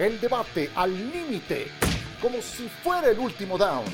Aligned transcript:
El 0.00 0.18
debate 0.18 0.70
al 0.76 0.90
límite, 1.12 1.66
como 2.22 2.40
si 2.40 2.66
fuera 2.70 3.10
el 3.10 3.18
último 3.18 3.58
down. 3.58 3.84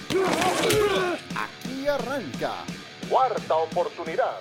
Aquí 1.34 1.88
arranca. 1.88 2.64
Cuarta 3.10 3.56
oportunidad. 3.56 4.38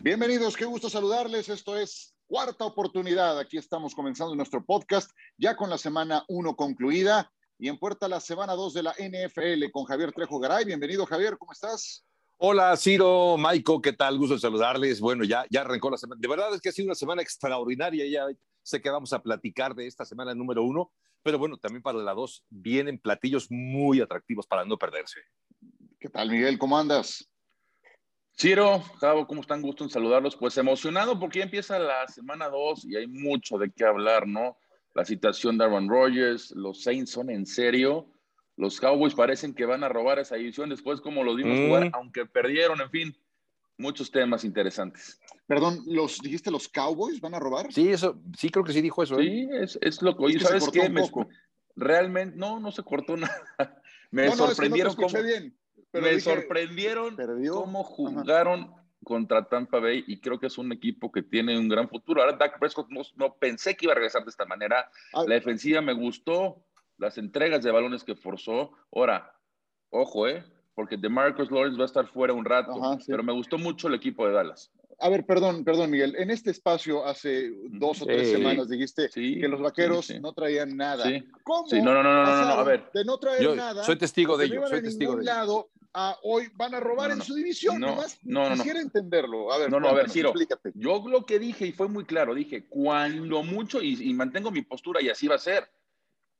Bienvenidos, 0.00 0.54
qué 0.54 0.66
gusto 0.66 0.90
saludarles. 0.90 1.48
Esto 1.48 1.78
es 1.78 2.14
Cuarta 2.26 2.66
oportunidad. 2.66 3.38
Aquí 3.38 3.56
estamos 3.56 3.94
comenzando 3.94 4.34
nuestro 4.34 4.62
podcast 4.62 5.10
ya 5.38 5.56
con 5.56 5.70
la 5.70 5.78
semana 5.78 6.26
1 6.28 6.56
concluida 6.56 7.32
y 7.58 7.68
en 7.68 7.78
puerta 7.78 8.06
la 8.06 8.20
semana 8.20 8.52
2 8.52 8.74
de 8.74 8.82
la 8.82 8.92
NFL 8.92 9.70
con 9.72 9.84
Javier 9.84 10.12
Trejo 10.12 10.38
Garay. 10.40 10.66
Bienvenido, 10.66 11.06
Javier, 11.06 11.38
¿cómo 11.38 11.52
estás? 11.52 12.04
Hola, 12.36 12.76
Ciro, 12.76 13.38
Maiko, 13.38 13.80
¿qué 13.80 13.94
tal? 13.94 14.18
Gusto 14.18 14.38
saludarles. 14.38 15.00
Bueno, 15.00 15.24
ya, 15.24 15.46
ya 15.48 15.62
arrancó 15.62 15.88
la 15.88 15.96
semana. 15.96 16.20
De 16.20 16.28
verdad 16.28 16.54
es 16.54 16.60
que 16.60 16.68
ha 16.68 16.72
sido 16.72 16.88
una 16.88 16.94
semana 16.94 17.22
extraordinaria. 17.22 18.04
Ya 18.06 18.26
sé 18.62 18.80
que 18.80 18.90
vamos 18.90 19.12
a 19.12 19.22
platicar 19.22 19.74
de 19.74 19.86
esta 19.86 20.04
semana 20.04 20.34
número 20.34 20.62
uno, 20.62 20.92
pero 21.22 21.38
bueno, 21.38 21.56
también 21.56 21.82
para 21.82 21.98
la 21.98 22.14
dos 22.14 22.44
vienen 22.50 22.98
platillos 22.98 23.50
muy 23.50 24.00
atractivos 24.00 24.46
para 24.46 24.64
no 24.64 24.76
perderse. 24.76 25.20
¿Qué 25.98 26.08
tal, 26.08 26.30
Miguel? 26.30 26.58
¿Cómo 26.58 26.78
andas? 26.78 27.28
Ciro, 28.36 28.80
Javo, 28.98 29.26
¿cómo 29.26 29.42
están? 29.42 29.62
Gusto 29.62 29.84
en 29.84 29.90
saludarlos. 29.90 30.36
Pues 30.36 30.56
emocionado 30.58 31.20
porque 31.20 31.40
ya 31.40 31.44
empieza 31.44 31.78
la 31.78 32.08
semana 32.08 32.48
dos 32.48 32.84
y 32.84 32.96
hay 32.96 33.06
mucho 33.06 33.58
de 33.58 33.70
qué 33.70 33.84
hablar, 33.84 34.26
¿no? 34.26 34.56
La 34.94 35.04
situación 35.04 35.58
de 35.58 35.64
Aaron 35.64 35.88
Rodgers, 35.88 36.50
los 36.52 36.82
Saints 36.82 37.10
son 37.10 37.30
en 37.30 37.46
serio 37.46 38.12
los 38.56 38.80
Cowboys 38.80 39.14
parecen 39.14 39.54
que 39.54 39.64
van 39.64 39.82
a 39.84 39.88
robar 39.88 40.18
esa 40.18 40.36
división 40.36 40.68
después 40.68 41.00
como 41.00 41.24
lo 41.24 41.34
dimos 41.34 41.58
jugar, 41.58 41.86
mm. 41.86 41.90
aunque 41.94 42.26
perdieron, 42.26 42.80
en 42.80 42.90
fin, 42.90 43.16
muchos 43.82 44.10
temas 44.10 44.44
interesantes. 44.44 45.20
Perdón, 45.46 45.82
¿los 45.86 46.20
dijiste 46.20 46.50
los 46.50 46.68
Cowboys 46.68 47.20
van 47.20 47.34
a 47.34 47.40
robar? 47.40 47.72
Sí, 47.72 47.90
eso, 47.90 48.22
sí 48.38 48.48
creo 48.48 48.64
que 48.64 48.72
sí 48.72 48.80
dijo 48.80 49.02
eso. 49.02 49.18
¿eh? 49.18 49.24
Sí, 49.24 49.48
es, 49.52 49.78
es 49.82 50.00
lo 50.00 50.16
que, 50.16 50.38
¿sabes 50.40 50.70
qué? 50.70 50.90
realmente, 51.74 52.36
no, 52.36 52.60
no 52.60 52.72
se 52.72 52.82
cortó 52.82 53.16
nada. 53.18 53.82
Me 54.10 54.30
sorprendieron 54.30 54.94
cómo, 54.94 55.22
bien, 55.22 55.56
me 55.92 56.20
sorprendieron 56.20 57.16
cómo 57.50 57.84
jugaron 57.84 58.74
contra 59.04 59.48
Tampa 59.48 59.80
Bay 59.80 60.04
y 60.06 60.20
creo 60.20 60.38
que 60.38 60.46
es 60.46 60.58
un 60.58 60.70
equipo 60.72 61.10
que 61.10 61.22
tiene 61.22 61.58
un 61.58 61.68
gran 61.68 61.88
futuro. 61.88 62.22
Ahora 62.22 62.36
Dak 62.36 62.58
Prescott 62.58 62.88
no 63.16 63.34
pensé 63.34 63.76
que 63.76 63.86
iba 63.86 63.92
a 63.92 63.96
regresar 63.96 64.22
de 64.24 64.30
esta 64.30 64.44
manera. 64.44 64.88
Ah. 65.12 65.24
La 65.26 65.34
defensiva 65.34 65.80
me 65.80 65.92
gustó, 65.92 66.64
las 66.98 67.18
entregas 67.18 67.62
de 67.62 67.72
balones 67.72 68.04
que 68.04 68.14
forzó. 68.14 68.72
Ahora, 68.94 69.34
ojo, 69.90 70.28
¿eh? 70.28 70.44
Porque 70.74 70.96
de 70.96 71.08
Marcus 71.08 71.50
Lawrence 71.50 71.76
va 71.76 71.84
a 71.84 71.86
estar 71.86 72.06
fuera 72.06 72.32
un 72.32 72.44
rato, 72.44 72.72
pero 73.06 73.22
me 73.22 73.32
gustó 73.32 73.58
mucho 73.58 73.88
el 73.88 73.94
equipo 73.94 74.26
de 74.26 74.32
Dallas. 74.32 74.72
A 74.98 75.08
ver, 75.08 75.26
perdón, 75.26 75.64
perdón, 75.64 75.90
Miguel. 75.90 76.14
En 76.16 76.30
este 76.30 76.52
espacio 76.52 77.04
hace 77.04 77.50
dos 77.70 78.02
o 78.02 78.06
tres 78.06 78.30
semanas 78.30 78.68
dijiste 78.68 79.08
que 79.10 79.48
los 79.48 79.60
vaqueros 79.60 80.08
no 80.20 80.32
traían 80.32 80.76
nada. 80.76 81.04
¿Cómo? 81.42 81.66
No, 81.72 81.94
no, 81.94 82.02
no, 82.02 82.24
no, 82.24 82.24
no, 82.24 82.52
a 82.52 82.64
ver. 82.64 82.88
De 82.94 83.04
no 83.04 83.18
traer 83.18 83.56
nada. 83.56 83.82
Soy 83.84 83.96
testigo 83.96 84.36
de 84.36 84.46
ello. 84.46 84.66
Soy 84.66 84.82
testigo 84.82 85.16
de 85.16 85.24
lado, 85.24 85.70
a 85.94 86.16
hoy 86.22 86.48
van 86.54 86.74
a 86.74 86.80
robar 86.80 87.10
en 87.10 87.20
su 87.20 87.34
división. 87.34 87.80
No, 87.80 87.88
Nomás 87.88 88.18
no, 88.22 88.48
no, 88.48 88.54
quisiera 88.54 88.80
entenderlo. 88.80 89.52
A 89.52 89.58
ver, 89.58 89.70
no, 89.70 89.80
no, 89.80 89.88
a 89.88 89.92
ver, 89.92 90.08
Ciro, 90.08 90.32
yo 90.74 91.04
lo 91.06 91.26
que 91.26 91.38
dije 91.38 91.66
y 91.66 91.72
fue 91.72 91.88
muy 91.88 92.04
claro, 92.04 92.34
dije, 92.34 92.66
cuando 92.68 93.42
mucho, 93.42 93.82
y 93.82 94.14
mantengo 94.14 94.50
mi 94.50 94.62
postura 94.62 95.02
y 95.02 95.08
así 95.10 95.26
va 95.26 95.34
a 95.34 95.38
ser, 95.38 95.68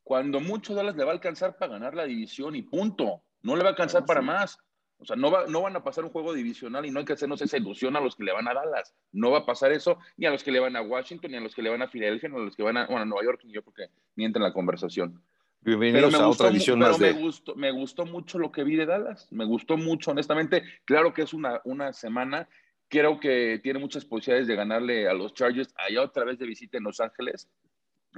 cuando 0.02 0.40
mucho 0.40 0.74
Dallas 0.74 0.96
le 0.96 1.04
va 1.04 1.10
a 1.10 1.14
alcanzar 1.14 1.56
para 1.56 1.72
ganar 1.72 1.94
la 1.94 2.04
división 2.04 2.54
y 2.56 2.62
punto. 2.62 3.22
No 3.42 3.56
le 3.56 3.62
va 3.62 3.68
a 3.68 3.72
alcanzar 3.72 4.04
para 4.04 4.22
más. 4.22 4.58
O 4.98 5.04
sea, 5.04 5.16
no, 5.16 5.32
va, 5.32 5.46
no 5.48 5.62
van 5.62 5.74
a 5.74 5.82
pasar 5.82 6.04
un 6.04 6.10
juego 6.10 6.32
divisional 6.32 6.86
y 6.86 6.92
no 6.92 7.00
hay 7.00 7.04
que 7.04 7.14
hacernos 7.14 7.42
esa 7.42 7.56
ilusión 7.56 7.96
a 7.96 8.00
los 8.00 8.14
que 8.14 8.22
le 8.22 8.32
van 8.32 8.46
a 8.46 8.54
Dallas. 8.54 8.94
No 9.10 9.32
va 9.32 9.38
a 9.38 9.46
pasar 9.46 9.72
eso, 9.72 9.98
ni 10.16 10.26
a 10.26 10.30
los 10.30 10.44
que 10.44 10.52
le 10.52 10.60
van 10.60 10.76
a 10.76 10.82
Washington, 10.82 11.32
ni 11.32 11.38
a 11.38 11.40
los 11.40 11.54
que 11.54 11.62
le 11.62 11.70
van 11.70 11.82
a 11.82 11.88
Filadelfia, 11.88 12.28
ni 12.28 12.36
a 12.36 12.38
los 12.38 12.54
que 12.54 12.62
van 12.62 12.76
a, 12.76 12.86
bueno, 12.86 13.04
Nueva 13.06 13.24
York, 13.24 13.40
ni 13.44 13.52
yo 13.52 13.62
porque 13.62 13.88
mienten 14.14 14.42
en 14.42 14.48
la 14.48 14.54
conversación. 14.54 15.20
Bienvenidos 15.60 16.14
a 16.14 16.28
otra 16.28 16.48
edición 16.48 16.78
más 16.78 17.00
de... 17.00 17.14
me, 17.14 17.20
gustó, 17.20 17.56
me 17.56 17.70
gustó 17.72 18.06
mucho 18.06 18.38
lo 18.38 18.52
que 18.52 18.62
vi 18.62 18.76
de 18.76 18.86
Dallas. 18.86 19.26
Me 19.32 19.44
gustó 19.44 19.76
mucho, 19.76 20.12
honestamente. 20.12 20.62
Claro 20.84 21.12
que 21.12 21.22
es 21.22 21.34
una, 21.34 21.60
una 21.64 21.92
semana. 21.92 22.48
Creo 22.88 23.18
que 23.18 23.58
tiene 23.60 23.80
muchas 23.80 24.04
posibilidades 24.04 24.46
de 24.46 24.54
ganarle 24.54 25.08
a 25.08 25.14
los 25.14 25.34
Chargers 25.34 25.74
allá 25.76 26.02
otra 26.02 26.24
vez 26.24 26.38
de 26.38 26.46
visita 26.46 26.78
en 26.78 26.84
Los 26.84 27.00
Ángeles 27.00 27.48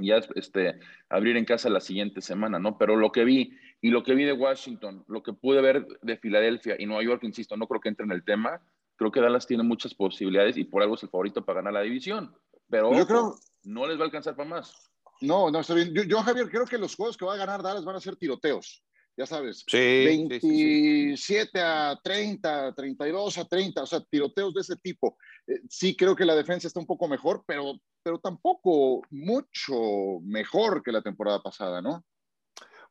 ya 0.01 0.21
este, 0.35 0.79
abrir 1.09 1.37
en 1.37 1.45
casa 1.45 1.69
la 1.69 1.81
siguiente 1.81 2.21
semana, 2.21 2.59
¿no? 2.59 2.79
Pero 2.79 2.97
lo 2.97 3.13
que 3.13 3.25
vi 3.25 3.57
y 3.85 3.91
lo 3.91 4.03
que 4.03 4.15
vi 4.15 4.25
de 4.25 4.33
Washington, 4.33 5.05
lo 5.09 5.23
que 5.23 5.35
pude 5.35 5.61
ver 5.61 5.87
de 6.01 6.17
Filadelfia 6.17 6.75
y 6.79 6.87
Nueva 6.87 7.03
York, 7.03 7.23
insisto, 7.23 7.55
no 7.55 7.69
creo 7.69 7.83
que 7.83 7.91
entre 7.91 8.07
en 8.07 8.13
el 8.13 8.25
tema, 8.25 8.63
creo 8.97 9.13
que 9.13 9.21
Dallas 9.21 9.47
tiene 9.47 9.63
muchas 9.63 9.93
posibilidades 9.93 10.57
y 10.57 10.65
por 10.65 10.81
algo 10.81 10.95
es 10.95 11.03
el 11.03 11.11
favorito 11.11 11.45
para 11.45 11.57
ganar 11.57 11.75
la 11.75 11.83
división, 11.83 12.35
pero 12.71 12.95
yo 12.95 13.07
creo, 13.07 13.35
no 13.65 13.87
les 13.87 13.99
va 13.99 14.05
a 14.05 14.05
alcanzar 14.07 14.37
para 14.37 14.49
más. 14.49 14.91
No, 15.21 15.51
no, 15.51 15.61
está 15.61 15.75
bien. 15.75 15.93
Yo, 15.93 16.23
Javier, 16.23 16.49
creo 16.49 16.65
que 16.65 16.79
los 16.79 16.97
juegos 16.97 17.19
que 17.19 17.27
va 17.27 17.35
a 17.35 17.37
ganar 17.37 17.63
Dallas 17.63 17.85
van 17.85 17.97
a 17.97 18.01
ser 18.01 18.17
tiroteos 18.17 18.83
ya 19.17 19.27
sabes, 19.27 19.65
27 19.71 21.61
a 21.61 22.01
30, 22.03 22.75
32 22.75 23.39
a 23.39 23.45
30, 23.45 23.83
o 23.83 23.87
sea, 23.87 24.01
tiroteos 24.01 24.55
de 24.55 24.61
ese 24.63 24.77
tipo. 24.77 25.19
Eh, 25.47 25.61
sí 25.69 25.95
creo 25.95 26.17
que 26.17 26.25
la 26.25 26.35
defensa 26.35 26.67
está 26.67 26.81
un 26.81 26.87
poco 26.87 27.07
mejor, 27.07 27.45
pero, 27.47 27.75
pero 28.03 28.19
tampoco 28.19 29.03
mucho 29.11 30.21
mejor 30.23 30.83
que 30.83 30.91
la 30.91 31.03
temporada 31.03 31.41
pasada, 31.41 31.81
¿no? 31.81 32.05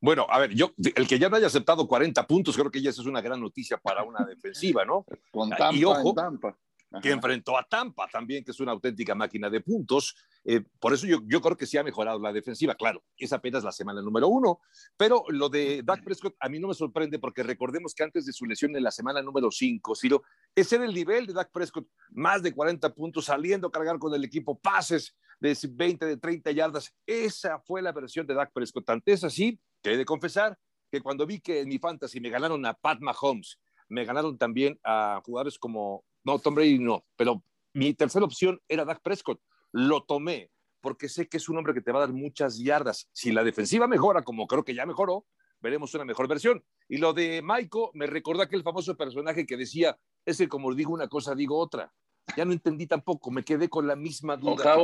Bueno, 0.04 0.28
a 0.30 0.38
ver, 0.38 0.54
yo, 0.54 0.74
el 0.96 1.08
que 1.08 1.18
ya 1.18 1.30
no 1.30 1.38
haya 1.38 1.48
aceptado 1.48 1.88
40 1.88 2.28
puntos, 2.28 2.58
creo 2.58 2.70
que 2.70 2.82
ya 2.82 2.90
es 2.90 3.00
una 3.00 3.22
gran 3.22 3.40
noticia 3.40 3.78
para 3.78 4.04
una 4.04 4.26
defensiva, 4.26 4.84
¿no? 4.84 5.06
Con 5.32 5.50
Tampa, 5.50 5.74
y 5.74 5.86
ojo, 5.86 6.14
Tampa 6.14 6.58
que 7.02 7.12
enfrentó 7.12 7.58
a 7.58 7.64
Tampa 7.64 8.08
también, 8.12 8.44
que 8.44 8.52
es 8.52 8.60
una 8.60 8.72
auténtica 8.72 9.16
máquina 9.16 9.50
de 9.50 9.62
puntos. 9.62 10.16
Eh, 10.44 10.62
por 10.80 10.94
eso 10.94 11.08
yo, 11.08 11.20
yo, 11.26 11.42
creo 11.42 11.58
que 11.58 11.66
sí 11.66 11.78
ha 11.78 11.84
mejorado 11.84 12.20
la 12.20 12.32
defensiva. 12.32 12.76
Claro, 12.76 13.04
es 13.18 13.34
apenas 13.34 13.64
la 13.64 13.72
semana 13.72 14.02
número 14.02 14.28
uno, 14.28 14.60
pero 14.98 15.24
lo 15.30 15.50
de 15.50 15.82
Dak 15.84 16.04
Prescott 16.04 16.36
a 16.40 16.50
mí 16.50 16.60
no 16.60 16.68
me 16.68 16.74
sorprende 16.74 17.20
porque 17.20 17.44
recordemos 17.44 17.94
que 17.94 18.04
antes 18.04 18.26
de 18.26 18.34
su 18.34 18.46
lesión 18.46 18.76
en 18.76 18.84
la 18.84 18.92
semana 18.92 19.22
número 19.22 19.50
cinco, 19.52 19.96
Ciro, 19.96 20.24
ese 20.56 20.76
era 20.76 20.86
el 20.86 20.94
nivel 20.94 21.26
de 21.26 21.34
Dak 21.34 21.52
Prescott, 21.52 21.88
más 22.12 22.44
de 22.44 22.54
40 22.54 22.94
puntos, 22.94 23.26
saliendo 23.26 23.68
a 23.68 23.72
cargar 23.72 23.98
con 23.98 24.14
el 24.14 24.24
equipo, 24.24 24.60
pases 24.60 25.16
de 25.40 25.58
20, 25.72 26.06
de 26.06 26.18
30 26.18 26.52
yardas. 26.52 26.94
Esa 27.06 27.60
fue 27.60 27.82
la 27.82 27.92
versión 27.92 28.28
de 28.28 28.34
Dak 28.34 28.52
Prescott. 28.54 28.86
Tanto 28.86 29.12
es 29.12 29.24
así 29.24 29.60
que 29.82 29.94
he 29.94 29.98
de 29.98 30.06
confesar 30.06 30.58
que 30.92 31.02
cuando 31.02 31.26
vi 31.26 31.40
que 31.40 31.62
en 31.62 31.70
mi 31.70 31.80
fantasy 31.80 32.20
me 32.20 32.30
ganaron 32.30 32.64
a 32.66 32.74
Pat 32.74 33.00
Mahomes, 33.02 33.60
me 33.90 34.06
ganaron 34.06 34.38
también 34.38 34.80
a 34.84 35.22
jugadores 35.26 35.58
como 35.58 36.06
no, 36.24 36.40
Tom 36.40 36.56
Brady 36.56 36.80
no, 36.80 37.06
pero 37.16 37.44
mi 37.74 37.94
tercera 37.94 38.26
opción 38.26 38.62
era 38.68 38.86
Dak 38.86 39.02
Prescott. 39.02 39.42
Lo 39.72 40.04
tomé 40.04 40.52
porque 40.84 41.08
sé 41.08 41.30
que 41.30 41.38
es 41.38 41.48
un 41.48 41.58
hombre 41.58 41.74
que 41.74 41.82
te 41.82 41.92
va 41.92 42.00
a 42.00 42.08
dar 42.08 42.14
muchas 42.14 42.60
yardas. 42.60 43.10
Si 43.14 43.32
la 43.32 43.44
defensiva 43.44 43.88
mejora, 43.88 44.24
como 44.24 44.48
creo 44.48 44.66
que 44.66 44.76
ya 44.76 44.86
mejoró, 44.86 45.26
veremos 45.62 45.94
una 45.94 46.04
mejor 46.04 46.28
versión. 46.28 46.64
Y 46.90 46.98
lo 46.98 47.14
de 47.14 47.42
Maiko 47.42 47.90
me 47.94 48.06
recordó 48.06 48.42
aquel 48.42 48.64
famoso 48.64 48.96
personaje 48.98 49.46
que 49.46 49.56
decía, 49.56 49.98
es 50.26 50.38
que 50.38 50.50
como 50.50 50.74
digo 50.76 50.94
una 50.94 51.08
cosa, 51.08 51.36
digo 51.36 51.58
otra. 51.58 51.94
Ya 52.36 52.44
no 52.44 52.52
entendí 52.52 52.86
tampoco, 52.86 53.32
me 53.32 53.44
quedé 53.44 53.70
con 53.70 53.88
la 53.88 53.96
misma 53.96 54.36
duda. 54.36 54.76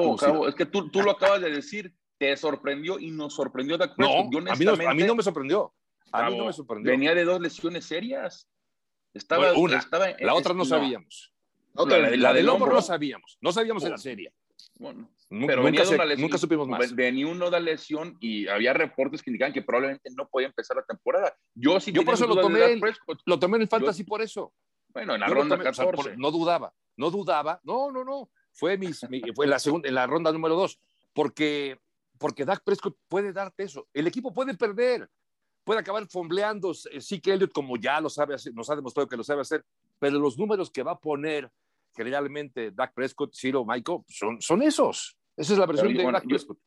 es 0.47 0.55
que 0.55 0.65
tú, 0.65 0.89
tú, 0.89 1.01
lo 1.01 1.11
acabas 1.11 1.41
de 1.41 1.51
decir, 1.51 1.93
te 2.17 2.35
sorprendió 2.37 2.97
y 2.97 3.11
nos 3.11 3.33
sorprendió 3.33 3.77
Dak 3.77 3.95
Prescott. 3.95 4.31
No, 4.31 4.51
a, 4.51 4.55
mí 4.55 4.65
no, 4.65 4.71
a 4.71 4.93
mí 4.93 5.03
no 5.03 5.15
me 5.15 5.23
sorprendió. 5.23 5.73
A 6.13 6.29
mí 6.29 6.37
no 6.37 6.45
me 6.45 6.53
sorprendió. 6.53 6.91
Venía 6.91 7.13
de 7.13 7.25
dos 7.25 7.41
lesiones 7.41 7.85
serias. 7.85 8.49
Estaba, 9.13 9.53
una, 9.53 9.85
la 10.19 10.33
otra 10.33 10.53
no 10.53 10.65
sabíamos. 10.65 11.33
La, 11.73 12.33
del 12.33 12.49
hombro 12.49 12.73
no 12.73 12.81
sabíamos. 12.81 13.37
No 13.41 13.51
sabíamos 13.51 13.83
en 13.83 13.91
la 13.91 13.97
serie. 13.97 14.33
Bueno, 14.77 15.09
pero 15.29 15.61
nunca, 15.61 15.83
venía 15.83 16.05
lesión, 16.05 16.21
nunca 16.21 16.37
supimos 16.37 16.67
más. 16.67 16.95
Venía 16.95 17.27
uno 17.27 17.49
de 17.49 17.59
lesión 17.59 18.17
y 18.19 18.47
había 18.47 18.73
reportes 18.73 19.21
que 19.21 19.29
indicaban 19.29 19.53
que 19.53 19.61
probablemente 19.61 20.09
no 20.15 20.27
podía 20.27 20.47
empezar 20.47 20.77
la 20.77 20.83
temporada. 20.83 21.35
Yo 21.53 21.79
sí 21.79 21.91
Yo 21.91 22.03
por 22.03 22.13
eso 22.13 22.27
lo 22.27 22.39
tomé, 22.39 22.73
en, 22.73 22.81
lo 23.25 23.39
tomé 23.39 23.57
en 23.57 23.63
el 23.63 23.67
fantasy 23.67 24.03
por 24.03 24.21
eso. 24.21 24.53
Bueno, 24.89 25.15
en 25.15 25.21
la 25.21 25.27
ronda 25.27 25.57
14. 25.57 26.17
no 26.17 26.31
dudaba, 26.31 26.73
no 26.97 27.11
dudaba. 27.11 27.59
No, 27.63 27.91
no, 27.91 28.03
no. 28.03 28.29
Fue, 28.51 28.77
mis, 28.77 29.05
fue 29.35 29.47
la 29.47 29.59
segunda, 29.59 29.87
en 29.87 29.95
la 29.95 30.07
ronda 30.07 30.31
número 30.31 30.55
dos. 30.55 30.79
Porque, 31.13 31.77
porque 32.17 32.45
Dak 32.45 32.63
Prescott 32.63 32.97
puede 33.07 33.31
darte 33.33 33.63
eso. 33.63 33.87
El 33.93 34.07
equipo 34.07 34.33
puede 34.33 34.55
perder 34.55 35.09
puede 35.69 35.81
acabar 35.81 36.07
fombleando 36.07 36.73
sí 36.73 37.21
que 37.21 37.31
Elliott 37.31 37.51
como 37.53 37.77
ya 37.77 38.01
lo 38.01 38.09
sabe 38.09 38.33
hacer, 38.33 38.51
nos 38.55 38.71
ha 38.71 38.75
demostrado 38.75 39.07
que 39.07 39.15
lo 39.15 39.23
sabe 39.23 39.41
hacer, 39.41 39.63
pero 39.99 40.17
los 40.17 40.35
números 40.35 40.71
que 40.71 40.81
va 40.81 40.93
a 40.93 40.99
poner 40.99 41.47
generalmente 41.95 42.71
Dak 42.71 42.95
Prescott, 42.95 43.35
Ciro, 43.35 43.63
Michael, 43.63 43.99
son, 44.07 44.41
son 44.41 44.63
esos. 44.63 45.15
Esa 45.37 45.53
es 45.53 45.59
la 45.59 45.67
versión 45.67 45.93
de 45.93 46.11
Dak 46.11 46.25
Prescott. 46.25 46.57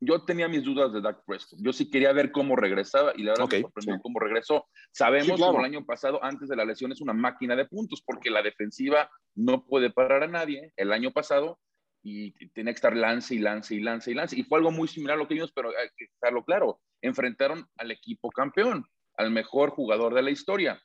Yo, 0.00 0.24
tenía 0.24 0.48
mis 0.48 0.64
dudas 0.64 0.92
de 0.92 1.00
Dak 1.00 1.24
Prescott. 1.24 1.60
Yo 1.62 1.72
sí 1.72 1.88
quería 1.88 2.12
ver 2.12 2.32
cómo 2.32 2.56
regresaba 2.56 3.12
y 3.14 3.22
la 3.22 3.34
verdad 3.34 3.46
me 3.48 3.60
sorprendió 3.60 4.00
cómo 4.02 4.18
regresó. 4.18 4.66
Sabemos 4.90 5.38
que 5.38 5.56
el 5.56 5.64
año 5.64 5.84
pasado, 5.84 6.18
antes 6.24 6.48
de 6.48 6.56
la 6.56 6.64
lesión, 6.64 6.90
es 6.90 7.00
una 7.00 7.12
máquina 7.12 7.54
de 7.54 7.64
puntos 7.64 8.02
porque 8.04 8.28
la 8.28 8.42
defensiva 8.42 9.08
no 9.36 9.66
puede 9.66 9.90
parar 9.90 10.24
a 10.24 10.26
nadie. 10.26 10.72
El 10.74 10.90
año 10.90 11.12
pasado 11.12 11.60
y 12.02 12.32
tiene 12.48 12.72
que 12.72 12.76
estar 12.78 12.96
lance 12.96 13.36
y 13.36 13.38
lance 13.38 13.76
y 13.76 13.80
lance 13.80 14.10
y 14.10 14.14
lance. 14.14 14.36
Y 14.36 14.42
fue 14.42 14.58
algo 14.58 14.72
muy 14.72 14.88
similar 14.88 15.14
a 15.14 15.20
lo 15.20 15.28
que 15.28 15.34
vimos, 15.34 15.52
pero 15.52 15.68
hay 15.68 15.90
que 15.96 16.06
dejarlo 16.20 16.44
claro 16.44 16.80
enfrentaron 17.02 17.68
al 17.76 17.90
equipo 17.90 18.30
campeón, 18.30 18.84
al 19.16 19.30
mejor 19.30 19.70
jugador 19.70 20.14
de 20.14 20.22
la 20.22 20.30
historia. 20.30 20.82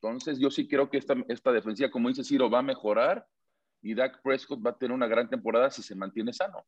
Entonces, 0.00 0.38
yo 0.38 0.50
sí 0.50 0.66
creo 0.66 0.90
que 0.90 0.98
esta, 0.98 1.52
defensiva, 1.52 1.90
como 1.90 2.08
dice 2.08 2.24
Ciro, 2.24 2.50
va 2.50 2.58
a 2.58 2.62
mejorar 2.62 3.26
y 3.82 3.94
Dak 3.94 4.20
Prescott 4.22 4.64
va 4.64 4.70
a 4.70 4.76
tener 4.76 4.92
una 4.92 5.06
gran 5.06 5.28
temporada 5.28 5.70
si 5.70 5.82
se 5.82 5.94
mantiene 5.94 6.32
sano. 6.32 6.64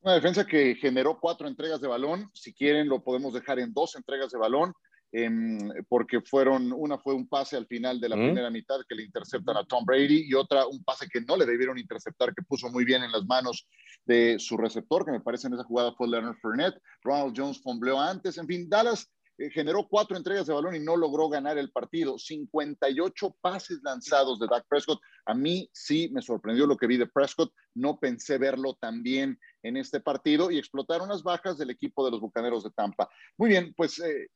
Una 0.00 0.14
defensa 0.14 0.44
que 0.44 0.74
generó 0.74 1.18
cuatro 1.20 1.46
entregas 1.46 1.80
de 1.80 1.86
balón. 1.86 2.28
Si 2.34 2.52
quieren, 2.52 2.88
lo 2.88 3.04
podemos 3.04 3.32
dejar 3.32 3.60
en 3.60 3.72
dos 3.72 3.94
entregas 3.94 4.32
de 4.32 4.38
balón. 4.38 4.72
Em, 5.14 5.58
porque 5.90 6.22
fueron, 6.22 6.72
una 6.72 6.96
fue 6.96 7.14
un 7.14 7.28
pase 7.28 7.54
al 7.54 7.66
final 7.66 8.00
de 8.00 8.08
la 8.08 8.16
primera 8.16 8.48
mitad 8.48 8.76
que 8.88 8.94
le 8.94 9.02
interceptan 9.02 9.58
a 9.58 9.64
Tom 9.64 9.84
Brady 9.84 10.24
y 10.26 10.32
otra 10.32 10.66
un 10.66 10.82
pase 10.82 11.06
que 11.06 11.20
no 11.20 11.36
le 11.36 11.44
debieron 11.44 11.76
interceptar, 11.76 12.34
que 12.34 12.40
puso 12.40 12.70
muy 12.70 12.86
bien 12.86 13.02
en 13.02 13.12
las 13.12 13.26
manos 13.26 13.68
de 14.06 14.38
su 14.38 14.56
receptor, 14.56 15.04
que 15.04 15.12
me 15.12 15.20
parece 15.20 15.48
en 15.48 15.54
esa 15.54 15.64
jugada 15.64 15.92
fue 15.92 16.08
Leonard 16.08 16.38
Fournette. 16.40 16.80
Ronald 17.02 17.34
Jones 17.36 17.60
fombleó 17.60 18.00
antes. 18.00 18.38
En 18.38 18.46
fin, 18.46 18.70
Dallas 18.70 19.12
eh, 19.38 19.50
generó 19.50 19.88
cuatro 19.88 20.16
entregas 20.16 20.46
de 20.46 20.52
balón 20.52 20.76
y 20.76 20.80
no 20.80 20.96
logró 20.96 21.28
ganar 21.28 21.58
el 21.58 21.70
partido. 21.70 22.18
58 22.18 23.36
pases 23.40 23.80
lanzados 23.82 24.38
de 24.38 24.46
Dak 24.46 24.66
Prescott. 24.68 25.00
A 25.26 25.34
mí 25.34 25.68
sí 25.72 26.10
me 26.12 26.22
sorprendió 26.22 26.66
lo 26.66 26.76
que 26.76 26.86
vi 26.86 26.96
de 26.96 27.06
Prescott. 27.06 27.52
No 27.74 27.98
pensé 27.98 28.38
verlo 28.38 28.74
tan 28.74 29.02
bien 29.02 29.38
en 29.62 29.76
este 29.76 30.00
partido 30.00 30.50
y 30.50 30.58
explotaron 30.58 31.08
las 31.08 31.22
bajas 31.22 31.58
del 31.58 31.70
equipo 31.70 32.04
de 32.04 32.10
los 32.10 32.20
Bucaneros 32.20 32.64
de 32.64 32.70
Tampa. 32.70 33.08
Muy 33.38 33.50
bien, 33.50 33.72
pues 33.74 33.98
eh, 34.00 34.28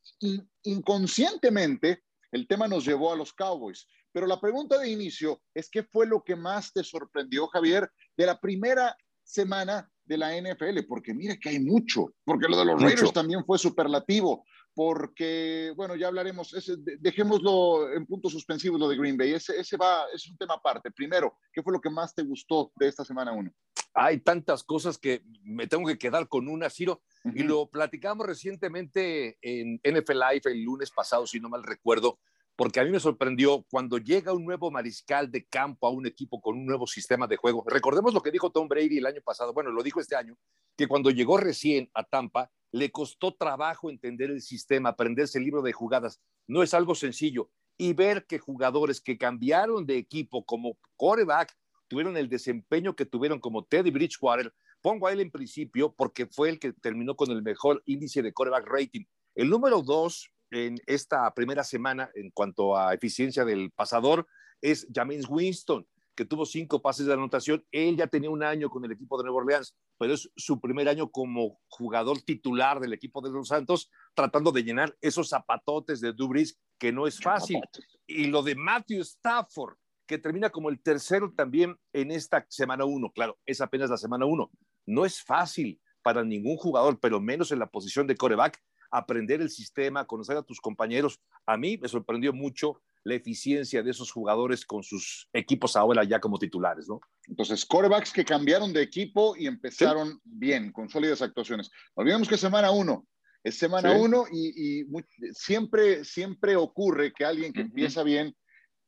inconscientemente 0.62 2.02
el 2.32 2.46
tema 2.46 2.68
nos 2.68 2.84
llevó 2.84 3.12
a 3.12 3.16
los 3.16 3.32
Cowboys. 3.32 3.86
Pero 4.12 4.26
la 4.26 4.40
pregunta 4.40 4.78
de 4.78 4.88
inicio 4.88 5.42
es, 5.52 5.68
¿qué 5.68 5.82
fue 5.82 6.06
lo 6.06 6.24
que 6.24 6.36
más 6.36 6.72
te 6.72 6.82
sorprendió, 6.82 7.46
Javier, 7.48 7.90
de 8.16 8.26
la 8.26 8.40
primera 8.40 8.96
semana 9.22 9.90
de 10.06 10.16
la 10.16 10.36
NFL? 10.40 10.86
Porque 10.88 11.12
mira 11.14 11.36
que 11.36 11.50
hay 11.50 11.60
mucho, 11.60 12.14
porque 12.24 12.48
lo 12.48 12.56
de 12.58 12.64
los 12.64 12.82
Raiders 12.82 13.12
también 13.12 13.44
fue 13.44 13.58
superlativo 13.58 14.44
porque, 14.76 15.72
bueno, 15.74 15.96
ya 15.96 16.08
hablaremos, 16.08 16.54
dejémoslo 17.00 17.90
en 17.94 18.04
puntos 18.04 18.30
suspensivos 18.30 18.78
lo 18.78 18.90
de 18.90 18.98
Green 18.98 19.16
Bay, 19.16 19.32
ese, 19.32 19.58
ese 19.58 19.78
va, 19.78 20.04
es 20.12 20.28
un 20.28 20.36
tema 20.36 20.52
aparte. 20.52 20.90
Primero, 20.90 21.38
¿qué 21.50 21.62
fue 21.62 21.72
lo 21.72 21.80
que 21.80 21.88
más 21.88 22.14
te 22.14 22.22
gustó 22.22 22.72
de 22.76 22.88
esta 22.88 23.02
semana 23.02 23.32
1? 23.32 23.50
Hay 23.94 24.20
tantas 24.20 24.62
cosas 24.62 24.98
que 24.98 25.22
me 25.42 25.66
tengo 25.66 25.88
que 25.88 25.96
quedar 25.96 26.28
con 26.28 26.46
una, 26.46 26.68
Ciro, 26.68 27.00
y 27.24 27.42
lo 27.42 27.70
platicamos 27.70 28.26
recientemente 28.26 29.38
en 29.40 29.76
NFL 29.76 30.12
Live 30.12 30.42
el 30.44 30.62
lunes 30.62 30.90
pasado, 30.90 31.26
si 31.26 31.40
no 31.40 31.48
mal 31.48 31.62
recuerdo, 31.62 32.18
porque 32.56 32.80
a 32.80 32.84
mí 32.84 32.90
me 32.90 33.00
sorprendió 33.00 33.64
cuando 33.70 33.98
llega 33.98 34.32
un 34.32 34.44
nuevo 34.44 34.70
mariscal 34.70 35.30
de 35.30 35.44
campo 35.44 35.86
a 35.86 35.90
un 35.90 36.06
equipo 36.06 36.40
con 36.40 36.56
un 36.56 36.66
nuevo 36.66 36.86
sistema 36.86 37.26
de 37.26 37.36
juego. 37.36 37.62
Recordemos 37.66 38.14
lo 38.14 38.22
que 38.22 38.30
dijo 38.30 38.50
Tom 38.50 38.66
Brady 38.66 38.98
el 38.98 39.06
año 39.06 39.20
pasado, 39.22 39.52
bueno, 39.52 39.70
lo 39.70 39.82
dijo 39.82 40.00
este 40.00 40.16
año, 40.16 40.36
que 40.76 40.88
cuando 40.88 41.10
llegó 41.10 41.36
recién 41.36 41.90
a 41.92 42.02
Tampa, 42.02 42.50
le 42.72 42.90
costó 42.90 43.34
trabajo 43.34 43.90
entender 43.90 44.30
el 44.30 44.40
sistema, 44.40 44.90
aprenderse 44.90 45.38
el 45.38 45.44
libro 45.44 45.62
de 45.62 45.72
jugadas. 45.72 46.20
No 46.46 46.62
es 46.62 46.74
algo 46.74 46.94
sencillo. 46.94 47.50
Y 47.78 47.92
ver 47.92 48.26
que 48.26 48.38
jugadores 48.38 49.02
que 49.02 49.18
cambiaron 49.18 49.84
de 49.84 49.98
equipo 49.98 50.44
como 50.44 50.78
coreback 50.96 51.54
tuvieron 51.88 52.16
el 52.16 52.28
desempeño 52.28 52.96
que 52.96 53.04
tuvieron 53.04 53.38
como 53.38 53.64
Teddy 53.64 53.90
Bridgewater, 53.90 54.52
pongo 54.80 55.06
a 55.06 55.12
él 55.12 55.20
en 55.20 55.30
principio 55.30 55.92
porque 55.92 56.26
fue 56.26 56.48
el 56.48 56.58
que 56.58 56.72
terminó 56.72 57.16
con 57.16 57.30
el 57.30 57.42
mejor 57.42 57.82
índice 57.86 58.22
de 58.22 58.32
coreback 58.32 58.66
rating. 58.66 59.04
El 59.34 59.50
número 59.50 59.82
dos 59.82 60.32
en 60.50 60.78
esta 60.86 61.32
primera 61.34 61.64
semana 61.64 62.10
en 62.14 62.30
cuanto 62.30 62.76
a 62.76 62.94
eficiencia 62.94 63.44
del 63.44 63.70
pasador 63.72 64.26
es 64.60 64.86
James 64.92 65.26
Winston 65.28 65.86
que 66.16 66.24
tuvo 66.24 66.46
cinco 66.46 66.82
pases 66.82 67.06
de 67.06 67.12
anotación. 67.12 67.64
Él 67.70 67.96
ya 67.96 68.06
tenía 68.08 68.30
un 68.30 68.42
año 68.42 68.70
con 68.70 68.84
el 68.84 68.90
equipo 68.90 69.18
de 69.18 69.24
Nueva 69.24 69.38
Orleans, 69.38 69.76
pero 69.98 70.14
es 70.14 70.28
su 70.34 70.60
primer 70.60 70.88
año 70.88 71.10
como 71.10 71.60
jugador 71.68 72.22
titular 72.22 72.80
del 72.80 72.94
equipo 72.94 73.20
de 73.20 73.30
los 73.30 73.48
Santos, 73.48 73.90
tratando 74.14 74.50
de 74.50 74.64
llenar 74.64 74.96
esos 75.00 75.28
zapatotes 75.28 76.00
de 76.00 76.12
Dubris, 76.12 76.58
que 76.78 76.90
no 76.90 77.06
es 77.06 77.20
fácil. 77.20 77.60
Y 78.06 78.26
lo 78.26 78.42
de 78.42 78.56
Matthew 78.56 79.02
Stafford, 79.02 79.76
que 80.06 80.18
termina 80.18 80.50
como 80.50 80.70
el 80.70 80.80
tercero 80.80 81.32
también 81.36 81.78
en 81.92 82.10
esta 82.10 82.44
semana 82.48 82.84
uno. 82.84 83.12
Claro, 83.12 83.38
es 83.44 83.60
apenas 83.60 83.90
la 83.90 83.98
semana 83.98 84.24
uno. 84.24 84.50
No 84.86 85.04
es 85.04 85.22
fácil 85.22 85.80
para 86.02 86.24
ningún 86.24 86.56
jugador, 86.56 86.98
pero 86.98 87.20
menos 87.20 87.52
en 87.52 87.58
la 87.58 87.66
posición 87.66 88.06
de 88.06 88.16
coreback, 88.16 88.62
aprender 88.90 89.40
el 89.40 89.50
sistema, 89.50 90.06
conocer 90.06 90.36
a 90.36 90.42
tus 90.42 90.60
compañeros. 90.60 91.20
A 91.46 91.56
mí 91.56 91.78
me 91.78 91.88
sorprendió 91.88 92.32
mucho 92.32 92.80
la 93.04 93.14
eficiencia 93.14 93.84
de 93.84 93.90
esos 93.92 94.10
jugadores 94.10 94.66
con 94.66 94.82
sus 94.82 95.28
equipos 95.32 95.76
ahora 95.76 96.02
ya 96.02 96.18
como 96.18 96.38
titulares, 96.38 96.88
¿no? 96.88 97.00
Entonces, 97.28 97.64
corebacks 97.64 98.12
que 98.12 98.24
cambiaron 98.24 98.72
de 98.72 98.82
equipo 98.82 99.36
y 99.36 99.46
empezaron 99.46 100.20
bien, 100.24 100.72
con 100.72 100.88
sólidas 100.88 101.22
actuaciones. 101.22 101.70
Olvidemos 101.94 102.28
que 102.28 102.36
semana 102.36 102.72
uno, 102.72 103.06
es 103.44 103.56
semana 103.56 103.92
uno 103.92 104.24
y, 104.32 104.84
siempre, 105.32 106.04
siempre 106.04 106.56
ocurre 106.56 107.12
que 107.12 107.24
alguien 107.24 107.52
que 107.52 107.60
empieza 107.60 108.02
bien 108.02 108.34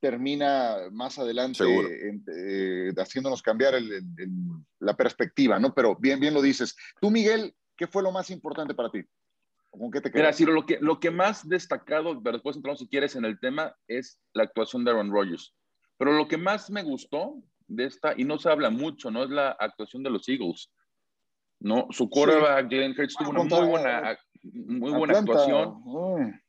termina 0.00 0.88
más 0.90 1.16
adelante 1.20 1.64
eh, 2.36 2.92
haciéndonos 2.96 3.40
cambiar 3.40 3.74
la 4.80 4.96
perspectiva, 4.96 5.60
¿no? 5.60 5.72
Pero 5.74 5.94
bien, 5.94 6.18
bien 6.18 6.34
lo 6.34 6.42
dices. 6.42 6.74
Tú, 7.00 7.08
Miguel, 7.08 7.54
¿qué 7.76 7.86
fue 7.86 8.02
lo 8.02 8.10
más 8.10 8.30
importante 8.30 8.74
para 8.74 8.90
ti? 8.90 9.04
¿Con 9.70 9.90
qué 9.90 10.00
te 10.00 10.10
Mira, 10.12 10.32
Ciro, 10.32 10.52
lo 10.52 10.66
que, 10.66 10.78
lo 10.80 10.98
que 10.98 11.10
más 11.10 11.48
destacado, 11.48 12.20
pero 12.22 12.36
después 12.36 12.56
entramos 12.56 12.80
si 12.80 12.88
quieres 12.88 13.16
en 13.16 13.24
el 13.24 13.38
tema, 13.38 13.74
es 13.86 14.20
la 14.32 14.44
actuación 14.44 14.84
de 14.84 14.90
Aaron 14.90 15.12
Rodgers. 15.12 15.54
Pero 15.98 16.12
lo 16.12 16.26
que 16.26 16.36
más 16.36 16.70
me 16.70 16.82
gustó 16.82 17.42
de 17.66 17.84
esta, 17.84 18.14
y 18.16 18.24
no 18.24 18.38
se 18.38 18.48
habla 18.48 18.70
mucho, 18.70 19.10
¿no? 19.10 19.24
Es 19.24 19.30
la 19.30 19.50
actuación 19.50 20.02
de 20.02 20.10
los 20.10 20.28
Eagles. 20.28 20.70
¿no? 21.60 21.88
Su 21.90 22.08
quarterback, 22.08 22.70
Jalen 22.70 22.94
Hurts, 22.98 23.16
tuvo 23.16 23.30
una 23.30 23.44
muy 23.44 23.66
buena, 23.66 24.18
muy 24.42 24.90
buena 24.92 25.18
actuación. 25.18 26.40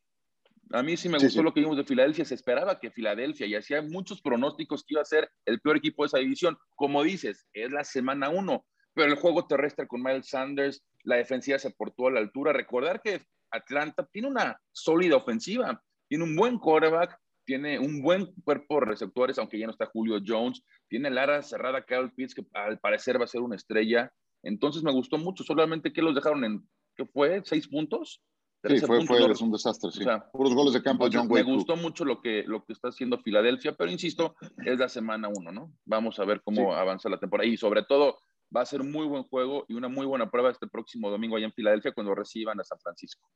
A 0.72 0.84
mí 0.84 0.96
sí 0.98 1.10
me 1.10 1.18
gustó 1.18 1.42
lo 1.42 1.52
que 1.52 1.62
vimos 1.62 1.78
de 1.78 1.84
Filadelfia. 1.84 2.26
Se 2.26 2.36
esperaba 2.36 2.80
que 2.80 2.92
Filadelfia, 2.92 3.48
y 3.48 3.56
hacía 3.56 3.82
muchos 3.82 4.22
pronósticos 4.22 4.84
que 4.84 4.94
iba 4.94 5.02
a 5.02 5.06
ser 5.06 5.30
el 5.46 5.60
peor 5.62 5.78
equipo 5.78 6.04
de 6.04 6.08
esa 6.08 6.20
división. 6.20 6.58
Como 6.76 7.04
dices, 7.04 7.48
es 7.54 7.72
la 7.72 7.84
semana 7.84 8.30
uno, 8.30 8.66
pero 8.94 9.12
el 9.12 9.18
juego 9.18 9.48
terrestre 9.48 9.88
con 9.88 10.04
Miles 10.04 10.30
Sanders, 10.30 10.84
la 11.04 11.18
defensiva 11.18 11.60
se 11.60 11.72
portó 11.72 12.08
a 12.08 12.12
la 12.12 12.20
altura. 12.20 12.54
Recordar 12.54 13.02
que 13.02 13.22
Atlanta 13.52 14.08
tiene 14.12 14.28
una 14.28 14.60
sólida 14.72 15.16
ofensiva, 15.16 15.82
tiene 16.08 16.24
un 16.24 16.36
buen 16.36 16.60
quarterback, 16.60 17.18
tiene 17.46 17.80
un 17.80 18.02
buen 18.02 18.28
cuerpo 18.44 18.80
de 18.80 18.86
receptores, 18.86 19.40
aunque 19.40 19.58
ya 19.58 19.66
no 19.66 19.72
está 19.72 19.88
Julio 19.88 20.20
Jones, 20.26 20.64
tiene 20.88 21.10
Lara 21.10 21.42
cerrada 21.42 21.84
Kyle 21.84 22.12
Pitts, 22.16 22.36
que 22.36 22.46
al 22.54 22.80
parecer 22.80 23.20
va 23.20 23.26
a 23.26 23.28
ser 23.28 23.42
una 23.42 23.56
estrella. 23.56 24.12
Entonces 24.44 24.84
me 24.84 24.92
gustó 24.92 25.18
mucho, 25.18 25.44
solamente 25.44 25.92
que 25.92 26.02
los 26.02 26.14
dejaron 26.16 26.44
en, 26.44 26.70
¿qué 26.96 27.06
fue? 27.06 27.42
¿Seis 27.44 27.68
puntos? 27.68 28.22
Sí, 28.62 28.78
fue, 28.80 29.06
fue 29.06 29.22
un 29.42 29.52
desastre, 29.52 29.90
sí. 29.90 30.04
Puros 30.34 30.54
goles 30.54 30.74
de 30.74 30.84
campo 30.84 31.08
John 31.12 31.28
Wayne. 31.32 31.48
Me 31.48 31.56
gustó 31.56 31.78
mucho 31.78 32.04
lo 32.04 32.22
que, 32.22 32.44
lo 32.46 32.66
que 32.66 32.74
está 32.74 32.90
haciendo 32.90 33.18
Filadelfia, 33.20 33.74
pero 33.76 33.90
insisto, 33.90 34.36
es 34.66 34.78
la 34.78 34.90
semana 34.90 35.30
uno, 35.34 35.52
¿no? 35.52 35.72
Vamos 35.86 36.20
a 36.20 36.26
ver 36.26 36.42
cómo 36.44 36.74
avanza 36.74 37.08
la 37.08 37.20
temporada. 37.20 37.48
Y 37.48 37.56
sobre 37.56 37.84
todo, 37.84 38.20
va 38.56 38.62
a 38.62 38.66
ser 38.66 38.82
un 38.82 38.92
muy 38.92 39.06
buen 39.06 39.24
juego 39.24 39.66
y 39.68 39.74
una 39.74 39.88
muy 39.88 40.06
buena 40.06 40.30
prueba 40.30 40.52
este 40.52 40.68
próximo 40.68 41.10
domingo 41.10 41.36
allá 41.36 41.46
en 41.46 41.54
Filadelfia 41.54 41.92
cuando 41.92 42.16
reciban 42.16 42.60
a 42.60 42.64
San 42.64 42.80
Francisco. 42.80 43.30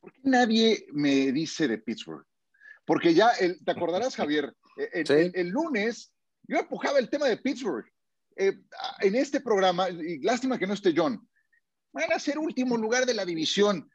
¿Por 0.00 0.12
qué 0.12 0.20
nadie 0.24 0.86
me 0.92 1.32
dice 1.32 1.66
de 1.66 1.78
Pittsburgh? 1.78 2.24
Porque 2.84 3.12
ya, 3.12 3.30
el, 3.32 3.62
te 3.64 3.70
acordarás, 3.70 4.16
Javier, 4.16 4.54
e, 4.76 5.30
el, 5.34 5.48
lunes 5.48 6.12
yo 6.44 6.58
empujaba 6.58 6.98
el 6.98 7.10
tema 7.10 7.26
de 7.26 7.36
Pittsburgh. 7.36 7.84
Eh, 8.36 8.56
en 9.00 9.14
este 9.16 9.40
programa, 9.40 9.90
y 9.90 10.20
lástima 10.20 10.58
que 10.58 10.66
no 10.66 10.74
esté 10.74 10.94
John, 10.96 11.28
van 11.92 12.12
a 12.12 12.18
ser 12.18 12.38
último 12.38 12.76
lugar 12.76 13.04
de 13.04 13.14
la 13.14 13.24
división. 13.24 13.90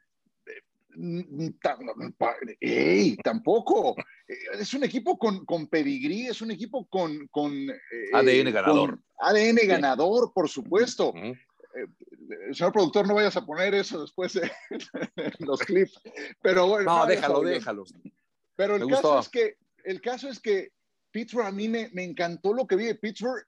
¡Ey! 2.60 3.16
Tampoco. 3.16 3.94
Eh, 4.28 4.34
es 4.58 4.74
un 4.74 4.84
equipo 4.84 5.18
con, 5.18 5.44
con 5.44 5.66
pedigrí, 5.68 6.26
es 6.26 6.40
un 6.42 6.50
equipo 6.50 6.86
con. 6.86 7.26
con 7.28 7.52
eh, 7.52 8.10
ADN 8.12 8.52
ganador. 8.52 9.00
ADN 9.18 9.58
ganador, 9.66 10.32
por 10.32 10.48
supuesto. 10.48 11.12
Eh, 11.16 12.52
señor 12.52 12.72
productor, 12.72 13.06
no 13.06 13.14
vayas 13.14 13.36
a 13.36 13.44
poner 13.44 13.74
eso 13.74 14.02
después 14.02 14.36
en 15.16 15.46
los 15.46 15.60
clips. 15.60 16.00
Pero 16.42 16.66
bueno. 16.68 16.98
No, 16.98 17.06
déjalo, 17.06 17.40
déjalo. 17.40 17.84
Pero 18.56 18.76
el 18.76 18.86
caso, 18.86 19.18
es 19.18 19.28
que, 19.28 19.56
el 19.84 20.00
caso 20.00 20.28
es 20.28 20.38
que 20.38 20.72
Pittsburgh, 21.10 21.46
a 21.46 21.52
mí 21.52 21.68
me, 21.68 21.90
me 21.92 22.04
encantó 22.04 22.52
lo 22.52 22.66
que 22.66 22.76
vi 22.76 22.84
de 22.84 22.94
Pittsburgh. 22.94 23.44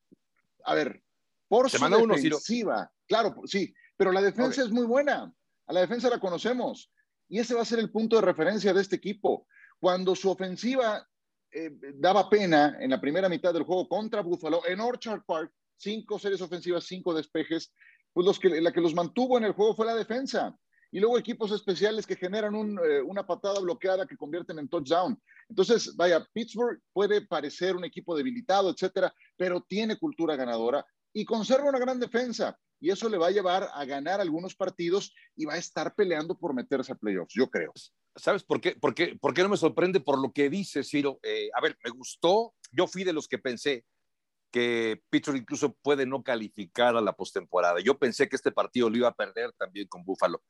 A 0.65 0.75
ver, 0.75 1.01
por 1.49 1.71
su 1.71 1.79
defensiva. 1.79 2.91
claro, 3.07 3.37
sí, 3.45 3.73
pero 3.97 4.13
la 4.13 4.21
defensa 4.21 4.63
es 4.63 4.71
muy 4.71 4.85
buena. 4.85 5.33
A 5.67 5.73
la 5.73 5.81
defensa 5.81 6.11
la 6.11 6.21
conocemos. 6.21 6.91
Y 7.29 7.39
ese 7.39 7.55
va 7.55 7.63
a 7.63 7.67
ser 7.67 7.79
el 7.79 7.91
punto 7.91 8.17
de 8.17 8.23
referencia 8.23 8.73
de 8.73 8.81
este 8.81 8.97
equipo. 8.97 9.47
Cuando 9.79 10.15
su 10.15 10.31
ofensiva 10.31 11.07
eh, 11.51 11.71
daba 11.95 12.29
pena 12.29 12.77
en 12.81 12.91
la 12.91 13.01
primera 13.01 13.29
mitad 13.29 13.53
del 13.53 13.65
juego 13.65 13.89
contra 13.89 14.23
Buffalo, 14.23 14.63
en 14.67 14.81
Orchard 14.81 15.23
Park, 15.27 15.53
cinco 15.77 16.19
series 16.19 16.41
ofensivas, 16.41 16.85
cinco 16.85 17.15
despejes, 17.15 17.73
pues 18.13 18.27
los 18.27 18.39
que, 18.39 18.61
la 18.61 18.73
que 18.73 18.81
los 18.81 18.95
mantuvo 18.95 19.39
en 19.39 19.45
el 19.45 19.53
juego 19.53 19.75
fue 19.75 19.87
la 19.87 19.95
defensa. 19.95 20.57
Y 20.91 21.01
luego 21.01 21.19
equipos 21.19 21.51
especiales 21.53 22.07
que 22.07 22.17
generan 22.17 22.55
eh, 22.55 23.03
una 23.03 23.27
patada 23.27 23.61
bloqueada 23.61 24.07
que 24.07 24.17
convierten 24.17 24.59
en 24.59 24.69
touchdown. 24.69 25.21
Entonces, 25.49 25.95
vaya, 25.97 26.27
Pittsburgh 26.33 26.81
puede 26.93 27.27
parecer 27.27 27.77
un 27.77 27.85
equipo 27.85 28.17
debilitado, 28.17 28.71
etcétera, 28.71 29.13
pero 29.37 29.61
tiene 29.61 29.99
cultura 29.99 30.37
ganadora 30.37 30.87
y 31.13 31.25
conserva 31.25 31.69
una 31.69 31.79
gran 31.79 31.99
defensa 31.99 32.59
y 32.87 32.91
eso 32.91 33.09
le 33.09 33.19
va 33.19 33.27
a 33.27 33.33
llevar 33.33 33.69
a 33.75 33.85
ganar 33.85 34.21
algunos 34.21 34.55
partidos 34.55 35.13
y 35.35 35.45
va 35.45 35.55
a 35.55 35.59
estar 35.59 35.97
peleando 35.97 36.39
por 36.39 36.55
meterse 36.55 36.93
a 36.93 36.95
playoffs, 36.95 37.35
yo 37.35 37.51
creo. 37.51 37.73
¿Sabes 38.15 38.45
por 38.45 38.61
qué? 38.61 38.77
¿Por 38.77 38.95
qué, 38.95 39.19
no 39.43 39.49
me 39.49 39.57
sorprende 39.57 39.99
por 39.99 40.21
lo 40.21 40.31
que 40.33 40.49
dice 40.49 40.85
Ciro? 40.85 41.19
Eh, 41.25 41.51
a 41.53 41.61
ver, 41.61 41.77
me 41.83 41.91
gustó, 41.91 42.55
yo 42.71 42.87
fui 42.87 43.03
de 43.03 43.13
los 43.13 43.27
que 43.27 43.39
pensé 43.39 43.85
que 44.53 45.03
Pittsburgh 45.11 45.39
incluso 45.39 45.75
puede 45.83 46.07
no 46.07 46.23
calificar 46.23 46.95
a 46.95 47.01
la 47.01 47.13
postemporada. 47.13 47.81
Yo 47.81 47.99
pensé 47.99 48.29
que 48.29 48.37
este 48.37 48.53
partido 48.53 48.89
lo 48.89 48.99
iba 48.99 49.09
a 49.09 49.15
perder 49.15 49.53
también 49.59 49.89
con 49.89 50.05
Buffalo. 50.05 50.45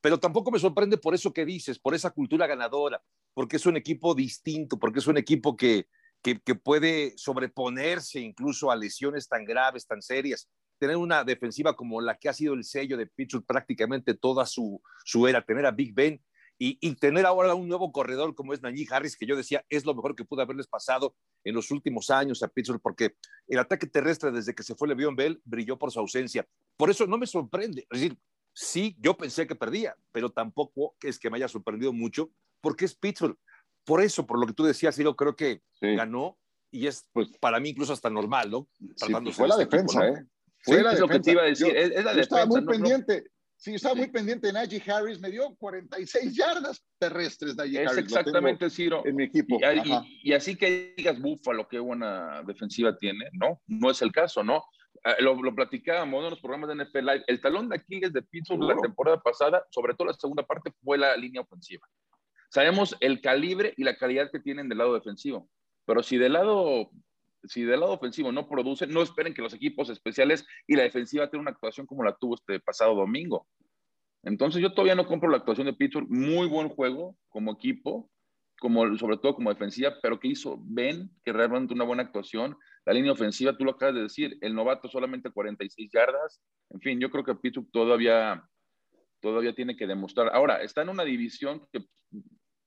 Pero 0.00 0.18
tampoco 0.18 0.50
me 0.50 0.58
sorprende 0.58 0.96
por 0.96 1.14
eso 1.14 1.30
que 1.30 1.44
dices, 1.44 1.78
por 1.78 1.94
esa 1.94 2.10
cultura 2.10 2.46
ganadora, 2.46 3.02
porque 3.34 3.56
es 3.56 3.66
un 3.66 3.76
equipo 3.76 4.14
distinto, 4.14 4.78
porque 4.78 5.00
es 5.00 5.06
un 5.06 5.18
equipo 5.18 5.58
que, 5.58 5.88
que, 6.22 6.54
puede 6.54 7.12
sobreponerse 7.18 8.20
incluso 8.20 8.70
a 8.70 8.76
lesiones 8.76 9.28
tan 9.28 9.44
graves, 9.44 9.86
tan 9.86 10.00
serias. 10.00 10.48
Tener 10.82 10.96
una 10.96 11.22
defensiva 11.22 11.76
como 11.76 12.00
la 12.00 12.18
que 12.18 12.28
ha 12.28 12.32
sido 12.32 12.54
el 12.54 12.64
sello 12.64 12.96
de 12.96 13.06
Pittsburgh 13.06 13.46
prácticamente 13.46 14.14
toda 14.14 14.46
su, 14.46 14.82
su 15.04 15.28
era, 15.28 15.40
tener 15.40 15.64
a 15.64 15.70
Big 15.70 15.94
Ben 15.94 16.20
y, 16.58 16.76
y, 16.80 16.96
tener 16.96 17.24
ahora 17.24 17.54
un 17.54 17.68
nuevo 17.68 17.92
corredor 17.92 18.34
como 18.34 18.52
es 18.52 18.62
Najee 18.62 18.88
Harris, 18.90 19.16
que 19.16 19.24
yo 19.24 19.36
decía 19.36 19.64
es 19.68 19.84
lo 19.84 19.94
mejor 19.94 20.16
que 20.16 20.24
pudo 20.24 20.42
haberles 20.42 20.66
pasado 20.66 21.14
en 21.44 21.54
los 21.54 21.70
últimos 21.70 22.10
años 22.10 22.42
a 22.42 22.48
Pittsburgh, 22.48 22.80
porque 22.82 23.14
el 23.46 23.60
ataque 23.60 23.86
terrestre 23.86 24.32
desde 24.32 24.56
que 24.56 24.64
se 24.64 24.74
fue 24.74 24.88
Le'Veon 24.88 25.14
Bell 25.14 25.40
brilló 25.44 25.78
por 25.78 25.92
su 25.92 26.00
ausencia. 26.00 26.48
Por 26.76 26.90
eso 26.90 27.06
no 27.06 27.16
me 27.16 27.28
sorprende. 27.28 27.86
Es 27.88 28.00
decir, 28.00 28.18
sí, 28.52 28.96
yo 28.98 29.16
pensé 29.16 29.46
que 29.46 29.54
perdía, 29.54 29.94
pero 30.10 30.30
tampoco 30.30 30.96
es 31.00 31.16
que 31.20 31.30
me 31.30 31.36
haya 31.36 31.46
sorprendido 31.46 31.92
mucho, 31.92 32.32
porque 32.60 32.86
es 32.86 32.96
Pittsburgh. 32.96 33.38
Por 33.84 34.02
eso, 34.02 34.26
por 34.26 34.40
lo 34.40 34.48
que 34.48 34.52
tú 34.52 34.64
decías, 34.64 34.96
yo 34.96 35.14
creo 35.14 35.36
que 35.36 35.62
ganó 35.80 36.40
y 36.72 36.86
es 36.86 37.06
pues, 37.12 37.28
para 37.38 37.60
mí 37.60 37.68
incluso 37.68 37.92
hasta 37.92 38.10
normal, 38.10 38.50
¿no? 38.50 38.68
Sí, 38.96 39.12
fue 39.32 39.46
la 39.46 39.54
este 39.54 39.64
defensa, 39.66 40.08
¿eh? 40.08 40.26
Fue 40.62 40.82
la 40.82 40.92
es 40.92 41.00
defensa. 41.00 41.00
lo 41.00 41.08
que 41.08 41.20
te 41.20 41.30
iba 41.32 41.42
a 41.42 41.46
decir. 41.46 41.76
es, 41.76 41.90
la 41.90 41.96
defensa, 41.96 42.20
estaba 42.20 42.46
muy 42.46 42.64
pendiente. 42.64 43.24
Sí, 43.56 43.74
estaba 43.74 43.94
muy 43.94 44.08
pendiente 44.08 44.48
de 44.48 44.52
Najee 44.54 44.82
Harris, 44.90 45.20
me 45.20 45.30
dio 45.30 45.54
46 45.54 46.34
yardas 46.34 46.84
terrestres 46.98 47.54
Najee 47.54 47.84
es 47.84 47.90
Harris. 47.90 48.04
exactamente, 48.04 48.68
Ciro. 48.70 49.02
En 49.06 49.14
mi 49.14 49.24
equipo. 49.24 49.58
Y, 49.60 50.30
y, 50.30 50.32
así 50.32 50.56
que 50.56 50.94
digas, 50.96 51.20
Búfalo, 51.20 51.68
qué 51.68 51.78
buena 51.78 52.42
defensiva 52.42 52.96
tiene, 52.96 53.26
¿no? 53.32 53.60
No 53.68 53.90
es 53.90 54.02
el 54.02 54.10
caso, 54.10 54.42
¿no? 54.42 54.64
Ah, 55.04 55.16
lo, 55.18 55.34
lo, 55.42 55.54
platicábamos 55.54 56.24
en 56.24 56.30
los 56.30 56.40
programas 56.40 56.68
de 56.68 56.84
NFL 56.84 56.98
Live, 56.98 57.24
el 57.26 57.40
talón 57.40 57.68
de 57.68 57.76
Aquiles 57.76 58.12
de 58.12 58.22
Pittsburgh 58.22 58.62
la 58.62 58.76
temporada 58.76 59.20
pasada, 59.20 59.64
sobre 59.70 59.94
todo 59.94 60.08
la 60.08 60.14
segunda 60.14 60.44
parte, 60.44 60.72
fue 60.84 60.96
la 60.96 61.16
línea 61.16 61.40
ofensiva. 61.40 61.88
Sabemos 62.50 62.96
el 63.00 63.20
calibre 63.20 63.74
y 63.76 63.82
la 63.82 63.96
calidad 63.96 64.30
que 64.30 64.38
tienen 64.38 64.68
del 64.68 64.78
lado 64.78 64.94
defensivo, 64.94 65.48
pero 65.86 66.02
si 66.02 66.18
del 66.18 66.34
lado, 66.34 66.90
si 67.44 67.62
del 67.62 67.80
lado 67.80 67.92
ofensivo 67.92 68.32
no 68.32 68.48
producen, 68.48 68.90
no 68.90 69.02
esperen 69.02 69.34
que 69.34 69.42
los 69.42 69.54
equipos 69.54 69.88
especiales 69.90 70.46
y 70.66 70.76
la 70.76 70.82
defensiva 70.82 71.28
tengan 71.28 71.42
una 71.42 71.50
actuación 71.50 71.86
como 71.86 72.04
la 72.04 72.16
tuvo 72.16 72.34
este 72.34 72.60
pasado 72.60 72.94
domingo. 72.94 73.46
Entonces 74.22 74.62
yo 74.62 74.72
todavía 74.72 74.94
no 74.94 75.06
compro 75.06 75.28
la 75.28 75.38
actuación 75.38 75.66
de 75.66 75.72
Pittsburgh, 75.72 76.08
muy 76.08 76.46
buen 76.46 76.68
juego 76.68 77.16
como 77.28 77.52
equipo, 77.52 78.08
como, 78.60 78.96
sobre 78.96 79.16
todo 79.16 79.34
como 79.34 79.50
defensiva, 79.50 79.96
pero 80.00 80.20
que 80.20 80.28
hizo 80.28 80.56
Ben, 80.62 81.10
que 81.24 81.32
realmente 81.32 81.74
una 81.74 81.84
buena 81.84 82.04
actuación. 82.04 82.56
La 82.84 82.92
línea 82.92 83.10
ofensiva, 83.10 83.56
tú 83.56 83.64
lo 83.64 83.72
acabas 83.72 83.96
de 83.96 84.02
decir, 84.02 84.38
el 84.40 84.54
novato 84.54 84.88
solamente 84.88 85.30
46 85.30 85.90
yardas. 85.92 86.40
En 86.70 86.80
fin, 86.80 87.00
yo 87.00 87.10
creo 87.10 87.24
que 87.24 87.34
Pittsburgh 87.34 87.68
todavía, 87.72 88.48
todavía 89.20 89.52
tiene 89.52 89.76
que 89.76 89.88
demostrar. 89.88 90.30
Ahora, 90.32 90.62
está 90.62 90.82
en 90.82 90.90
una 90.90 91.02
división 91.02 91.66
que 91.72 91.84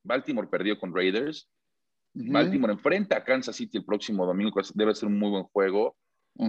Baltimore 0.04 0.50
perdió 0.50 0.78
con 0.78 0.94
Raiders. 0.94 1.50
Baltimore 2.16 2.74
enfrenta 2.74 3.18
a 3.18 3.24
Kansas 3.24 3.56
City 3.56 3.78
el 3.78 3.86
próximo 3.86 4.26
domingo, 4.26 4.52
que 4.52 4.68
debe 4.74 4.96
ser 4.96 5.08
un 5.08 5.20
muy 5.20 5.30
buen 5.30 5.44
juego. 5.44 5.96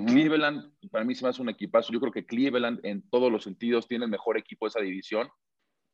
Cleveland, 0.07 0.73
para 0.91 1.05
mí 1.05 1.15
se 1.15 1.25
me 1.25 1.31
hace 1.31 1.43
un 1.43 1.49
equipazo. 1.49 1.93
Yo 1.93 2.01
creo 2.01 2.13
que 2.13 2.27
Cleveland 2.27 2.81
en 2.83 3.03
todos 3.09 3.31
los 3.31 3.45
sentidos 3.45 3.87
tiene 3.87 4.05
el 4.05 4.11
mejor 4.11 4.37
equipo 4.37 4.67
de 4.67 4.71
esa 4.71 4.81
división. 4.81 5.29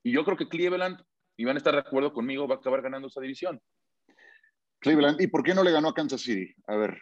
Y 0.03 0.13
yo 0.13 0.25
creo 0.25 0.37
que 0.37 0.49
Cleveland 0.49 0.99
y 1.37 1.45
van 1.45 1.57
a 1.57 1.59
estar 1.59 1.75
de 1.75 1.81
acuerdo 1.81 2.13
conmigo, 2.13 2.47
va 2.47 2.57
a 2.57 2.59
acabar 2.59 2.83
ganando 2.83 3.09
esa 3.09 3.21
división. 3.21 3.61
Cleveland, 4.81 5.21
¿y 5.21 5.27
por 5.27 5.43
qué 5.43 5.55
no 5.55 5.63
le 5.63 5.71
ganó 5.71 5.89
a 5.89 5.95
Kansas 5.95 6.21
City? 6.21 6.55
A 6.67 6.77
ver. 6.77 7.01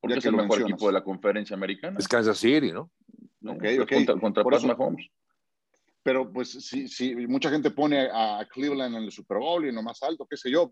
Porque 0.00 0.18
es 0.18 0.24
el 0.24 0.36
mejor 0.36 0.62
equipo 0.62 0.86
de 0.86 0.92
la 0.92 1.04
conferencia 1.04 1.54
americana. 1.54 1.96
Es 1.98 2.08
Kansas 2.08 2.38
City, 2.38 2.72
¿no? 2.72 2.90
Ok, 3.46 3.64
ok. 3.80 3.92
Contra, 3.92 4.20
contra 4.20 4.44
Pat 4.44 4.62
Mahomes. 4.64 5.08
Pero 6.02 6.32
pues 6.32 6.50
sí, 6.50 7.14
mucha 7.28 7.48
gente 7.48 7.70
pone 7.70 8.08
a 8.12 8.46
Cleveland 8.50 8.96
en 8.96 9.04
el 9.04 9.12
Super 9.12 9.38
Bowl 9.38 9.64
y 9.64 9.68
en 9.68 9.76
lo 9.76 9.82
más 9.82 10.02
alto, 10.02 10.26
qué 10.28 10.36
sé 10.36 10.50
yo, 10.50 10.70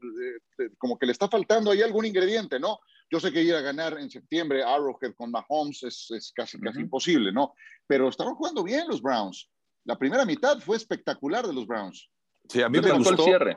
eh, 0.58 0.70
como 0.76 0.98
que 0.98 1.06
le 1.06 1.12
está 1.12 1.28
faltando 1.28 1.70
ahí 1.70 1.82
algún 1.82 2.04
ingrediente, 2.04 2.58
¿no? 2.58 2.80
Yo 3.08 3.20
sé 3.20 3.32
que 3.32 3.42
ir 3.42 3.54
a 3.54 3.60
ganar 3.60 3.98
en 3.98 4.10
septiembre 4.10 4.64
Arrowhead 4.64 5.14
con 5.14 5.30
Mahomes 5.30 5.82
es, 5.84 6.10
es 6.10 6.32
casi, 6.34 6.58
casi 6.60 6.80
imposible, 6.80 7.32
¿no? 7.32 7.54
Pero 7.86 8.08
estaban 8.08 8.34
jugando 8.34 8.64
bien 8.64 8.88
los 8.88 9.00
Browns. 9.00 9.48
La 9.84 9.96
primera 9.96 10.24
mitad 10.24 10.58
fue 10.60 10.76
espectacular 10.76 11.46
de 11.46 11.52
los 11.52 11.66
Browns. 11.66 12.10
Sí, 12.48 12.62
a 12.62 12.68
mí 12.68 12.80
me 12.80 12.92
gustó 12.92 13.10
el 13.12 13.18
cierre. 13.18 13.56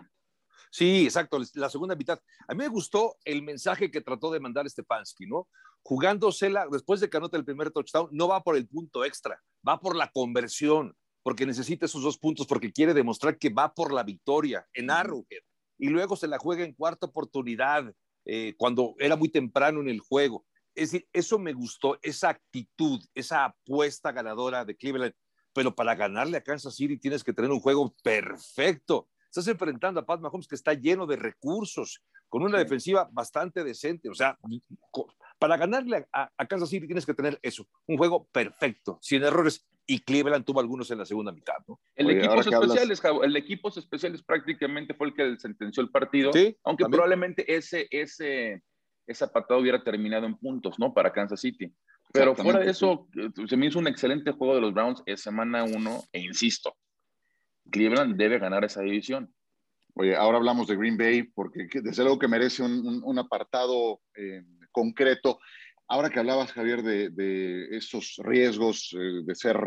Sí, 0.72 1.04
exacto, 1.04 1.40
la 1.54 1.70
segunda 1.70 1.96
mitad. 1.96 2.20
A 2.48 2.54
mí 2.54 2.58
me 2.60 2.68
gustó 2.68 3.16
el 3.26 3.44
mensaje 3.44 3.92
que 3.92 4.02
trató 4.02 4.32
de 4.32 4.40
mandar 4.40 4.68
Stefanski, 4.68 5.28
¿no? 5.28 5.48
Jugándosela, 5.84 6.66
después 6.72 7.00
de 7.00 7.10
que 7.10 7.18
anota 7.18 7.38
el 7.38 7.46
primer 7.46 7.70
touchdown, 7.70 8.10
no 8.12 8.28
va 8.28 8.42
por 8.42 8.56
el 8.58 8.68
punto 8.68 9.06
extra, 9.06 9.40
va 9.68 9.80
por 9.80 9.96
la 9.96 10.10
conversión, 10.12 10.96
porque 11.24 11.46
necesita 11.46 11.86
esos 11.86 12.04
dos 12.04 12.18
puntos, 12.18 12.46
porque 12.46 12.72
quiere 12.72 12.94
demostrar 12.94 13.38
que 13.38 13.50
va 13.50 13.74
por 13.74 13.94
la 13.94 14.04
victoria 14.04 14.68
en 14.74 14.92
Arrowhead. 14.92 15.42
Y 15.78 15.88
luego 15.88 16.16
se 16.16 16.28
la 16.28 16.38
juega 16.38 16.64
en 16.64 16.74
cuarta 16.74 17.08
oportunidad, 17.08 17.92
eh, 18.26 18.54
cuando 18.58 18.96
era 19.00 19.16
muy 19.16 19.30
temprano 19.30 19.82
en 19.82 19.90
el 19.90 20.00
juego. 20.00 20.46
Es 20.76 20.92
decir, 20.92 21.08
eso 21.14 21.40
me 21.40 21.54
gustó, 21.54 21.98
esa 22.02 22.30
actitud, 22.30 23.04
esa 23.16 23.46
apuesta 23.46 24.12
ganadora 24.12 24.66
de 24.66 24.76
Cleveland 24.76 25.14
pero 25.54 25.74
para 25.74 25.96
ganarle 25.96 26.38
a 26.38 26.44
Kansas 26.44 26.76
City 26.76 26.98
tienes 26.98 27.24
que 27.24 27.34
tener 27.34 27.52
un 27.52 27.60
juego 27.60 27.96
perfecto. 28.04 29.08
Estás 29.26 29.48
enfrentando 29.48 30.00
a 30.00 30.06
Pat 30.06 30.20
Mahomes 30.20 30.48
que 30.48 30.56
está 30.56 30.74
lleno 30.74 31.06
de 31.06 31.16
recursos, 31.16 32.04
con 32.28 32.44
una 32.44 32.58
defensiva 32.58 33.08
bastante 33.12 33.64
decente. 33.64 34.10
O 34.10 34.16
sea, 34.16 34.38
para 35.40 35.58
ganarle 35.58 36.08
a, 36.12 36.30
Kansas 36.48 36.70
City 36.70 36.88
tienes 36.88 37.06
que 37.06 37.14
tener 37.14 37.40
eso, 37.42 37.68
un 37.88 37.98
juego 37.98 38.28
perfecto, 38.32 39.00
sin 39.02 39.24
errores. 39.24 39.66
Y 39.86 40.00
Cleveland 40.00 40.46
tuvo 40.46 40.62
algunos 40.62 40.90
en 40.92 41.00
la 41.00 41.06
segunda 41.06 41.32
mitad, 41.32 41.56
¿no? 41.68 41.80
El, 41.96 42.12
equipo 42.12 42.40
especiales, 42.40 43.02
el 43.24 43.36
equipo 43.36 43.70
especiales 43.70 44.24
prácticamente 44.24 44.94
fue 44.94 45.08
el 45.08 45.14
que 45.14 45.38
sentenció 45.38 45.84
el 45.84 45.90
partido, 45.90 46.32
aunque 46.64 46.86
probablemente 46.86 47.54
ese, 47.54 47.88
ese, 47.92 48.64
ese 49.06 49.24
apartado 49.24 49.60
hubiera 49.60 49.84
terminado 49.84 50.26
en 50.26 50.38
puntos, 50.38 50.80
¿no? 50.80 50.94
Para 50.94 51.12
Kansas 51.12 51.42
City. 51.42 51.74
Pero 52.14 52.36
fuera 52.36 52.60
de 52.60 52.70
eso, 52.70 53.08
eh, 53.18 53.30
se 53.48 53.58
me 53.58 53.66
hizo 53.66 53.80
un 53.80 53.88
excelente 53.88 54.32
juego 54.32 54.56
de 54.56 54.62
los 54.62 54.74
Browns 54.74 55.02
en 55.06 55.18
semana 55.18 55.64
uno, 55.64 56.04
e 56.14 56.20
insisto, 56.20 56.78
Cleveland 57.72 58.16
debe 58.16 58.40
ganar 58.40 58.64
esa 58.64 58.82
división. 58.82 59.34
Oye, 59.96 60.16
ahora 60.16 60.38
hablamos 60.38 60.68
de 60.68 60.76
Green 60.76 60.98
Bay, 60.98 61.24
porque 61.24 61.68
desde 61.82 62.04
luego 62.04 62.20
que 62.20 62.28
merece 62.28 62.64
un, 62.64 63.20
apartado 63.20 64.02
eh, 64.16 64.44
concreto. 64.72 65.40
Ahora 65.88 66.10
que 66.10 66.20
hablabas, 66.20 66.52
Javier, 66.52 66.82
de, 66.82 67.68
esos 67.76 68.16
riesgos 68.24 68.96
eh, 68.98 69.22
de 69.24 69.36
ser 69.36 69.58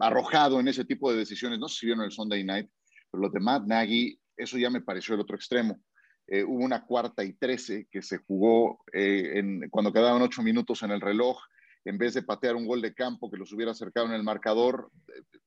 arrojado 0.00 0.60
en 0.60 0.68
ese 0.68 0.84
tipo 0.84 1.10
de 1.10 1.18
decisiones, 1.18 1.58
no 1.58 1.68
sé 1.68 1.80
si 1.80 1.86
vieron 1.86 2.04
el 2.04 2.12
Sunday 2.12 2.44
Night, 2.44 2.70
pero 3.10 3.22
lo 3.22 3.28
de 3.28 3.40
Matt 3.40 3.66
Nagy, 3.66 4.18
eso 4.36 4.56
ya 4.58 4.70
me 4.70 4.80
pareció 4.80 5.14
el 5.14 5.20
otro 5.20 5.36
extremo. 5.36 5.80
Eh, 6.26 6.42
hubo 6.42 6.64
una 6.64 6.84
cuarta 6.86 7.22
y 7.22 7.34
trece 7.34 7.86
que 7.90 8.00
se 8.00 8.18
jugó 8.18 8.82
eh, 8.92 9.42
cuando 9.70 9.92
quedaban 9.92 10.22
ocho 10.22 10.42
minutos 10.42 10.82
en 10.82 10.90
el 10.90 11.00
reloj, 11.00 11.38
en 11.84 11.98
vez 11.98 12.14
de 12.14 12.22
patear 12.22 12.56
un 12.56 12.66
gol 12.66 12.80
de 12.80 12.94
campo 12.94 13.30
que 13.30 13.36
los 13.36 13.52
hubiera 13.52 13.72
acercado 13.72 14.06
en 14.06 14.14
el 14.14 14.22
marcador. 14.22 14.90
Eh, 15.08 15.38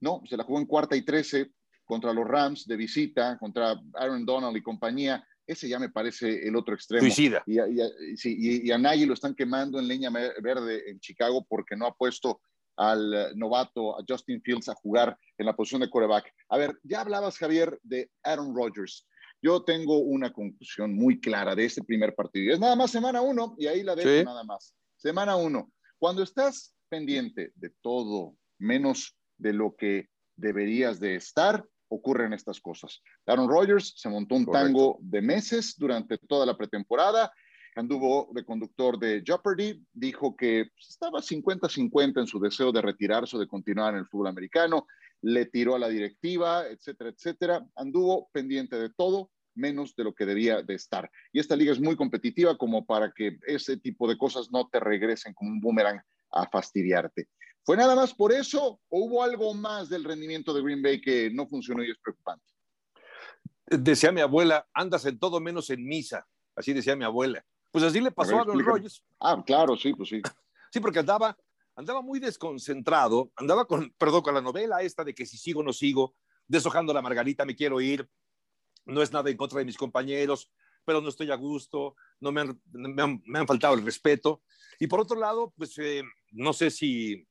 no, 0.00 0.22
se 0.26 0.36
la 0.36 0.44
jugó 0.44 0.60
en 0.60 0.66
cuarta 0.66 0.96
y 0.96 1.02
trece 1.02 1.52
contra 1.84 2.12
los 2.12 2.26
Rams 2.26 2.66
de 2.66 2.76
visita, 2.76 3.36
contra 3.38 3.74
Aaron 3.94 4.24
Donald 4.24 4.56
y 4.56 4.62
compañía. 4.62 5.26
Ese 5.52 5.68
ya 5.68 5.78
me 5.78 5.90
parece 5.90 6.46
el 6.46 6.56
otro 6.56 6.74
extremo. 6.74 7.02
Suicida. 7.02 7.42
Y, 7.46 7.58
y, 7.60 8.68
y 8.68 8.70
a 8.70 8.78
Nagy 8.78 9.06
lo 9.06 9.14
están 9.14 9.34
quemando 9.34 9.78
en 9.78 9.88
leña 9.88 10.10
verde 10.10 10.90
en 10.90 11.00
Chicago 11.00 11.46
porque 11.48 11.76
no 11.76 11.86
ha 11.86 11.94
puesto 11.94 12.40
al 12.76 13.36
novato, 13.36 13.98
a 13.98 14.04
Justin 14.08 14.42
Fields, 14.42 14.68
a 14.68 14.74
jugar 14.74 15.16
en 15.38 15.46
la 15.46 15.54
posición 15.54 15.82
de 15.82 15.90
quarterback. 15.90 16.32
A 16.48 16.56
ver, 16.56 16.78
ya 16.82 17.02
hablabas, 17.02 17.38
Javier, 17.38 17.78
de 17.82 18.10
Aaron 18.22 18.54
Rodgers. 18.54 19.06
Yo 19.42 19.64
tengo 19.64 19.98
una 19.98 20.32
conclusión 20.32 20.94
muy 20.94 21.20
clara 21.20 21.54
de 21.54 21.64
este 21.64 21.82
primer 21.82 22.14
partido. 22.14 22.54
Es 22.54 22.60
nada 22.60 22.76
más 22.76 22.90
semana 22.90 23.20
uno 23.20 23.54
y 23.58 23.66
ahí 23.66 23.82
la 23.82 23.96
dejo 23.96 24.24
nada 24.24 24.44
más. 24.44 24.74
Semana 24.96 25.36
uno. 25.36 25.72
Cuando 25.98 26.22
estás 26.22 26.74
pendiente 26.88 27.52
de 27.56 27.70
todo 27.80 28.36
menos 28.58 29.16
de 29.38 29.52
lo 29.52 29.74
que 29.74 30.08
deberías 30.36 31.00
de 31.00 31.16
estar, 31.16 31.64
ocurren 31.92 32.32
estas 32.32 32.60
cosas. 32.60 33.02
Aaron 33.26 33.48
Rodgers 33.48 33.94
se 33.96 34.08
montó 34.08 34.34
un 34.34 34.46
tango 34.46 34.98
de 35.00 35.20
meses 35.20 35.74
durante 35.76 36.16
toda 36.18 36.46
la 36.46 36.56
pretemporada, 36.56 37.30
anduvo 37.74 38.30
de 38.32 38.44
conductor 38.44 38.98
de 38.98 39.22
Jeopardy, 39.24 39.84
dijo 39.92 40.36
que 40.36 40.70
estaba 40.78 41.20
50-50 41.20 42.20
en 42.20 42.26
su 42.26 42.40
deseo 42.40 42.72
de 42.72 42.82
retirarse 42.82 43.36
o 43.36 43.40
de 43.40 43.46
continuar 43.46 43.94
en 43.94 44.00
el 44.00 44.06
fútbol 44.06 44.28
americano, 44.28 44.86
le 45.20 45.46
tiró 45.46 45.74
a 45.74 45.78
la 45.78 45.88
directiva, 45.88 46.66
etcétera, 46.66 47.10
etcétera. 47.10 47.66
Anduvo 47.76 48.28
pendiente 48.32 48.76
de 48.76 48.90
todo 48.90 49.30
menos 49.54 49.94
de 49.94 50.04
lo 50.04 50.14
que 50.14 50.26
debía 50.26 50.62
de 50.62 50.74
estar. 50.74 51.10
Y 51.32 51.38
esta 51.38 51.56
liga 51.56 51.72
es 51.72 51.80
muy 51.80 51.96
competitiva 51.96 52.56
como 52.56 52.86
para 52.86 53.12
que 53.12 53.38
ese 53.46 53.76
tipo 53.76 54.08
de 54.08 54.16
cosas 54.16 54.50
no 54.50 54.68
te 54.68 54.80
regresen 54.80 55.34
como 55.34 55.50
un 55.50 55.60
boomerang 55.60 56.00
a 56.30 56.48
fastidiarte. 56.48 57.28
¿Fue 57.64 57.76
nada 57.76 57.94
más 57.94 58.12
por 58.12 58.32
eso 58.32 58.80
o 58.88 58.98
hubo 58.98 59.22
algo 59.22 59.54
más 59.54 59.88
del 59.88 60.04
rendimiento 60.04 60.52
de 60.52 60.62
Green 60.62 60.82
Bay 60.82 61.00
que 61.00 61.30
no 61.30 61.46
funcionó 61.46 61.84
y 61.84 61.90
es 61.90 61.98
preocupante? 61.98 62.44
Decía 63.66 64.10
mi 64.10 64.20
abuela, 64.20 64.68
andas 64.74 65.04
en 65.06 65.18
todo 65.18 65.40
menos 65.40 65.70
en 65.70 65.84
misa. 65.84 66.26
Así 66.56 66.72
decía 66.72 66.96
mi 66.96 67.04
abuela. 67.04 67.44
Pues 67.70 67.84
así 67.84 68.00
le 68.00 68.10
pasó 68.10 68.36
a 68.36 68.40
Aaron 68.40 68.58
Rodgers. 68.64 69.04
Ah, 69.20 69.42
claro, 69.46 69.76
sí, 69.76 69.94
pues 69.94 70.08
sí. 70.08 70.20
Sí, 70.72 70.80
porque 70.80 70.98
andaba, 70.98 71.36
andaba 71.76 72.02
muy 72.02 72.18
desconcentrado, 72.18 73.30
andaba 73.36 73.64
con, 73.66 73.90
perdón, 73.96 74.22
con 74.22 74.34
la 74.34 74.42
novela 74.42 74.82
esta 74.82 75.04
de 75.04 75.14
que 75.14 75.24
si 75.24 75.38
sigo 75.38 75.60
o 75.60 75.62
no 75.62 75.72
sigo, 75.72 76.14
deshojando 76.46 76.92
la 76.92 77.00
margarita, 77.00 77.44
me 77.44 77.56
quiero 77.56 77.80
ir, 77.80 78.08
no 78.84 79.02
es 79.02 79.12
nada 79.12 79.30
en 79.30 79.36
contra 79.36 79.60
de 79.60 79.64
mis 79.64 79.76
compañeros, 79.76 80.50
pero 80.84 81.00
no 81.00 81.08
estoy 81.08 81.30
a 81.30 81.36
gusto, 81.36 81.94
no 82.20 82.32
me 82.32 82.42
han, 82.42 82.60
me 82.72 83.38
han, 83.38 83.46
faltado 83.46 83.74
el 83.74 83.84
respeto. 83.84 84.42
Y 84.78 84.86
por 84.86 85.00
otro 85.00 85.18
lado, 85.18 85.52
pues 85.56 85.78
eh, 85.78 86.02
no 86.32 86.52
sé 86.52 86.70
si, 86.70 87.26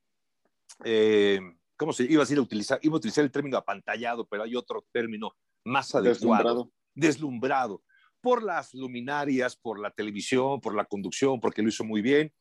eh, 0.84 1.40
¿cómo 1.78 1.94
se 1.94 2.04
iba 2.04 2.22
a 2.22 2.26
decir? 2.26 2.40
Utilizar, 2.40 2.80
iba 2.82 2.94
a 2.94 2.98
utilizar 2.98 3.24
el 3.24 3.32
término 3.32 3.58
apantallado, 3.58 4.26
pero 4.28 4.44
hay 4.44 4.56
otro 4.56 4.86
término 4.92 5.36
más 5.64 5.94
adecuado. 5.96 6.14
Deslumbrado. 6.14 6.72
Deslumbrado 6.94 7.84
por 8.22 8.44
las 8.44 8.74
luminarias, 8.74 9.56
por 9.56 9.80
la 9.80 9.92
televisión, 9.92 10.62
por 10.62 10.76
la 10.76 10.86
conducción, 10.86 11.40
porque 11.40 11.62
lo 11.62 11.70
hizo 11.70 11.84
muy 11.84 12.02
bien. 12.02 12.32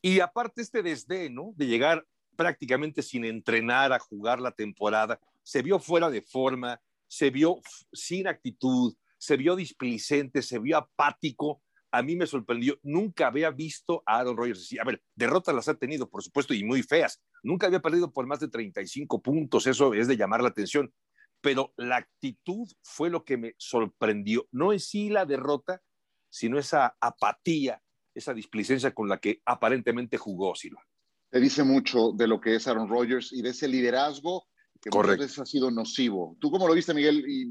Y 0.00 0.20
aparte 0.20 0.62
este 0.62 0.82
desdén, 0.82 1.34
¿no? 1.34 1.52
De 1.56 1.66
llegar 1.66 2.06
prácticamente 2.36 3.02
sin 3.02 3.24
entrenar 3.24 3.92
a 3.92 3.98
jugar 3.98 4.40
la 4.40 4.52
temporada, 4.52 5.20
se 5.42 5.62
vio 5.62 5.78
fuera 5.78 6.08
de 6.10 6.22
forma, 6.22 6.80
se 7.06 7.30
vio 7.30 7.60
sin 7.92 8.26
actitud, 8.26 8.94
se 9.18 9.36
vio 9.36 9.56
displicente, 9.56 10.42
se 10.42 10.58
vio 10.58 10.78
apático. 10.78 11.62
A 11.94 12.02
mí 12.02 12.16
me 12.16 12.26
sorprendió. 12.26 12.76
Nunca 12.82 13.28
había 13.28 13.52
visto 13.52 14.02
a 14.04 14.18
Aaron 14.18 14.36
Rodgers 14.36 14.68
A 14.80 14.84
ver, 14.84 15.00
derrotas 15.14 15.54
las 15.54 15.68
ha 15.68 15.74
tenido, 15.74 16.10
por 16.10 16.24
supuesto, 16.24 16.52
y 16.52 16.64
muy 16.64 16.82
feas. 16.82 17.22
Nunca 17.44 17.68
había 17.68 17.80
perdido 17.80 18.12
por 18.12 18.26
más 18.26 18.40
de 18.40 18.48
35 18.48 19.22
puntos. 19.22 19.68
Eso 19.68 19.94
es 19.94 20.08
de 20.08 20.16
llamar 20.16 20.42
la 20.42 20.48
atención. 20.48 20.92
Pero 21.40 21.72
la 21.76 21.98
actitud 21.98 22.66
fue 22.82 23.10
lo 23.10 23.24
que 23.24 23.36
me 23.36 23.54
sorprendió. 23.58 24.48
No 24.50 24.72
en 24.72 24.80
sí 24.80 25.08
la 25.08 25.24
derrota, 25.24 25.82
sino 26.28 26.58
esa 26.58 26.96
apatía, 27.00 27.80
esa 28.12 28.34
displicencia 28.34 28.92
con 28.92 29.08
la 29.08 29.18
que 29.18 29.40
aparentemente 29.44 30.18
jugó 30.18 30.56
Silva. 30.56 30.82
Te 31.30 31.38
dice 31.38 31.62
mucho 31.62 32.10
de 32.10 32.26
lo 32.26 32.40
que 32.40 32.56
es 32.56 32.66
Aaron 32.66 32.88
Rodgers 32.88 33.32
y 33.32 33.40
de 33.40 33.50
ese 33.50 33.68
liderazgo 33.68 34.48
que 34.84 34.96
muchas 34.96 35.18
veces 35.18 35.38
ha 35.38 35.46
sido 35.46 35.70
nocivo. 35.70 36.36
¿Tú 36.38 36.50
cómo 36.50 36.68
lo 36.68 36.74
viste, 36.74 36.92
Miguel? 36.92 37.24
Y 37.26 37.46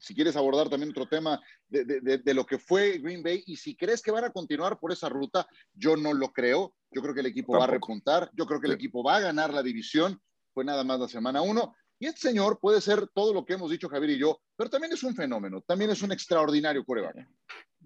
si 0.00 0.14
quieres 0.14 0.36
abordar 0.36 0.70
también 0.70 0.90
otro 0.90 1.06
tema 1.06 1.38
de, 1.68 1.84
de, 1.84 2.18
de, 2.18 2.34
lo 2.34 2.46
que 2.46 2.58
fue 2.58 2.98
Green 2.98 3.22
Bay 3.22 3.42
y 3.46 3.56
si 3.56 3.76
crees 3.76 4.00
que 4.00 4.10
van 4.10 4.24
a 4.24 4.30
continuar 4.30 4.78
por 4.78 4.90
esa 4.90 5.10
ruta, 5.10 5.46
yo 5.74 5.96
no 5.96 6.14
lo 6.14 6.32
creo. 6.32 6.74
Yo 6.90 7.02
creo 7.02 7.12
que 7.12 7.20
el 7.20 7.26
equipo 7.26 7.58
va 7.58 7.64
a 7.64 7.68
repuntar, 7.68 8.30
yo 8.34 8.46
creo 8.46 8.60
que 8.60 8.68
el 8.68 8.72
equipo 8.72 9.02
va 9.02 9.16
a 9.16 9.20
ganar 9.20 9.52
la 9.52 9.62
división. 9.62 10.18
Fue 10.54 10.64
nada 10.64 10.82
más 10.82 10.98
la 10.98 11.08
semana 11.08 11.42
uno. 11.42 11.74
Y 12.00 12.06
este 12.06 12.20
señor 12.20 12.58
puede 12.60 12.80
ser 12.80 13.08
todo 13.08 13.34
lo 13.34 13.44
que 13.44 13.54
hemos 13.54 13.70
dicho 13.70 13.88
Javier 13.88 14.12
y 14.12 14.18
yo, 14.18 14.40
pero 14.56 14.70
también 14.70 14.92
es 14.92 15.02
un 15.02 15.14
fenómeno, 15.14 15.60
también 15.62 15.90
es 15.90 16.00
un 16.02 16.12
extraordinario 16.12 16.84
coreback. 16.84 17.28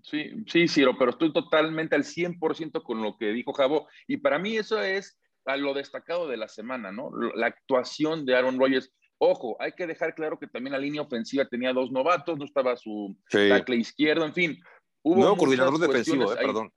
Sí, 0.02 0.30
sí, 0.46 0.68
Ciro, 0.68 0.96
pero 0.98 1.12
estoy 1.12 1.32
totalmente 1.32 1.96
al 1.96 2.04
100% 2.04 2.82
con 2.82 3.02
lo 3.02 3.16
que 3.16 3.32
dijo 3.32 3.52
Javo. 3.52 3.88
Y 4.06 4.18
para 4.18 4.38
mí 4.38 4.56
eso 4.56 4.80
es 4.80 5.18
a 5.44 5.56
lo 5.56 5.74
destacado 5.74 6.28
de 6.28 6.36
la 6.36 6.48
semana, 6.48 6.92
¿no? 6.92 7.10
La 7.34 7.46
actuación 7.46 8.24
de 8.24 8.36
Aaron 8.36 8.58
Rodgers. 8.58 8.92
Ojo, 9.18 9.56
hay 9.60 9.72
que 9.72 9.86
dejar 9.86 10.14
claro 10.14 10.38
que 10.38 10.46
también 10.46 10.72
la 10.72 10.78
línea 10.78 11.02
ofensiva 11.02 11.44
tenía 11.44 11.72
dos 11.72 11.92
novatos, 11.92 12.38
no 12.38 12.44
estaba 12.44 12.76
su 12.76 13.16
tackle 13.30 13.76
izquierdo, 13.76 14.24
en 14.24 14.34
fin. 14.34 14.58
Hubo 15.02 15.16
Nuevo 15.16 15.36
coordinador 15.36 15.78
defensivo, 15.78 16.32
eh, 16.32 16.36
perdón. 16.36 16.72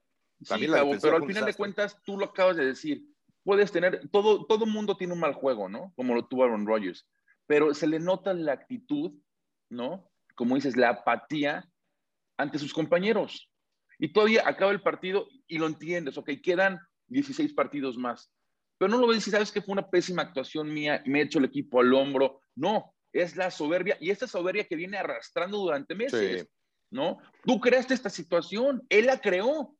También 0.46 0.72
la 0.72 0.84
pero 1.00 1.16
al 1.16 1.26
final 1.26 1.44
de 1.44 1.54
cuentas, 1.54 2.00
tú 2.04 2.18
lo 2.18 2.26
acabas 2.26 2.56
de 2.56 2.66
decir, 2.66 3.02
puedes 3.42 3.72
tener, 3.72 4.08
todo, 4.10 4.44
todo 4.46 4.66
mundo 4.66 4.96
tiene 4.96 5.14
un 5.14 5.20
mal 5.20 5.32
juego, 5.32 5.68
¿no? 5.68 5.92
Como 5.96 6.14
lo 6.14 6.26
tuvo 6.26 6.44
Aaron 6.44 6.66
Rodgers, 6.66 7.08
pero 7.46 7.72
se 7.74 7.86
le 7.86 7.98
nota 7.98 8.34
la 8.34 8.52
actitud, 8.52 9.12
¿no? 9.70 10.10
Como 10.34 10.56
dices, 10.56 10.76
la 10.76 10.90
apatía 10.90 11.68
ante 12.36 12.58
sus 12.58 12.74
compañeros. 12.74 13.50
Y 13.98 14.12
todavía 14.12 14.42
acaba 14.46 14.72
el 14.72 14.82
partido 14.82 15.26
y 15.46 15.58
lo 15.58 15.66
entiendes, 15.66 16.18
ok, 16.18 16.30
quedan 16.42 16.78
16 17.08 17.54
partidos 17.54 17.96
más 17.96 18.30
pero 18.78 18.90
no 18.90 18.98
lo 18.98 19.06
ves 19.06 19.26
y 19.26 19.30
sabes 19.30 19.52
que 19.52 19.62
fue 19.62 19.72
una 19.72 19.88
pésima 19.88 20.22
actuación 20.22 20.72
mía, 20.72 21.02
me 21.06 21.20
he 21.20 21.24
hecho 21.24 21.38
el 21.38 21.46
equipo 21.46 21.80
al 21.80 21.92
hombro. 21.94 22.42
No, 22.54 22.94
es 23.12 23.36
la 23.36 23.50
soberbia 23.50 23.96
y 24.00 24.10
esta 24.10 24.26
soberbia 24.26 24.64
que 24.64 24.76
viene 24.76 24.98
arrastrando 24.98 25.58
durante 25.58 25.94
meses, 25.94 26.48
¿no? 26.90 27.18
Tú 27.44 27.60
creaste 27.60 27.94
esta 27.94 28.10
situación, 28.10 28.82
él 28.88 29.06
la 29.06 29.20
creó. 29.20 29.72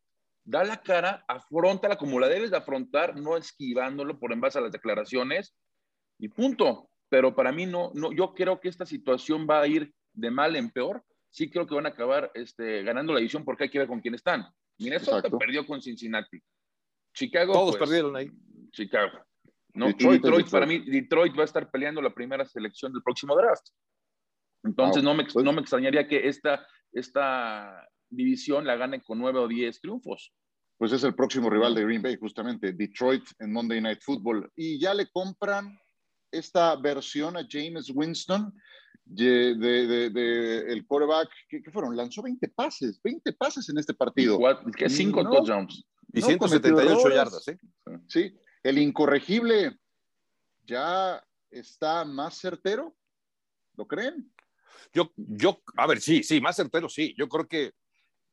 Da 0.48 0.62
la 0.62 0.80
cara, 0.80 1.24
afrontala 1.26 1.96
como 1.96 2.20
la 2.20 2.28
debes 2.28 2.52
de 2.52 2.56
afrontar, 2.56 3.16
no 3.16 3.37
esquivándolo 3.37 4.16
por 4.20 4.32
en 4.32 4.40
base 4.40 4.59
a 4.59 4.61
las 4.61 4.70
declaraciones 4.70 5.56
y 6.20 6.28
punto. 6.28 6.88
Pero 7.09 7.35
para 7.35 7.50
mí 7.50 7.66
no, 7.66 7.90
no, 7.94 8.12
yo 8.12 8.32
creo 8.32 8.61
que 8.61 8.68
esta 8.68 8.87
situación 8.87 9.46
va 9.50 9.61
a 9.61 9.66
ir 9.66 9.92
de 10.12 10.30
mal 10.30 10.54
en 10.54 10.70
peor. 10.70 11.04
Sí 11.30 11.50
creo 11.50 11.66
que 11.66 11.74
van 11.74 11.87
a 11.87 11.90
acabar 11.90 12.30
este, 12.35 12.85
ganando 12.85 13.12
la 13.12 13.18
edición 13.18 13.44
porque 13.44 13.64
hay 13.64 13.70
que 13.70 13.80
ver 13.80 13.88
con 13.88 14.00
quién 14.00 14.14
están. 14.14 14.46
Minnesota 14.78 15.28
perdió 15.37 15.66
con 15.66 15.82
Cincinnati. 15.82 16.40
Chicago. 17.16 17.52
Todos 17.52 17.76
pues, 17.76 17.88
perdieron 17.88 18.14
ahí. 18.14 18.31
Chicago. 18.70 19.18
¿no? 19.74 19.87
Detroit, 19.88 20.50
para 20.50 20.66
mí, 20.66 20.79
Detroit 20.79 21.37
va 21.37 21.42
a 21.42 21.44
estar 21.44 21.70
peleando 21.70 22.00
la 22.00 22.14
primera 22.14 22.44
selección 22.44 22.92
del 22.92 23.02
próximo 23.02 23.37
draft. 23.37 23.66
Entonces, 24.64 25.02
no, 25.02 25.14
me, 25.14 25.24
pues 25.24 25.44
no 25.44 25.52
me 25.52 25.61
extrañaría 25.61 26.09
que 26.09 26.29
esta, 26.29 26.66
esta 26.92 27.88
división 28.09 28.66
la 28.66 28.76
gane 28.76 29.02
con 29.02 29.18
nueve 29.18 29.38
o 29.38 29.48
diez 29.48 29.81
triunfos. 29.81 30.33
Pues 30.79 30.92
es 30.92 31.05
el 31.05 31.14
próximo 31.14 31.48
rival 31.48 31.74
de 31.74 31.85
Green 31.85 32.02
Bay, 32.02 32.16
justamente, 32.16 32.72
Detroit 32.72 33.24
en 33.38 33.52
Monday 33.52 33.81
Night 33.81 34.00
Football. 34.02 34.50
Y 34.57 34.79
ya 34.79 34.92
le 34.92 35.09
compran 35.11 35.79
esta 36.31 36.76
versión 36.76 37.37
a 37.37 37.46
James 37.48 37.90
Winston 37.94 38.52
de, 39.05 39.55
de, 39.55 40.11
de, 40.11 40.59
el 40.72 40.85
quarterback, 40.87 41.29
¿qué, 41.48 41.62
fueron? 41.70 41.96
Lanzó 41.96 42.22
20 42.22 42.48
pases, 42.48 43.00
20 43.02 43.33
pases 43.35 43.68
en 43.68 43.79
este 43.79 43.94
partido. 43.94 44.38
¿Qué? 44.76 44.90
Cinco 44.90 45.22
touchdowns. 45.22 45.87
Y 46.16 46.22
178 46.22 47.11
yardas, 47.11 47.46
¿eh? 47.48 47.59
Sí, 48.09 48.35
el 48.62 48.79
incorregible 48.79 49.79
ya 50.64 51.22
está 51.50 52.07
más 52.07 52.38
certero, 52.38 52.96
¿lo 53.76 53.87
creen? 53.87 54.33
Yo, 54.94 55.12
yo, 55.16 55.61
a 55.76 55.87
ver, 55.87 56.00
sí, 56.00 56.22
sí, 56.22 56.40
más 56.40 56.57
certero, 56.57 56.88
sí. 56.88 57.14
Yo 57.18 57.29
creo 57.29 57.46
que 57.46 57.72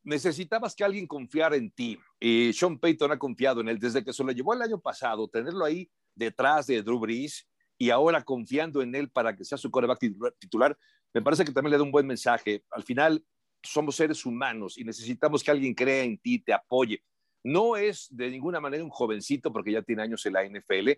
necesitabas 0.03 0.75
que 0.75 0.85
alguien 0.85 1.07
confiara 1.07 1.57
en 1.57 1.71
ti. 1.71 1.99
Y 2.21 2.53
Sean 2.53 2.79
Payton 2.79 3.11
ha 3.11 3.19
confiado 3.19 3.59
en 3.59 3.67
él 3.67 3.79
desde 3.79 4.03
que 4.03 4.13
se 4.13 4.23
lo 4.23 4.31
llevó 4.31 4.53
el 4.53 4.61
año 4.61 4.79
pasado, 4.79 5.27
tenerlo 5.27 5.65
ahí 5.65 5.91
detrás 6.15 6.67
de 6.67 6.81
Drew 6.81 6.99
Brees 6.99 7.47
y 7.77 7.89
ahora 7.89 8.23
confiando 8.23 8.81
en 8.81 8.95
él 8.95 9.09
para 9.09 9.35
que 9.35 9.43
sea 9.43 9.57
su 9.57 9.69
coreback 9.69 9.99
titular, 10.39 10.77
me 11.13 11.21
parece 11.21 11.43
que 11.43 11.51
también 11.51 11.71
le 11.71 11.77
da 11.77 11.83
un 11.83 11.91
buen 11.91 12.07
mensaje. 12.07 12.63
Al 12.71 12.83
final, 12.83 13.25
somos 13.61 13.97
seres 13.97 14.25
humanos 14.25 14.77
y 14.77 14.85
necesitamos 14.85 15.43
que 15.43 15.51
alguien 15.51 15.73
crea 15.73 16.03
en 16.03 16.17
ti, 16.17 16.39
te 16.39 16.53
apoye. 16.53 17.03
No 17.43 17.75
es 17.75 18.07
de 18.09 18.29
ninguna 18.29 18.59
manera 18.59 18.83
un 18.83 18.89
jovencito 18.89 19.51
porque 19.51 19.71
ya 19.71 19.81
tiene 19.81 20.03
años 20.03 20.25
en 20.25 20.33
la 20.33 20.45
NFL, 20.45 20.91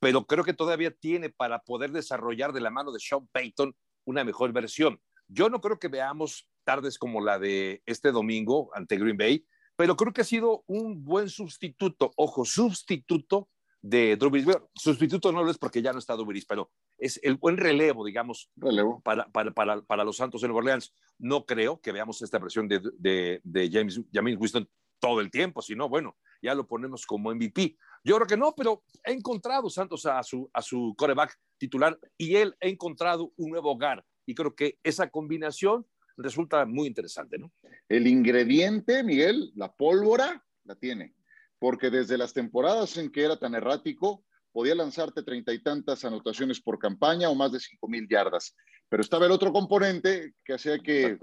pero 0.00 0.26
creo 0.26 0.44
que 0.44 0.52
todavía 0.52 0.90
tiene 0.90 1.30
para 1.30 1.60
poder 1.60 1.92
desarrollar 1.92 2.52
de 2.52 2.60
la 2.60 2.70
mano 2.70 2.92
de 2.92 2.98
Sean 2.98 3.28
Payton 3.28 3.74
una 4.04 4.24
mejor 4.24 4.52
versión. 4.52 5.00
Yo 5.28 5.48
no 5.48 5.60
creo 5.60 5.78
que 5.78 5.88
veamos 5.88 6.48
tardes 6.64 6.98
como 6.98 7.20
la 7.20 7.38
de 7.38 7.82
este 7.86 8.10
domingo 8.10 8.70
ante 8.74 8.98
Green 8.98 9.16
Bay, 9.16 9.46
pero 9.76 9.96
creo 9.96 10.12
que 10.12 10.22
ha 10.22 10.24
sido 10.24 10.64
un 10.66 11.04
buen 11.04 11.28
sustituto, 11.28 12.12
ojo, 12.16 12.44
sustituto 12.44 13.48
de 13.80 14.16
Drew 14.16 14.30
Brees. 14.30 14.46
sustituto 14.74 15.32
no 15.32 15.42
lo 15.42 15.50
es 15.50 15.58
porque 15.58 15.82
ya 15.82 15.92
no 15.92 15.98
está 15.98 16.14
Drew 16.14 16.26
Brees, 16.26 16.46
pero 16.46 16.70
es 16.98 17.18
el 17.22 17.34
buen 17.36 17.56
relevo, 17.56 18.04
digamos, 18.04 18.50
relevo. 18.56 19.00
Para, 19.02 19.26
para, 19.30 19.52
para, 19.52 19.82
para, 19.82 20.04
los 20.04 20.16
Santos 20.16 20.40
de 20.40 20.48
Nueva 20.48 20.60
Orleans. 20.60 20.94
No 21.18 21.44
creo 21.44 21.80
que 21.80 21.92
veamos 21.92 22.22
esta 22.22 22.38
versión 22.38 22.68
de, 22.68 22.80
de, 22.98 23.40
de 23.42 23.70
James, 23.70 24.00
James 24.12 24.36
Winston 24.38 24.68
todo 25.02 25.20
el 25.20 25.32
tiempo, 25.32 25.60
si 25.60 25.74
no, 25.74 25.88
bueno, 25.88 26.16
ya 26.40 26.54
lo 26.54 26.64
ponemos 26.64 27.04
como 27.04 27.34
MVP. 27.34 27.76
Yo 28.04 28.14
creo 28.14 28.26
que 28.28 28.36
no, 28.36 28.54
pero 28.54 28.84
ha 29.04 29.10
encontrado 29.10 29.68
Santos 29.68 30.06
a 30.06 30.22
su, 30.22 30.48
a 30.54 30.62
su 30.62 30.94
coreback 30.96 31.36
titular 31.58 31.98
y 32.16 32.36
él 32.36 32.54
ha 32.62 32.68
encontrado 32.68 33.32
un 33.36 33.50
nuevo 33.50 33.72
hogar. 33.72 34.04
Y 34.26 34.34
creo 34.36 34.54
que 34.54 34.78
esa 34.84 35.10
combinación 35.10 35.84
resulta 36.16 36.64
muy 36.66 36.86
interesante, 36.86 37.36
¿no? 37.36 37.50
El 37.88 38.06
ingrediente, 38.06 39.02
Miguel, 39.02 39.50
la 39.56 39.72
pólvora, 39.72 40.44
la 40.62 40.76
tiene. 40.76 41.16
Porque 41.58 41.90
desde 41.90 42.16
las 42.16 42.32
temporadas 42.32 42.96
en 42.96 43.10
que 43.10 43.24
era 43.24 43.36
tan 43.36 43.56
errático, 43.56 44.24
podía 44.52 44.76
lanzarte 44.76 45.24
treinta 45.24 45.52
y 45.52 45.60
tantas 45.64 46.04
anotaciones 46.04 46.60
por 46.60 46.78
campaña 46.78 47.28
o 47.28 47.34
más 47.34 47.50
de 47.50 47.58
cinco 47.58 47.88
mil 47.88 48.06
yardas. 48.08 48.54
Pero 48.88 49.02
estaba 49.02 49.26
el 49.26 49.32
otro 49.32 49.52
componente 49.52 50.34
que 50.44 50.54
hacía 50.54 50.78
que, 50.78 51.18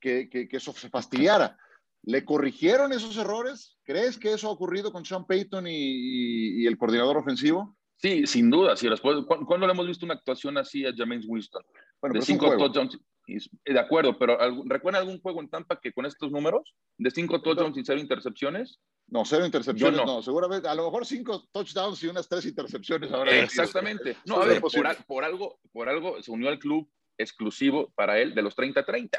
que, 0.00 0.30
que, 0.30 0.48
que 0.48 0.56
eso 0.56 0.72
se 0.72 0.88
fastidiara 0.88 1.58
¿Le 2.02 2.24
corrigieron 2.24 2.92
esos 2.92 3.16
errores? 3.16 3.78
¿Crees 3.84 4.18
que 4.18 4.32
eso 4.32 4.48
ha 4.48 4.52
ocurrido 4.52 4.92
con 4.92 5.04
Sean 5.04 5.26
Payton 5.26 5.66
y, 5.68 6.66
el 6.66 6.78
coordinador 6.78 7.16
ofensivo? 7.16 7.76
Sí, 7.96 8.26
sin 8.26 8.50
duda. 8.50 8.76
Sí, 8.76 8.88
¿Cuándo 9.46 9.66
le 9.66 9.72
hemos 9.72 9.86
visto 9.86 10.04
una 10.04 10.14
actuación 10.14 10.56
así 10.56 10.86
a 10.86 10.92
James 10.96 11.26
Winston? 11.26 11.62
Bueno, 12.00 12.14
de 12.14 12.22
cinco 12.22 12.56
touchdowns. 12.56 12.98
De 13.26 13.78
acuerdo, 13.78 14.18
pero 14.18 14.38
¿recuerda 14.64 15.00
algún 15.00 15.20
juego 15.20 15.42
en 15.42 15.50
Tampa 15.50 15.78
que 15.80 15.92
con 15.92 16.06
estos 16.06 16.30
números? 16.30 16.74
¿De 16.96 17.10
cinco 17.10 17.42
touchdowns 17.42 17.76
y 17.76 17.84
cero 17.84 18.00
intercepciones? 18.00 18.80
No, 19.08 19.24
cero 19.24 19.44
intercepciones, 19.44 20.00
no. 20.06 20.22
Seguramente, 20.22 20.68
a 20.68 20.74
lo 20.74 20.84
mejor 20.84 21.04
cinco 21.04 21.46
touchdowns 21.52 22.02
y 22.04 22.08
unas 22.08 22.28
tres 22.28 22.46
intercepciones 22.46 23.10
ahora. 23.12 23.36
Exactamente. 23.38 24.16
No, 24.24 24.40
a 24.40 24.46
ver, 24.46 24.60
por, 25.06 25.24
algo, 25.24 25.58
por 25.72 25.88
algo 25.88 26.22
se 26.22 26.30
unió 26.30 26.48
al 26.48 26.58
club 26.58 26.88
exclusivo 27.18 27.92
para 27.94 28.18
él 28.18 28.34
de 28.34 28.42
los 28.42 28.56
30-30. 28.56 29.10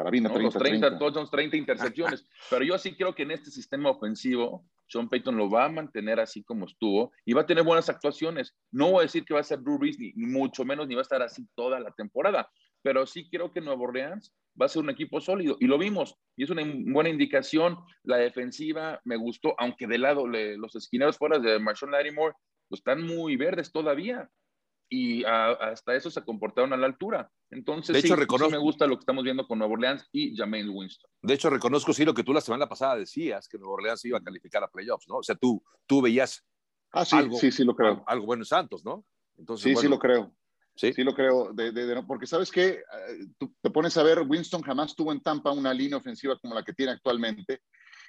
Carabina, 0.00 0.32
30, 0.32 0.58
30, 0.58 0.98
30. 0.98 1.30
30 1.30 1.56
intercepciones. 1.58 2.26
Pero 2.50 2.64
yo 2.64 2.78
sí 2.78 2.96
creo 2.96 3.14
que 3.14 3.24
en 3.24 3.32
este 3.32 3.50
sistema 3.50 3.90
ofensivo, 3.90 4.64
Sean 4.86 5.10
Payton 5.10 5.36
lo 5.36 5.50
va 5.50 5.66
a 5.66 5.68
mantener 5.68 6.18
así 6.20 6.42
como 6.42 6.64
estuvo 6.64 7.12
y 7.26 7.34
va 7.34 7.42
a 7.42 7.46
tener 7.46 7.64
buenas 7.64 7.90
actuaciones. 7.90 8.56
No 8.72 8.92
voy 8.92 9.00
a 9.00 9.02
decir 9.02 9.24
que 9.26 9.34
va 9.34 9.40
a 9.40 9.44
ser 9.44 9.60
Drew 9.60 9.78
Brees, 9.78 9.98
ni, 9.98 10.14
mucho 10.14 10.64
menos, 10.64 10.88
ni 10.88 10.94
va 10.94 11.02
a 11.02 11.02
estar 11.02 11.20
así 11.20 11.46
toda 11.54 11.78
la 11.78 11.90
temporada. 11.92 12.48
Pero 12.82 13.06
sí 13.06 13.28
creo 13.28 13.52
que 13.52 13.60
Nuevo 13.60 13.84
Orleans 13.84 14.34
va 14.60 14.66
a 14.66 14.68
ser 14.70 14.82
un 14.82 14.90
equipo 14.90 15.20
sólido. 15.20 15.58
Y 15.60 15.66
lo 15.66 15.76
vimos. 15.76 16.16
Y 16.34 16.44
es 16.44 16.50
una 16.50 16.62
buena 16.64 17.10
indicación. 17.10 17.76
La 18.02 18.16
defensiva 18.16 19.00
me 19.04 19.16
gustó, 19.16 19.54
aunque 19.58 19.86
de 19.86 19.98
lado 19.98 20.26
los 20.26 20.74
esquineros 20.76 21.18
fuera 21.18 21.38
de 21.38 21.58
Marshall 21.58 21.90
Lattimore 21.90 22.34
pues, 22.68 22.80
están 22.80 23.02
muy 23.02 23.36
verdes 23.36 23.70
todavía 23.70 24.30
y 24.92 25.22
hasta 25.24 25.94
eso 25.94 26.10
se 26.10 26.22
comportaron 26.24 26.72
a 26.72 26.76
la 26.76 26.86
altura. 26.86 27.30
Entonces, 27.50 27.92
de 27.94 28.00
hecho, 28.00 28.14
sí, 28.14 28.20
reconozco, 28.20 28.50
me 28.50 28.58
gusta 28.58 28.88
lo 28.88 28.96
que 28.96 29.02
estamos 29.02 29.22
viendo 29.22 29.46
con 29.46 29.58
Nueva 29.58 29.72
Orleans 29.72 30.06
y 30.10 30.36
Jameis 30.36 30.66
Winston. 30.68 31.08
De 31.22 31.34
hecho, 31.34 31.48
reconozco, 31.48 31.92
sí, 31.92 32.04
lo 32.04 32.12
que 32.12 32.24
tú 32.24 32.32
la 32.32 32.40
semana 32.40 32.68
pasada 32.68 32.96
decías, 32.96 33.48
que 33.48 33.56
Nueva 33.56 33.74
Orleans 33.74 34.04
iba 34.04 34.18
a 34.18 34.22
calificar 34.22 34.64
a 34.64 34.68
playoffs, 34.68 35.08
¿no? 35.08 35.18
O 35.18 35.22
sea, 35.22 35.36
tú, 35.36 35.62
tú 35.86 36.02
veías 36.02 36.44
ah, 36.90 37.04
sí, 37.04 37.16
algo, 37.16 37.38
sí, 37.38 37.52
sí, 37.52 37.64
lo 37.64 37.76
creo. 37.76 38.02
Algo, 38.04 38.26
bueno 38.26 38.42
en 38.42 38.46
Santos, 38.46 38.84
¿no? 38.84 39.04
Entonces, 39.38 39.72
sí, 39.72 39.80
sí 39.80 39.88
lo 39.88 40.00
creo. 40.00 40.34
Sí, 40.74 40.92
sí 40.92 41.04
lo 41.04 41.14
creo. 41.14 41.52
De, 41.52 42.02
porque 42.06 42.26
sabes 42.26 42.50
que 42.50 42.82
tú 43.38 43.54
te 43.60 43.70
pones 43.70 43.96
a 43.96 44.02
ver, 44.02 44.24
Winston 44.26 44.62
jamás 44.62 44.96
tuvo 44.96 45.12
en 45.12 45.20
Tampa 45.20 45.52
una 45.52 45.72
línea 45.72 45.98
ofensiva 45.98 46.36
como 46.38 46.54
la 46.54 46.64
que 46.64 46.72
tiene 46.72 46.92
actualmente. 46.92 47.60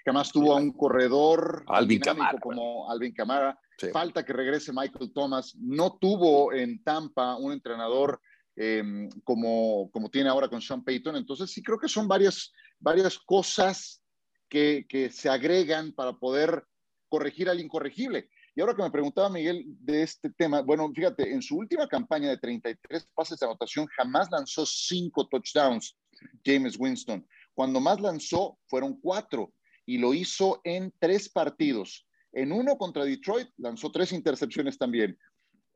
Jamás 0.04 0.32
tuvo 0.32 0.54
a 0.54 0.56
un 0.56 0.72
corredor 0.72 1.64
Alvin 1.68 2.00
Camara, 2.00 2.40
como 2.40 2.90
Alvin 2.90 3.14
Camara 3.14 3.60
Falta 3.92 4.26
que 4.26 4.34
regrese 4.34 4.74
Michael 4.74 5.12
Thomas. 5.14 5.56
No 5.58 5.98
tuvo 5.98 6.54
en 6.54 6.84
Tampa 6.84 7.36
un 7.38 7.54
entrenador 7.54 8.22
em, 8.56 9.10
como, 9.24 9.90
como 9.92 10.10
tiene 10.10 10.30
ahora 10.30 10.48
con 10.48 10.62
Sean 10.62 10.84
Payton. 10.84 11.16
Entonces 11.16 11.52
sí 11.52 11.64
creo 11.64 11.80
que 11.80 11.88
son 11.88 12.08
varias, 12.08 12.52
varias 12.80 13.18
cosas 13.18 14.04
que, 14.50 14.86
que 14.88 15.10
se 15.10 15.30
agregan 15.30 15.94
para 15.94 16.14
poder 16.14 16.66
corregir 17.10 17.50
al 17.50 17.60
incorregible. 17.60 18.30
Y 18.54 18.62
ahora 18.62 18.76
que 18.76 18.84
me 18.84 18.92
preguntaba 18.92 19.30
Miguel 19.30 19.64
de 19.66 20.04
este 20.04 20.30
tema, 20.30 20.62
bueno, 20.62 20.92
fíjate, 20.94 21.32
en 21.32 21.42
su 21.42 21.56
última 21.58 21.88
campaña 21.88 22.30
de 22.30 22.38
33 22.38 23.08
pases 23.14 23.40
de 23.40 23.46
anotación 23.46 23.88
jamás 23.88 24.30
lanzó 24.30 24.66
cinco 24.66 25.28
touchdowns 25.28 25.96
James 26.44 26.78
Winston. 26.78 27.26
Cuando 27.54 27.80
más 27.80 28.00
lanzó 28.02 28.58
fueron 28.68 29.00
cuatro 29.00 29.54
y 29.86 29.98
lo 29.98 30.14
hizo 30.14 30.62
en 30.64 30.94
tres 31.00 31.30
partidos. 31.30 32.06
En 32.34 32.52
uno 32.52 32.78
contra 32.78 33.06
Detroit 33.06 33.50
lanzó 33.58 33.92
tres 33.92 34.12
intercepciones 34.12 34.78
también. 34.78 35.18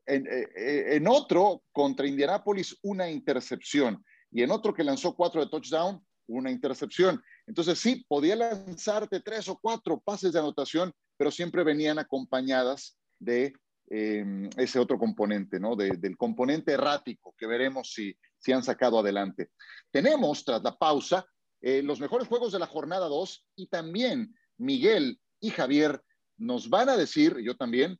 En, 0.06 0.26
eh, 0.26 0.46
eh, 0.56 1.04
otro 1.08 1.62
contra 1.72 2.06
Indianapolis 2.06 2.78
una 2.82 3.10
intercepción. 3.10 4.04
Y 4.30 4.42
en 4.42 4.50
otro 4.50 4.72
que 4.74 4.84
lanzó 4.84 5.14
cuatro 5.14 5.40
de 5.40 5.50
touchdown, 5.50 6.04
una 6.28 6.50
intercepción. 6.50 7.22
Entonces 7.46 7.78
sí, 7.78 8.04
podía 8.08 8.36
lanzarte 8.36 9.20
tres 9.20 9.48
o 9.48 9.58
cuatro 9.58 10.00
pases 10.00 10.32
de 10.32 10.38
anotación, 10.38 10.92
pero 11.16 11.30
siempre 11.30 11.64
venían 11.64 11.98
acompañadas 11.98 12.98
de 13.18 13.52
em, 13.88 14.50
ese 14.56 14.78
otro 14.78 14.98
componente, 14.98 15.60
¿no? 15.60 15.76
del 15.76 16.16
componente 16.16 16.72
errático 16.72 17.34
que 17.38 17.46
veremos 17.46 17.92
si, 17.92 18.16
si 18.38 18.52
han 18.52 18.64
sacado 18.64 18.98
adelante. 18.98 19.50
Tenemos, 19.90 20.44
tras 20.44 20.62
la 20.62 20.76
pausa, 20.76 21.24
eh, 21.62 21.82
los 21.82 22.00
mejores 22.00 22.28
juegos 22.28 22.52
de 22.52 22.58
la 22.58 22.66
jornada 22.66 23.06
2 23.06 23.46
y 23.56 23.68
también 23.68 24.34
Miguel 24.58 25.20
y 25.40 25.50
Javier 25.50 26.02
nos 26.36 26.68
van 26.68 26.88
a 26.88 26.96
decir, 26.96 27.38
yo 27.38 27.56
también, 27.56 27.98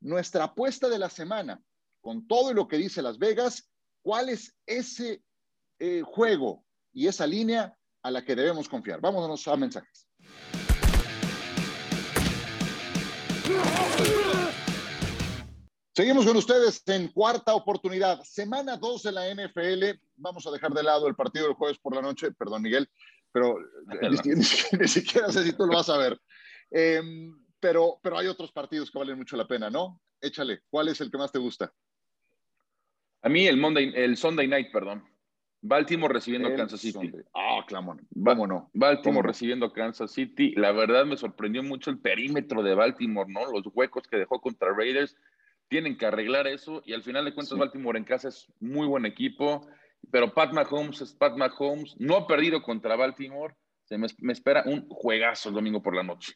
nuestra 0.00 0.44
apuesta 0.44 0.88
de 0.88 0.98
la 0.98 1.10
semana, 1.10 1.60
con 2.00 2.26
todo 2.26 2.52
lo 2.52 2.68
que 2.68 2.76
dice 2.76 3.02
Las 3.02 3.18
Vegas, 3.18 3.70
cuál 4.02 4.28
es 4.28 4.54
ese 4.66 5.22
eh, 5.78 6.02
juego 6.04 6.64
y 6.92 7.06
esa 7.06 7.26
línea 7.26 7.76
a 8.02 8.10
la 8.10 8.24
que 8.24 8.36
debemos 8.36 8.68
confiar. 8.68 9.00
Vámonos 9.00 9.48
a 9.48 9.56
mensajes. 9.56 10.06
Seguimos 15.96 16.26
con 16.26 16.36
ustedes 16.36 16.82
en 16.86 17.06
cuarta 17.08 17.54
oportunidad, 17.54 18.20
semana 18.24 18.76
2 18.76 19.02
de 19.04 19.12
la 19.12 19.32
NFL. 19.32 20.00
Vamos 20.16 20.44
a 20.44 20.50
dejar 20.50 20.72
de 20.72 20.82
lado 20.82 21.06
el 21.06 21.14
partido 21.14 21.46
del 21.46 21.54
jueves 21.54 21.78
por 21.78 21.94
la 21.94 22.02
noche, 22.02 22.32
perdón 22.32 22.62
Miguel, 22.62 22.90
pero 23.30 23.56
ni, 24.78 24.88
siquiera 24.88 25.30
sé 25.30 25.44
si 25.44 25.52
tú 25.52 25.66
lo 25.66 25.74
vas 25.74 25.88
a 25.88 25.98
ver. 25.98 26.20
Em, 26.72 27.32
pero, 27.64 27.98
pero 28.02 28.18
hay 28.18 28.26
otros 28.26 28.52
partidos 28.52 28.90
que 28.90 28.98
valen 28.98 29.16
mucho 29.16 29.38
la 29.38 29.48
pena, 29.48 29.70
¿no? 29.70 29.98
Échale, 30.20 30.60
¿cuál 30.68 30.88
es 30.88 31.00
el 31.00 31.10
que 31.10 31.16
más 31.16 31.32
te 31.32 31.38
gusta? 31.38 31.72
A 33.22 33.30
mí 33.30 33.46
el 33.46 33.56
Monday, 33.56 33.90
el 33.96 34.18
Sunday 34.18 34.46
Night, 34.46 34.70
perdón. 34.70 35.02
Baltimore 35.62 36.12
recibiendo 36.12 36.54
Kansas 36.54 36.82
City. 36.82 37.10
Ah, 37.32 37.64
clamón. 37.66 38.06
Vámonos. 38.10 38.64
Baltimore 38.74 39.26
recibiendo 39.26 39.72
Kansas 39.72 40.12
City. 40.12 40.52
La 40.56 40.72
verdad 40.72 41.06
me 41.06 41.16
sorprendió 41.16 41.62
mucho 41.62 41.88
el 41.88 42.00
perímetro 42.00 42.62
de 42.62 42.74
Baltimore, 42.74 43.32
¿no? 43.32 43.50
Los 43.50 43.64
huecos 43.72 44.06
que 44.08 44.18
dejó 44.18 44.42
contra 44.42 44.74
Raiders. 44.74 45.16
Tienen 45.68 45.96
que 45.96 46.04
arreglar 46.04 46.46
eso 46.46 46.82
y 46.84 46.92
al 46.92 47.02
final 47.02 47.24
de 47.24 47.32
cuentas 47.32 47.58
Baltimore 47.58 47.98
en 47.98 48.04
casa 48.04 48.28
es 48.28 48.46
muy 48.60 48.86
buen 48.86 49.06
equipo, 49.06 49.66
pero 50.10 50.34
Pat 50.34 50.52
Mahomes 50.52 51.00
es 51.00 51.14
Pat 51.14 51.34
Mahomes. 51.38 51.96
No 51.98 52.16
ha 52.16 52.26
perdido 52.26 52.60
contra 52.60 52.94
Baltimore. 52.94 53.54
Se 53.84 53.96
me, 53.96 54.08
me 54.18 54.34
espera 54.34 54.64
un 54.66 54.86
juegazo 54.90 55.48
el 55.48 55.54
domingo 55.54 55.82
por 55.82 55.96
la 55.96 56.02
noche. 56.02 56.34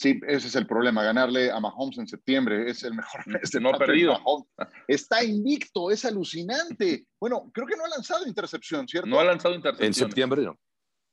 Sí, 0.00 0.18
ese 0.26 0.48
es 0.48 0.56
el 0.56 0.66
problema, 0.66 1.04
ganarle 1.04 1.50
a 1.50 1.60
Mahomes 1.60 1.98
en 1.98 2.08
septiembre 2.08 2.70
es 2.70 2.84
el 2.84 2.94
mejor 2.94 3.26
mes 3.26 3.50
de 3.50 3.60
no 3.60 3.68
ha 3.68 3.76
perdido. 3.76 4.18
Está 4.88 5.22
invicto, 5.22 5.90
es 5.90 6.06
alucinante. 6.06 7.04
Bueno, 7.20 7.50
creo 7.52 7.66
que 7.66 7.76
no 7.76 7.84
ha 7.84 7.88
lanzado 7.90 8.26
intercepción, 8.26 8.88
¿cierto? 8.88 9.06
No 9.06 9.20
ha 9.20 9.24
lanzado 9.24 9.54
intercepción. 9.54 9.86
En 9.88 9.92
septiembre 9.92 10.40
no. 10.40 10.58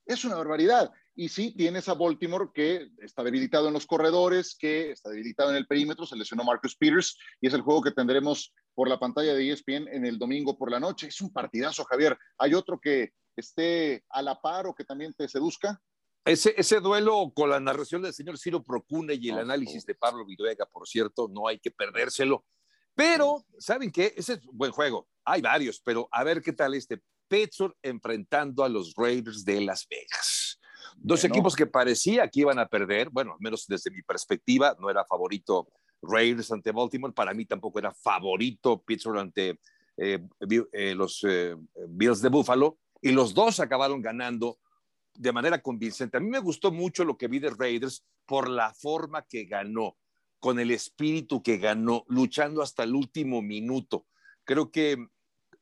Es 0.05 0.23
una 0.23 0.35
barbaridad. 0.35 0.89
Y 1.15 1.27
sí, 1.27 1.53
tienes 1.53 1.89
a 1.89 1.95
Baltimore 1.95 2.47
que 2.53 2.87
está 2.99 3.23
debilitado 3.23 3.67
en 3.67 3.73
los 3.73 3.85
corredores, 3.85 4.55
que 4.57 4.91
está 4.91 5.09
debilitado 5.09 5.49
en 5.49 5.57
el 5.57 5.67
perímetro, 5.67 6.05
se 6.05 6.15
lesionó 6.15 6.45
Marcus 6.45 6.77
Peters 6.77 7.17
y 7.41 7.47
es 7.47 7.53
el 7.53 7.63
juego 7.63 7.81
que 7.81 7.91
tendremos 7.91 8.53
por 8.73 8.87
la 8.87 8.97
pantalla 8.97 9.33
de 9.33 9.51
ESPN 9.51 9.89
en 9.89 10.05
el 10.05 10.17
domingo 10.17 10.57
por 10.57 10.71
la 10.71 10.79
noche. 10.79 11.07
Es 11.07 11.19
un 11.19 11.33
partidazo, 11.33 11.83
Javier. 11.83 12.17
¿Hay 12.37 12.53
otro 12.53 12.79
que 12.79 13.11
esté 13.35 14.05
a 14.07 14.21
la 14.21 14.39
par 14.39 14.65
o 14.65 14.73
que 14.73 14.85
también 14.85 15.13
te 15.13 15.27
seduzca? 15.27 15.77
Ese, 16.27 16.53
ese 16.57 16.81
duelo 16.81 17.31
con 17.33 17.49
la 17.49 17.59
narración 17.59 18.01
del 18.01 18.13
señor 18.13 18.37
Ciro 18.37 18.61
Procune 18.61 19.13
y 19.13 19.29
el 19.29 19.39
análisis 19.39 19.85
de 19.85 19.95
Pablo 19.95 20.25
Viduega, 20.25 20.65
por 20.65 20.85
cierto, 20.85 21.29
no 21.29 21.47
hay 21.47 21.57
que 21.57 21.71
perdérselo. 21.71 22.43
Pero, 22.93 23.45
¿saben 23.57 23.89
qué? 23.91 24.13
Ese 24.17 24.33
es 24.33 24.45
un 24.45 24.57
buen 24.57 24.71
juego. 24.71 25.07
Hay 25.23 25.41
varios, 25.41 25.79
pero 25.79 26.09
a 26.11 26.25
ver 26.25 26.41
qué 26.41 26.51
tal 26.51 26.73
este 26.73 27.01
Pittsburgh 27.29 27.75
enfrentando 27.81 28.65
a 28.65 28.69
los 28.69 28.93
Raiders 28.97 29.45
de 29.45 29.61
Las 29.61 29.87
Vegas. 29.87 30.59
Dos 30.97 31.23
equipos 31.23 31.55
que 31.55 31.65
parecía 31.65 32.27
que 32.27 32.41
iban 32.41 32.59
a 32.59 32.67
perder, 32.67 33.09
bueno, 33.09 33.33
al 33.33 33.39
menos 33.39 33.65
desde 33.65 33.89
mi 33.89 34.01
perspectiva, 34.01 34.75
no 34.79 34.89
era 34.89 35.05
favorito 35.05 35.69
Raiders 36.01 36.51
ante 36.51 36.73
Baltimore, 36.73 37.13
para 37.13 37.33
mí 37.33 37.45
tampoco 37.45 37.79
era 37.79 37.93
favorito 37.93 38.83
Pittsburgh 38.83 39.19
ante 39.19 39.59
eh, 39.95 40.19
eh, 40.73 40.93
los 40.93 41.23
eh, 41.23 41.55
Bills 41.87 42.21
de 42.21 42.29
Buffalo, 42.29 42.79
y 43.01 43.11
los 43.11 43.33
dos 43.33 43.61
acabaron 43.61 44.01
ganando 44.01 44.59
de 45.17 45.33
manera 45.33 45.61
convincente. 45.61 46.17
A 46.17 46.19
mí 46.19 46.29
me 46.29 46.39
gustó 46.39 46.71
mucho 46.71 47.03
lo 47.03 47.17
que 47.17 47.27
vi 47.27 47.39
de 47.39 47.49
Raiders 47.49 48.05
por 48.25 48.49
la 48.49 48.73
forma 48.73 49.25
que 49.27 49.45
ganó, 49.45 49.97
con 50.39 50.59
el 50.59 50.71
espíritu 50.71 51.41
que 51.41 51.57
ganó, 51.57 52.05
luchando 52.07 52.61
hasta 52.61 52.83
el 52.83 52.95
último 52.95 53.41
minuto. 53.41 54.05
Creo 54.43 54.71
que 54.71 54.97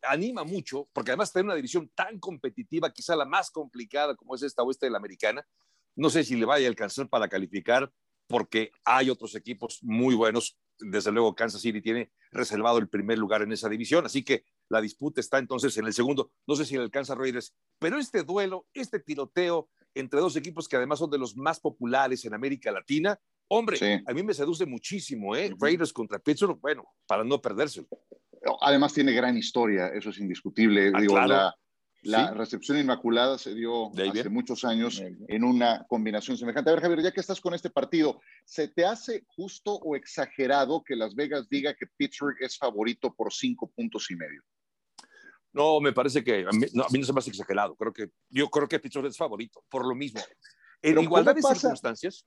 anima 0.01 0.43
mucho, 0.43 0.89
porque 0.93 1.11
además 1.11 1.35
en 1.35 1.45
una 1.45 1.55
división 1.55 1.89
tan 1.95 2.19
competitiva, 2.19 2.91
quizá 2.91 3.15
la 3.15 3.25
más 3.25 3.49
complicada 3.49 4.15
como 4.15 4.35
es 4.35 4.43
esta 4.43 4.63
oeste 4.63 4.87
de 4.87 4.91
la 4.91 4.97
americana. 4.97 5.47
No 5.95 6.09
sé 6.09 6.23
si 6.23 6.35
le 6.35 6.45
vaya 6.45 6.67
a 6.67 6.69
alcanzar 6.69 7.07
para 7.09 7.29
calificar, 7.29 7.91
porque 8.27 8.71
hay 8.83 9.09
otros 9.09 9.35
equipos 9.35 9.79
muy 9.81 10.15
buenos. 10.15 10.57
Desde 10.77 11.11
luego, 11.11 11.33
Kansas 11.33 11.61
City 11.61 11.81
tiene 11.81 12.11
reservado 12.31 12.77
el 12.77 12.89
primer 12.89 13.17
lugar 13.17 13.41
en 13.41 13.53
esa 13.53 13.69
división, 13.69 14.05
así 14.05 14.23
que 14.23 14.43
la 14.69 14.81
disputa 14.81 15.21
está 15.21 15.37
entonces 15.37 15.75
en 15.77 15.85
el 15.85 15.93
segundo. 15.93 16.31
No 16.47 16.55
sé 16.55 16.65
si 16.65 16.75
le 16.75 16.83
alcanza 16.83 17.13
a 17.13 17.15
Raiders, 17.15 17.53
pero 17.79 17.97
este 17.97 18.23
duelo, 18.23 18.67
este 18.73 18.99
tiroteo 18.99 19.69
entre 19.93 20.19
dos 20.19 20.35
equipos 20.35 20.67
que 20.67 20.75
además 20.75 20.99
son 20.99 21.09
de 21.09 21.17
los 21.17 21.35
más 21.37 21.59
populares 21.59 22.25
en 22.25 22.33
América 22.33 22.71
Latina, 22.71 23.17
hombre, 23.47 24.03
a 24.05 24.13
mí 24.13 24.23
me 24.23 24.33
seduce 24.33 24.65
muchísimo, 24.65 25.35
¿eh? 25.35 25.53
Raiders 25.57 25.93
contra 25.93 26.19
Pittsburgh, 26.19 26.59
bueno, 26.59 26.83
para 27.07 27.23
no 27.23 27.41
perdérselo. 27.41 27.87
Además 28.61 28.93
tiene 28.93 29.13
gran 29.13 29.37
historia, 29.37 29.87
eso 29.87 30.09
es 30.09 30.19
indiscutible. 30.19 30.91
Ah, 30.93 30.99
Digo, 30.99 31.17
la, 31.19 31.55
la 32.05 32.31
recepción 32.31 32.77
inmaculada 32.77 33.37
se 33.37 33.53
dio 33.53 33.91
hace 33.91 34.29
muchos 34.29 34.63
años 34.63 35.01
en 35.01 35.43
una 35.43 35.85
combinación 35.87 36.37
semejante. 36.37 36.69
A 36.69 36.73
ver, 36.73 36.81
Javier, 36.81 37.01
ya 37.01 37.11
que 37.11 37.19
estás 37.19 37.41
con 37.41 37.53
este 37.53 37.69
partido, 37.69 38.21
¿se 38.45 38.67
te 38.67 38.85
hace 38.85 39.25
justo 39.27 39.73
o 39.73 39.95
exagerado 39.95 40.83
que 40.83 40.95
Las 40.95 41.15
Vegas 41.15 41.49
diga 41.49 41.73
que 41.73 41.87
Pittsburgh 41.97 42.37
es 42.39 42.57
favorito 42.57 43.13
por 43.13 43.33
cinco 43.33 43.71
puntos 43.75 44.09
y 44.11 44.15
medio? 44.15 44.41
No, 45.51 45.79
me 45.79 45.93
parece 45.93 46.23
que 46.23 46.45
a 46.45 46.51
mí 46.51 46.67
no, 46.73 46.83
se 46.89 47.13
me 47.13 47.19
hace 47.19 47.29
exagerado. 47.29 47.75
Creo 47.75 47.93
que, 47.93 48.09
yo 48.29 48.49
creo 48.49 48.67
que 48.67 48.79
Pittsburgh 48.79 49.07
es 49.07 49.17
favorito, 49.17 49.63
por 49.69 49.87
lo 49.87 49.95
mismo. 49.95 50.21
En 50.81 50.99
igualdad 50.99 51.33
de 51.33 51.41
circunstancias. 51.41 52.25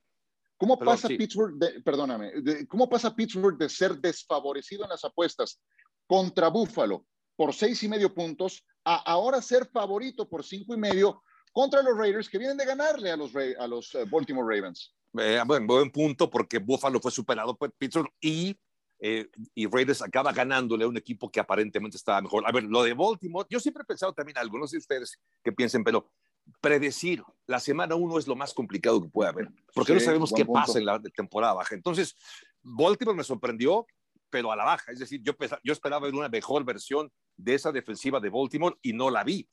¿Cómo 0.57 0.77
pasa 0.77 1.07
Pittsburgh, 1.07 1.57
perdóname, 1.85 2.33
cómo 2.67 2.89
pasa 2.89 3.15
Pittsburgh 3.15 3.57
de 3.57 3.69
ser 3.69 3.95
desfavorecido 3.97 4.83
en 4.83 4.89
las 4.89 5.05
apuestas 5.05 5.61
contra 6.05 6.49
Buffalo, 6.49 7.05
por 7.39 7.53
seis 7.53 7.81
y 7.83 7.87
medio 7.87 8.13
puntos 8.13 8.65
a 8.83 8.97
ahora 8.97 9.41
ser 9.41 9.65
favorito 9.65 10.27
por 10.27 10.43
cinco 10.43 10.73
y 10.73 10.77
medio 10.77 11.23
contra 11.53 11.81
los 11.81 11.97
Raiders 11.97 12.27
que 12.27 12.37
vienen 12.37 12.57
de 12.57 12.65
ganarle 12.65 13.11
a 13.11 13.15
los, 13.15 13.31
a 13.33 13.65
los 13.65 13.95
eh, 13.95 14.03
Baltimore 14.11 14.53
Ravens. 14.53 14.93
Eh, 15.17 15.41
bueno, 15.47 15.65
buen 15.65 15.89
punto 15.89 16.29
porque 16.29 16.57
Buffalo 16.57 16.99
fue 16.99 17.11
superado 17.11 17.55
por 17.55 17.71
Pittsburgh 17.71 18.11
y, 18.19 18.59
eh, 18.99 19.29
y 19.55 19.67
Raiders 19.67 20.01
acaba 20.01 20.33
ganándole 20.33 20.83
a 20.83 20.89
un 20.89 20.97
equipo 20.97 21.31
que 21.31 21.39
aparentemente 21.39 21.95
estaba 21.95 22.19
mejor. 22.21 22.45
A 22.45 22.51
ver, 22.51 22.63
lo 22.63 22.83
de 22.83 22.93
Baltimore, 22.93 23.47
yo 23.49 23.61
siempre 23.61 23.83
he 23.83 23.85
pensado 23.85 24.11
también 24.11 24.37
algo, 24.37 24.57
no 24.59 24.67
sé 24.67 24.75
ustedes 24.75 25.17
qué 25.41 25.53
piensen, 25.53 25.85
pero 25.85 26.11
predecir 26.59 27.23
la 27.47 27.61
semana 27.61 27.95
uno 27.95 28.19
es 28.19 28.27
lo 28.27 28.35
más 28.35 28.53
complicado 28.53 29.01
que 29.01 29.07
puede 29.07 29.29
haber, 29.29 29.47
porque 29.73 29.93
no 29.93 30.01
sabemos 30.01 30.33
qué 30.35 30.45
pasa 30.45 30.77
en 30.77 30.85
la 30.85 31.01
temporada 31.15 31.53
baja. 31.53 31.73
Entonces, 31.73 32.17
Baltimore 32.61 33.15
me 33.15 33.23
sorprendió, 33.23 33.87
pero 34.29 34.51
a 34.51 34.55
la 34.55 34.65
baja. 34.65 34.91
Es 34.91 34.99
decir, 34.99 35.21
yo, 35.23 35.33
yo 35.63 35.73
esperaba 35.73 36.05
ver 36.05 36.15
una 36.15 36.29
mejor 36.29 36.63
versión 36.63 37.11
de 37.37 37.55
esa 37.55 37.71
defensiva 37.71 38.19
de 38.19 38.29
Baltimore 38.29 38.75
y 38.81 38.93
no 38.93 39.09
la 39.09 39.23
vi. 39.23 39.49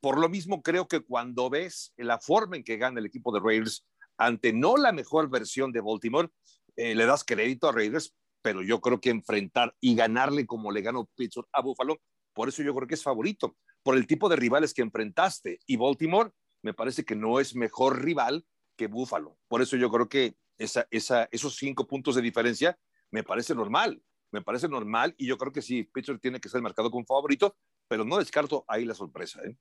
Por 0.00 0.18
lo 0.18 0.28
mismo, 0.28 0.62
creo 0.62 0.88
que 0.88 1.00
cuando 1.00 1.50
ves 1.50 1.92
la 1.96 2.18
forma 2.18 2.56
en 2.56 2.64
que 2.64 2.78
gana 2.78 3.00
el 3.00 3.06
equipo 3.06 3.32
de 3.32 3.40
Raiders 3.40 3.86
ante 4.16 4.52
no 4.52 4.76
la 4.76 4.92
mejor 4.92 5.30
versión 5.30 5.72
de 5.72 5.80
Baltimore, 5.80 6.28
eh, 6.76 6.94
le 6.94 7.06
das 7.06 7.24
crédito 7.24 7.68
a 7.68 7.72
Raiders, 7.72 8.14
pero 8.42 8.62
yo 8.62 8.80
creo 8.80 9.00
que 9.00 9.10
enfrentar 9.10 9.74
y 9.80 9.94
ganarle 9.94 10.46
como 10.46 10.72
le 10.72 10.82
ganó 10.82 11.08
Pittsburgh 11.16 11.48
a 11.52 11.60
Buffalo, 11.60 12.00
por 12.32 12.48
eso 12.48 12.62
yo 12.62 12.74
creo 12.74 12.86
que 12.88 12.94
es 12.94 13.02
favorito, 13.02 13.56
por 13.82 13.96
el 13.96 14.06
tipo 14.06 14.28
de 14.28 14.36
rivales 14.36 14.72
que 14.72 14.82
enfrentaste. 14.82 15.60
Y 15.66 15.76
Baltimore 15.76 16.30
me 16.62 16.74
parece 16.74 17.04
que 17.04 17.16
no 17.16 17.40
es 17.40 17.54
mejor 17.54 18.02
rival 18.02 18.46
que 18.76 18.86
Buffalo. 18.86 19.36
Por 19.48 19.62
eso 19.62 19.76
yo 19.76 19.90
creo 19.90 20.08
que 20.08 20.36
esa, 20.58 20.86
esa, 20.90 21.28
esos 21.32 21.56
cinco 21.56 21.86
puntos 21.86 22.14
de 22.14 22.22
diferencia 22.22 22.78
me 23.10 23.22
parece 23.24 23.54
normal 23.54 24.02
me 24.32 24.42
parece 24.42 24.68
normal 24.68 25.14
y 25.18 25.26
yo 25.26 25.36
creo 25.36 25.52
que 25.52 25.62
sí, 25.62 25.84
Pittsburgh 25.84 26.20
tiene 26.20 26.40
que 26.40 26.48
ser 26.48 26.62
marcado 26.62 26.90
como 26.90 27.04
favorito, 27.04 27.56
pero 27.88 28.04
no 28.04 28.18
descarto 28.18 28.64
ahí 28.68 28.84
la 28.84 28.94
sorpresa. 28.94 29.42
¿eh? 29.42 29.56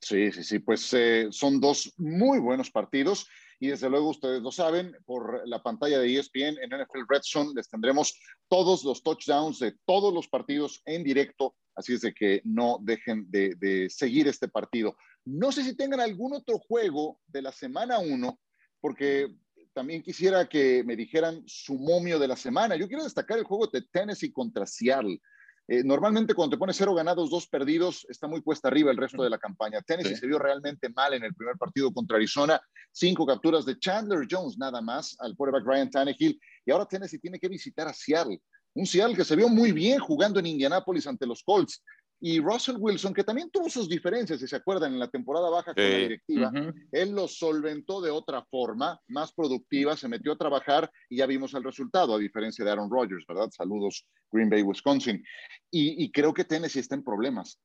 Sí, 0.00 0.32
sí, 0.32 0.44
sí, 0.44 0.58
pues 0.58 0.92
eh, 0.92 1.28
son 1.30 1.60
dos 1.60 1.92
muy 1.96 2.38
buenos 2.38 2.70
partidos 2.70 3.28
y 3.60 3.68
desde 3.68 3.88
luego 3.88 4.10
ustedes 4.10 4.42
lo 4.42 4.50
saben, 4.50 4.96
por 5.06 5.46
la 5.48 5.62
pantalla 5.62 5.98
de 5.98 6.18
ESPN 6.18 6.58
en 6.60 6.70
NFL 6.70 7.04
Red 7.08 7.22
Zone 7.22 7.52
les 7.54 7.68
tendremos 7.68 8.18
todos 8.48 8.84
los 8.84 9.02
touchdowns 9.02 9.60
de 9.60 9.74
todos 9.86 10.12
los 10.12 10.28
partidos 10.28 10.82
en 10.84 11.04
directo, 11.04 11.56
así 11.74 11.94
es 11.94 12.02
de 12.02 12.12
que 12.12 12.42
no 12.44 12.78
dejen 12.82 13.30
de, 13.30 13.54
de 13.56 13.88
seguir 13.88 14.28
este 14.28 14.48
partido. 14.48 14.96
No 15.24 15.52
sé 15.52 15.64
si 15.64 15.74
tengan 15.74 16.00
algún 16.00 16.34
otro 16.34 16.58
juego 16.58 17.20
de 17.26 17.42
la 17.42 17.52
semana 17.52 17.98
1, 18.00 18.38
porque 18.80 19.34
también 19.74 20.02
quisiera 20.02 20.48
que 20.48 20.82
me 20.84 20.96
dijeran 20.96 21.42
su 21.46 21.74
momio 21.74 22.18
de 22.18 22.28
la 22.28 22.36
semana. 22.36 22.76
Yo 22.76 22.88
quiero 22.88 23.04
destacar 23.04 23.38
el 23.38 23.44
juego 23.44 23.66
de 23.66 23.82
Tennessee 23.82 24.32
contra 24.32 24.64
Seattle. 24.64 25.20
Eh, 25.66 25.82
normalmente 25.82 26.34
cuando 26.34 26.56
te 26.56 26.58
pones 26.58 26.76
cero 26.76 26.94
ganados, 26.94 27.30
dos 27.30 27.48
perdidos, 27.48 28.06
está 28.08 28.26
muy 28.26 28.42
cuesta 28.42 28.68
arriba 28.68 28.90
el 28.90 28.96
resto 28.96 29.22
de 29.22 29.30
la 29.30 29.38
campaña. 29.38 29.82
Tennessee 29.82 30.16
se 30.16 30.26
vio 30.26 30.38
realmente 30.38 30.88
mal 30.90 31.14
en 31.14 31.24
el 31.24 31.34
primer 31.34 31.56
partido 31.56 31.92
contra 31.92 32.16
Arizona. 32.16 32.60
Cinco 32.92 33.26
capturas 33.26 33.64
de 33.64 33.78
Chandler 33.78 34.26
Jones 34.30 34.56
nada 34.56 34.80
más 34.80 35.16
al 35.18 35.34
quarterback 35.34 35.66
Ryan 35.66 35.90
Tannehill. 35.90 36.38
Y 36.64 36.70
ahora 36.70 36.86
Tennessee 36.86 37.18
tiene 37.18 37.38
que 37.38 37.48
visitar 37.48 37.88
a 37.88 37.92
Seattle. 37.92 38.40
Un 38.74 38.86
Seattle 38.86 39.16
que 39.16 39.24
se 39.24 39.36
vio 39.36 39.48
muy 39.48 39.72
bien 39.72 39.98
jugando 39.98 40.38
en 40.38 40.46
Indianápolis 40.46 41.06
ante 41.06 41.26
los 41.26 41.42
Colts. 41.42 41.82
Y 42.20 42.40
Russell 42.40 42.76
Wilson, 42.78 43.12
que 43.12 43.24
también 43.24 43.50
tuvo 43.50 43.68
sus 43.68 43.88
diferencias, 43.88 44.40
si 44.40 44.46
se 44.46 44.56
acuerdan, 44.56 44.94
en 44.94 44.98
la 44.98 45.08
temporada 45.08 45.50
baja 45.50 45.74
con 45.74 45.84
la 45.84 45.96
directiva, 45.96 46.52
él 46.92 47.10
lo 47.10 47.28
solventó 47.28 48.00
de 48.00 48.10
otra 48.10 48.44
forma, 48.44 48.98
más 49.08 49.32
productiva, 49.32 49.96
se 49.96 50.08
metió 50.08 50.32
a 50.32 50.38
trabajar 50.38 50.90
y 51.10 51.18
ya 51.18 51.26
vimos 51.26 51.52
el 51.54 51.64
resultado, 51.64 52.14
a 52.14 52.18
diferencia 52.18 52.64
de 52.64 52.70
Aaron 52.70 52.90
Rodgers, 52.90 53.24
¿verdad? 53.28 53.50
Saludos, 53.50 54.06
Green 54.32 54.48
Bay, 54.48 54.62
Wisconsin. 54.62 55.22
Y, 55.70 56.10
creo 56.12 56.32
que 56.32 56.44
Tennessee 56.44 56.80
está 56.80 56.94
en 56.94 57.04
problemas. 57.04 57.60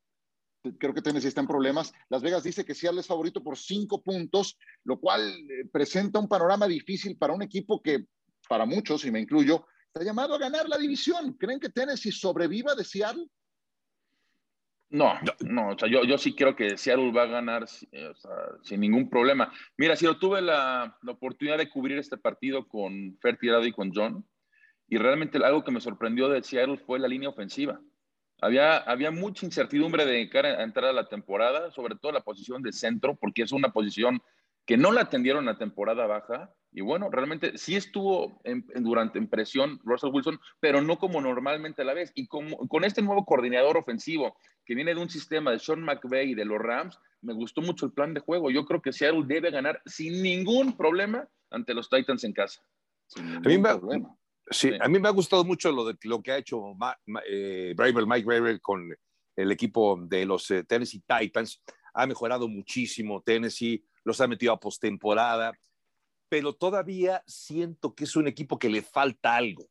Creo 0.77 0.93
que 0.93 1.01
Tennessee 1.01 1.29
está 1.29 1.41
en 1.41 1.47
problemas. 1.47 1.93
Las 2.09 2.21
Vegas 2.21 2.43
dice 2.43 2.65
que 2.65 2.75
Seattle 2.75 2.99
es 2.99 3.07
favorito 3.07 3.41
por 3.41 3.57
cinco 3.57 4.01
puntos, 4.01 4.57
lo 4.83 4.99
cual 4.99 5.21
eh, 5.21 5.69
presenta 5.71 6.19
un 6.19 6.27
panorama 6.27 6.67
difícil 6.67 7.17
para 7.17 7.33
un 7.33 7.43
equipo 7.43 7.81
que, 7.81 8.05
para 8.49 8.65
muchos, 8.65 9.05
y 9.05 9.12
me 9.12 9.21
incluyo, 9.21 9.65
está 9.93 10.03
llamado 10.03 10.35
a 10.35 10.39
ganar 10.39 10.67
la 10.67 10.77
división. 10.77 11.33
¿Creen 11.39 11.59
que 11.59 11.69
Tennessee 11.69 12.12
sobreviva 12.12 12.75
de 12.75 12.83
Seattle? 12.83 13.25
No, 14.91 15.13
no, 15.41 15.69
o 15.69 15.78
sea, 15.78 15.88
yo, 15.88 16.04
yo 16.04 16.17
sí 16.17 16.34
creo 16.34 16.56
que 16.56 16.78
Seattle 16.78 17.12
va 17.12 17.23
a 17.23 17.28
ganar 17.28 17.65
eh, 17.91 18.12
sin 18.63 18.80
ningún 18.80 19.08
problema. 19.08 19.54
Mira, 19.78 19.95
si 19.95 20.06
yo 20.06 20.17
tuve 20.17 20.41
la, 20.41 20.97
la, 21.04 21.12
oportunidad 21.12 21.60
de 21.60 21.69
cubrir 21.69 21.99
este 21.99 22.17
partido 22.17 22.67
con 22.67 23.15
Fer 23.21 23.38
Tirado 23.38 23.65
y 23.65 23.71
con 23.71 23.91
John, 23.93 24.25
y 24.88 24.97
realmente 24.97 25.38
algo 25.38 25.63
que 25.63 25.71
me 25.71 25.80
sorprendió 25.80 26.28
de 26.28 26.41
Seattle 26.41 26.78
fue 26.78 26.97
la 26.97 27.08
línea 27.08 27.30
ofensiva. 27.30 27.80
Había, 28.41 28.78
había 28.78 29.12
mucha 29.12 29.45
incertidumbre 29.45 30.06
de 30.06 30.30
cara 30.30 30.49
a 30.49 30.63
entrar 30.63 30.89
a 30.89 30.93
la 30.93 31.08
temporada, 31.08 31.71
sobre 31.71 31.95
todo 31.95 32.12
la 32.12 32.21
posición 32.21 32.63
de 32.63 32.71
centro, 32.71 33.15
porque 33.15 33.43
es 33.43 33.52
una 33.52 33.71
posición 33.71 34.21
que 34.65 34.78
no 34.78 34.91
la 34.91 35.02
atendieron 35.02 35.45
la 35.45 35.58
temporada 35.58 36.08
baja. 36.08 36.54
Y 36.71 36.82
bueno, 36.82 37.10
realmente 37.12 37.58
sí 37.58 37.75
estuvo 37.75 38.39
en, 38.43 38.65
durante 38.75 39.19
en 39.19 39.28
presión 39.28 39.80
Russell 39.84 40.12
Wilson, 40.13 40.39
pero 40.60 40.82
no 40.82 40.97
como 40.97 41.21
normalmente 41.21 41.82
a 41.82 41.86
la 41.86 41.93
vez. 41.93 42.12
Y 42.15 42.28
con, 42.28 42.49
con 42.67 42.84
este 42.84 43.02
nuevo 43.02 43.25
coordinador 43.25 43.78
ofensivo 43.78 44.38
que 44.69 44.75
viene 44.75 44.93
de 44.93 45.01
un 45.01 45.10
sistema 45.10 45.49
de 45.49 45.58
Sean 45.58 45.82
McVay 45.82 46.29
y 46.29 46.36
de 46.36 46.45
los 46.45 46.60
Rams, 46.60 46.99
me 47.23 47.34
gustó 47.34 47.60
mucho 47.60 47.88
el 47.88 47.91
plan 47.91 48.13
de 48.13 48.19
juego. 48.19 48.51
Yo 48.51 48.65
creo 48.65 48.84
que 48.84 48.93
Seattle 48.93 49.23
debe 49.25 49.49
ganar 49.49 49.82
sin 49.84 50.21
ningún 50.21 50.77
problema 50.77 51.27
ante 51.49 51.73
los 51.73 51.89
Titans 51.89 52.23
en 52.23 52.34
casa. 52.34 52.62
A 53.15 53.39
mí, 53.49 53.58
me, 53.58 53.69
sí, 54.51 54.69
a 54.79 54.88
mí 54.88 54.99
me 54.99 55.08
ha 55.08 55.12
gustado 55.12 55.43
mucho 55.43 55.71
lo, 55.71 55.86
de, 55.86 55.97
lo 56.03 56.21
que 56.21 56.34
ha 56.34 56.38
hecho 56.38 56.75
eh, 57.27 57.73
Mike 57.75 58.25
Braver 58.27 58.62
con 58.62 58.95
el 59.36 59.51
equipo 59.51 59.99
de 60.03 60.27
los 60.27 60.51
eh, 60.51 60.63
Tennessee 60.63 61.01
Titans. 61.01 61.63
Ha 61.95 62.05
mejorado 62.05 62.47
muchísimo 62.47 63.23
Tennessee, 63.23 63.84
los 64.03 64.21
ha 64.21 64.27
metido 64.27 64.53
a 64.53 64.60
postemporada, 64.60 65.51
pero 66.29 66.53
todavía 66.53 67.23
siento 67.25 67.95
que 67.95 68.03
es 68.03 68.15
un 68.15 68.27
equipo 68.27 68.60
que 68.60 68.69
le 68.69 68.84
falta 68.84 69.36
algo. 69.36 69.67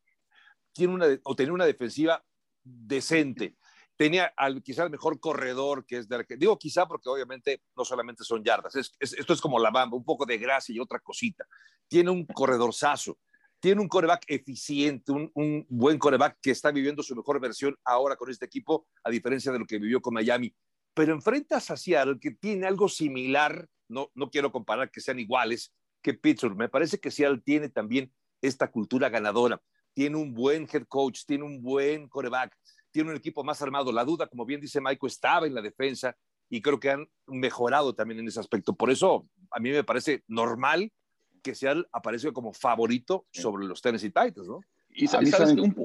Tiene 0.73 0.93
una, 0.93 1.07
o 1.23 1.37
tener 1.37 1.53
una 1.53 1.67
defensiva 1.67 2.21
decente 2.65 3.55
tenía 3.99 4.33
al, 4.37 4.63
quizá 4.63 4.85
el 4.85 4.91
mejor 4.91 5.19
corredor 5.19 5.85
que 5.85 5.99
es 5.99 6.09
de 6.09 6.25
digo 6.39 6.57
quizá 6.57 6.87
porque 6.87 7.09
obviamente 7.09 7.63
no 7.77 7.85
solamente 7.85 8.23
son 8.23 8.45
yardas, 8.45 8.77
esto 8.77 9.33
es 9.33 9.41
como 9.41 9.59
la 9.59 9.71
bamba, 9.71 9.97
un 9.97 10.05
poco 10.05 10.25
de 10.25 10.39
gracia 10.39 10.75
y 10.75 10.79
otra 10.79 11.01
cosita. 11.01 11.45
Tiene 11.89 12.11
un 12.11 12.25
corredor 12.25 12.73
sazo, 12.73 13.19
tiene 13.59 13.81
un 13.81 13.89
coreback 13.89 14.25
eficiente, 14.29 15.11
un, 15.11 15.67
buen 15.69 15.99
coreback 15.99 16.39
que 16.41 16.53
está 16.53 16.71
viviendo 16.71 17.03
su 17.03 17.17
mejor 17.17 17.41
versión 17.41 17.77
ahora 17.85 18.15
con 18.15 18.31
este 18.31 18.47
equipo, 18.47 18.87
a 19.03 19.11
diferencia 19.11 19.51
de 19.51 19.59
lo 19.59 19.67
que 19.67 19.81
vivió 19.81 20.01
con 20.01 20.15
Miami. 20.15 20.55
Pero 20.95 21.13
enfrentas 21.13 21.71
a 21.73 21.77
Seattle 21.77 22.21
que 22.21 22.31
tiene 22.31 22.69
algo 22.69 22.89
similar, 22.89 23.67
no, 23.89 24.13
no 24.15 24.31
quiero 24.31 24.53
comparar 24.53 24.93
que 24.93 25.01
sean 25.01 25.19
iguales 25.19 25.75
que 26.03 26.15
Pittsburgh, 26.15 26.57
me 26.57 26.69
parece 26.69 27.01
que 27.01 27.11
Seattle 27.11 27.43
tiene 27.45 27.69
también 27.69 28.13
esta 28.41 28.71
cultura 28.71 29.09
ganadora, 29.09 29.61
tiene 29.93 30.17
un 30.17 30.33
buen 30.35 30.69
head 30.73 30.85
coach, 30.87 31.23
tiene 31.27 31.43
un 31.43 31.61
buen 31.61 32.09
coreback, 32.09 32.57
tiene 32.99 33.13
un 33.13 33.17
equipo 33.17 33.45
más 33.45 33.63
armado. 33.63 33.93
La 33.93 34.05
duda, 34.05 34.27
como 34.27 34.45
bien 34.45 34.61
dice 34.61 34.81
Maiko, 34.81 35.07
estaba 35.07 35.47
en 35.47 35.55
la 35.55 35.63
defensa 35.63 36.17
y 36.51 36.61
creo 36.61 36.81
que 36.81 36.91
han 36.91 37.09
mejorado 37.29 37.95
también 37.95 38.19
en 38.19 38.27
ese 38.27 38.41
aspecto. 38.41 38.75
Por 38.75 38.91
eso 38.91 39.29
a 39.53 39.61
mí 39.61 39.71
me 39.71 39.85
parece 39.85 40.25
normal 40.27 40.93
que 41.41 41.55
Seattle 41.55 41.87
aparezca 41.93 42.33
como 42.33 42.53
favorito 42.53 43.25
sobre 43.31 43.67
los 43.67 43.81
Tennessee 43.81 44.09
Titans, 44.09 44.49
¿no? 44.49 44.61
Y 44.89 45.07
sabes, 45.07 45.33
un, 45.53 45.77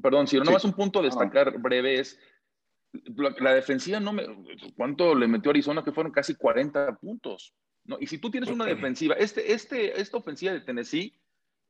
perdón, 0.00 0.26
si 0.26 0.38
no 0.38 0.50
más 0.50 0.64
un 0.64 0.72
punto 0.72 1.00
a 1.00 1.02
destacar 1.02 1.58
breve 1.58 2.00
es 2.00 2.18
la, 3.38 3.52
defensiva 3.52 4.00
no 4.00 4.14
me 4.14 4.24
cuánto 4.74 5.14
le 5.14 5.28
metió 5.28 5.50
Arizona 5.50 5.84
que 5.84 5.92
fueron 5.92 6.10
casi 6.10 6.36
40 6.36 6.96
puntos. 6.96 7.52
¿no? 7.84 7.98
Y 8.00 8.06
si 8.06 8.16
tú 8.16 8.30
tienes 8.30 8.48
una 8.48 8.64
defensiva, 8.64 9.14
este, 9.16 9.52
este, 9.52 10.00
esta 10.00 10.16
ofensiva 10.16 10.54
de 10.54 10.62
Tennessee 10.62 11.14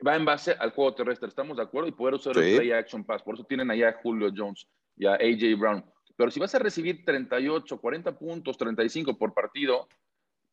va 0.05 0.17
en 0.17 0.25
base 0.25 0.53
al 0.59 0.71
juego 0.71 0.95
terrestre, 0.95 1.29
¿estamos 1.29 1.57
de 1.57 1.63
acuerdo? 1.63 1.89
Y 1.89 1.93
poder 1.93 2.15
usar 2.15 2.37
el 2.37 2.57
play 2.57 2.73
action 2.73 3.05
pass. 3.05 3.23
Por 3.23 3.35
eso 3.35 3.45
tienen 3.45 3.71
allá 3.71 3.91
a 3.91 3.93
Julio 4.03 4.31
Jones 4.35 4.67
y 4.97 5.07
a 5.07 5.15
AJ 5.15 5.59
Brown. 5.59 5.85
Pero 6.17 6.31
si 6.31 6.41
vas 6.41 6.55
a 6.55 6.59
recibir 6.59 7.05
38, 7.05 7.79
40 7.79 8.19
puntos, 8.19 8.57
35 8.57 9.19
por 9.19 9.35
partido, 9.35 9.87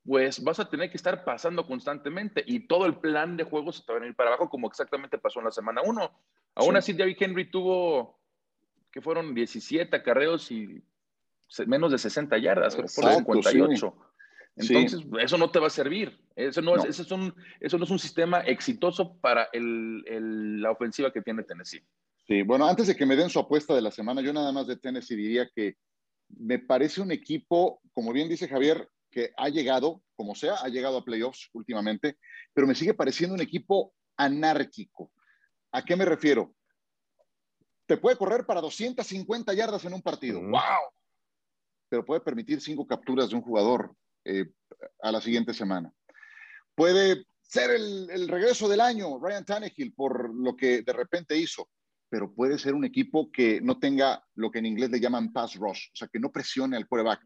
pues 0.06 0.44
vas 0.44 0.60
a 0.60 0.70
tener 0.70 0.90
que 0.90 0.98
estar 0.98 1.24
pasando 1.24 1.66
constantemente 1.66 2.44
y 2.46 2.68
todo 2.68 2.86
el 2.86 2.98
plan 2.98 3.38
de 3.38 3.46
juego 3.46 3.72
se 3.72 3.84
te 3.84 3.94
va 3.94 4.00
a 4.00 4.06
ir 4.06 4.16
para 4.16 4.32
abajo, 4.32 4.50
como 4.50 4.68
exactamente 4.68 5.18
pasó 5.18 5.40
en 5.40 5.46
la 5.46 5.52
semana 5.52 5.82
1. 5.82 6.12
Aún 6.56 6.76
así, 6.76 6.94
David 6.94 7.18
Henry 7.20 7.50
tuvo, 7.50 8.20
que 8.92 9.02
fueron 9.02 9.34
17 9.34 9.96
acarreos 9.96 10.52
y 10.52 10.84
menos 11.66 11.92
de 11.92 11.98
60 11.98 12.38
yardas, 12.38 12.76
por 12.76 12.90
58. 12.90 13.96
Entonces, 14.56 15.02
eso 15.20 15.38
no 15.38 15.50
te 15.50 15.60
va 15.60 15.68
a 15.68 15.72
servir. 15.72 16.20
Eso 16.36 16.62
no, 16.62 16.76
Es, 16.76 16.86
eso, 16.86 17.02
es 17.04 17.12
un, 17.12 17.34
eso 17.60 17.78
no 17.78 17.86
es 17.86 17.90
un 17.90 18.00
sistema 18.00 18.42
exitoso 18.42 19.18
para 19.18 19.50
el, 19.52 20.62
la 20.62 20.72
ofensiva 20.72 21.12
que 21.12 21.22
tiene 21.22 21.44
Tennessee. 21.44 21.84
Sí, 22.28 22.44
bueno, 22.44 22.68
antes 22.68 22.88
de 22.88 22.96
que 22.96 23.06
me 23.06 23.16
den 23.16 23.30
su 23.30 23.40
apuesta 23.40 23.74
de 23.74 23.82
la 23.82 23.92
semana, 23.92 24.22
yo 24.22 24.32
nada 24.32 24.52
más 24.52 24.68
de 24.68 24.78
Tennessee 24.78 25.16
diría 25.16 25.50
que 25.54 25.76
me 26.30 26.60
parece 26.60 27.02
un 27.02 27.12
equipo, 27.12 27.82
como 27.94 28.14
bien 28.14 28.30
dice 28.30 28.48
Javier, 28.48 28.88
que 29.10 29.32
ha 29.38 29.50
llegado, 29.50 30.02
como 30.16 30.34
sea, 30.34 30.56
ha 30.56 30.70
llegado 30.70 30.98
a 30.98 31.06
playoffs 31.06 31.50
últimamente, 31.54 32.18
pero 32.54 32.68
me 32.68 32.76
sigue 32.76 32.94
pareciendo 32.94 33.36
un 33.36 33.42
equipo 33.42 33.94
anárquico. 34.18 35.12
¿A 35.72 35.84
qué 35.84 35.96
me 35.96 36.06
refiero? 36.06 36.54
te 37.86 37.98
puede 37.98 38.18
correr 38.18 38.46
para 38.46 38.62
250 38.62 39.54
yardas 39.54 39.86
en 39.86 39.94
un 39.94 40.02
partido. 40.02 40.42
¡Wow! 40.42 40.92
Pero 41.90 42.06
puede 42.06 42.22
permitir 42.22 42.62
cinco 42.62 42.88
capturas 42.88 43.30
de 43.30 43.36
un 43.36 43.42
jugador 43.42 43.96
eh, 44.26 44.52
a 45.02 45.12
la 45.12 45.22
siguiente 45.22 45.54
semana. 45.54 45.94
Puede 46.76 47.26
ser 47.42 47.72
el, 47.72 48.28
regreso 48.28 48.68
del 48.68 48.82
año, 48.82 49.20
Ryan 49.20 49.46
Tannehill, 49.46 49.94
por 49.94 50.34
lo 50.34 50.56
que 50.56 50.82
de 50.82 50.94
repente 50.94 51.38
hizo, 51.38 51.70
pero 52.10 52.34
puede 52.34 52.58
ser 52.58 52.74
un 52.74 52.86
equipo 52.86 53.32
que 53.32 53.62
no 53.62 53.80
tenga 53.80 54.24
lo 54.36 54.50
que 54.50 54.60
en 54.60 54.66
inglés 54.66 54.90
le 54.90 55.00
llaman 55.00 55.32
pass 55.32 55.56
rush, 55.56 55.90
o 55.94 55.96
sea, 55.96 56.08
que 56.08 56.20
no 56.20 56.32
presione 56.32 56.78
al 56.78 56.88
quarterback. 56.88 57.22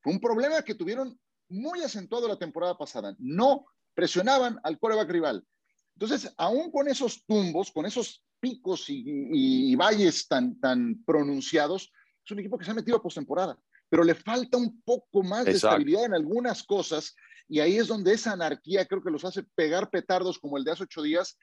Fue 0.00 0.12
un 0.12 0.20
problema 0.20 0.62
que 0.62 0.74
tuvieron 0.74 1.18
muy 1.48 1.82
acentuado 1.82 2.28
la 2.28 2.38
temporada 2.38 2.76
pasada. 2.76 3.14
No 3.18 3.66
presionaban 3.94 4.58
al 4.62 4.78
quarterback 4.78 5.10
rival. 5.10 5.46
Entonces, 5.94 6.32
aún 6.36 6.70
con 6.70 6.88
esos 6.88 7.24
tumbos, 7.26 7.70
con 7.70 7.86
esos 7.86 8.24
picos 8.40 8.86
y, 8.88 9.74
valles 9.76 10.26
tan, 10.26 10.58
tan 10.58 11.02
pronunciados, 11.04 11.92
es 12.24 12.30
un 12.30 12.40
equipo 12.40 12.58
que 12.58 12.64
se 12.64 12.70
ha 12.70 12.74
metido 12.74 12.96
a 12.96 13.02
postemporada, 13.02 13.58
pero 13.92 14.04
le 14.04 14.14
falta 14.14 14.56
un 14.56 14.80
poco 14.80 15.22
más 15.22 15.44
de 15.44 15.50
estabilidad 15.50 16.06
en 16.06 16.14
algunas 16.14 16.62
cosas 16.62 17.14
y 17.46 17.60
ahí 17.60 17.76
es 17.76 17.88
donde 17.88 18.14
esa 18.14 18.32
anarquía 18.32 18.86
creo 18.86 19.02
que 19.02 19.10
los 19.10 19.22
hace 19.22 19.42
pegar 19.42 19.90
petardos 19.90 20.38
como 20.38 20.56
el 20.56 20.64
de 20.64 20.70
hace 20.70 20.84
ocho 20.84 21.02
días 21.02 21.36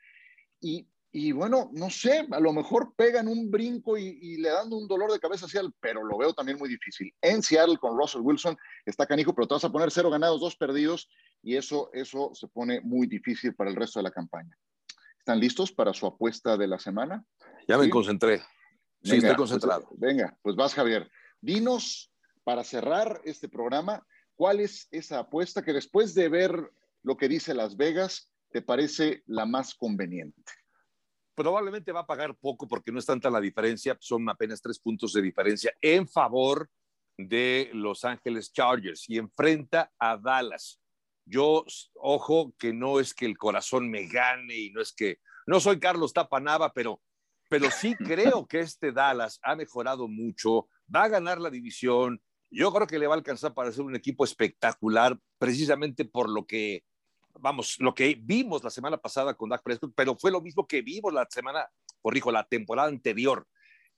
y, 0.60 0.88
y 1.12 1.32
bueno, 1.32 1.70
no 1.74 1.92
sé, 1.92 2.28
a 2.32 2.40
lo 2.40 2.52
mejor 2.52 2.96
pegan 2.96 3.28
un 3.28 3.52
brinco 3.52 4.00
y, 4.00 4.38
le 4.38 4.50
dan 4.50 4.74
un 4.74 4.88
dolor 4.88 5.12
de 5.12 5.20
cabeza 5.20 5.46
hacia 5.46 5.62
el, 5.62 5.72
pero 5.80 6.04
lo 6.04 6.18
veo 6.18 6.34
también 6.34 6.58
muy 6.58 6.70
difícil. 6.70 7.14
En 7.22 7.44
Seattle 7.44 7.78
con 7.78 7.96
Russell 7.96 8.22
Wilson 8.22 8.58
está 8.84 9.06
canijo, 9.06 9.36
pero 9.36 9.48
te 9.48 9.54
vas 9.54 9.66
a 9.66 9.72
poner 9.72 9.92
cero 9.92 10.10
ganados, 10.10 10.42
dos 10.42 10.56
perdidos 10.56 11.08
y 11.44 11.56
eso, 11.56 11.92
eso 11.94 12.32
se 12.34 12.48
pone 12.48 12.82
muy 12.82 13.06
difícil 13.06 13.54
para 13.54 13.70
el 13.70 13.76
resto 13.76 14.00
de 14.00 14.06
la 14.06 14.12
campaña. 14.12 14.58
¿Están 15.20 15.40
listos 15.40 15.72
para 15.72 15.94
su 15.94 16.08
apuesta 16.08 16.58
de 16.58 16.66
la 16.66 16.80
semana? 16.80 17.24
Ya 17.68 17.78
me 17.78 17.88
concentré. 17.92 18.40
Sí, 19.04 19.18
estoy 19.18 19.20
pues, 19.20 19.38
concentrado. 19.38 19.88
venga, 19.98 20.36
pues 20.42 20.56
vas, 20.56 20.74
Javier. 20.74 21.12
Dinos, 21.42 22.09
para 22.50 22.64
cerrar 22.64 23.22
este 23.26 23.48
programa, 23.48 24.04
¿cuál 24.34 24.60
es 24.60 24.88
esa 24.90 25.20
apuesta 25.20 25.62
que 25.62 25.72
después 25.72 26.16
de 26.16 26.30
ver 26.30 26.72
lo 27.04 27.16
que 27.16 27.30
dice 27.30 27.54
Las 27.54 27.78
Vegas, 27.78 28.34
te 28.50 28.64
parece 28.64 29.22
la 29.28 29.46
más 29.46 29.76
conveniente? 29.76 30.52
Probablemente 31.36 31.92
va 31.92 32.00
a 32.00 32.08
pagar 32.08 32.36
poco 32.36 32.68
porque 32.68 32.92
no 32.92 32.98
es 32.98 33.06
tanta 33.06 33.30
la 33.30 33.40
diferencia, 33.40 33.96
son 34.00 34.28
apenas 34.28 34.64
tres 34.64 34.80
puntos 34.80 35.14
de 35.14 35.22
diferencia 35.22 35.72
en 35.80 36.08
favor 36.08 36.68
de 37.20 37.70
Los 37.72 38.04
Ángeles 38.04 38.52
Chargers 38.52 39.08
y 39.08 39.20
enfrenta 39.20 39.92
a 40.00 40.18
Dallas. 40.18 40.82
Yo, 41.26 41.64
ojo, 41.94 42.56
que 42.58 42.74
no 42.74 43.00
es 43.00 43.14
que 43.14 43.28
el 43.28 43.38
corazón 43.38 43.92
me 43.92 44.08
gane 44.08 44.58
y 44.58 44.72
no 44.72 44.82
es 44.82 44.92
que, 44.92 45.20
no 45.46 45.60
soy 45.60 45.80
Carlos 45.80 46.14
Tapanava, 46.14 46.74
pero, 46.74 47.00
pero 47.48 47.70
sí 47.70 47.94
creo 48.00 48.48
que 48.48 48.62
este 48.62 48.92
Dallas 48.92 49.40
ha 49.44 49.56
mejorado 49.56 50.08
mucho, 50.08 50.68
va 50.94 51.04
a 51.04 51.10
ganar 51.10 51.40
la 51.40 51.52
división. 51.52 52.20
Yo 52.52 52.74
creo 52.74 52.88
que 52.88 52.98
le 52.98 53.08
va 53.08 53.14
a 53.14 53.18
alcanzar 53.18 53.54
para 53.54 53.72
ser 53.72 53.84
un 53.84 53.96
equipo 53.96 54.24
espectacular, 54.24 55.20
precisamente 55.38 56.06
por 56.06 56.30
lo 56.30 56.46
que, 56.48 56.84
vamos, 57.40 57.78
lo 57.80 57.94
que 57.94 58.18
vimos 58.20 58.64
la 58.64 58.72
semana 58.72 58.98
pasada 58.98 59.36
con 59.36 59.50
Dak 59.50 59.62
Prescott, 59.62 59.94
pero 59.96 60.16
fue 60.16 60.32
lo 60.32 60.42
mismo 60.42 60.68
que 60.68 60.82
vimos 60.82 61.14
la 61.14 61.28
semana, 61.30 61.70
corrijo, 62.02 62.32
la 62.32 62.44
temporada 62.48 62.88
anterior. 62.88 63.48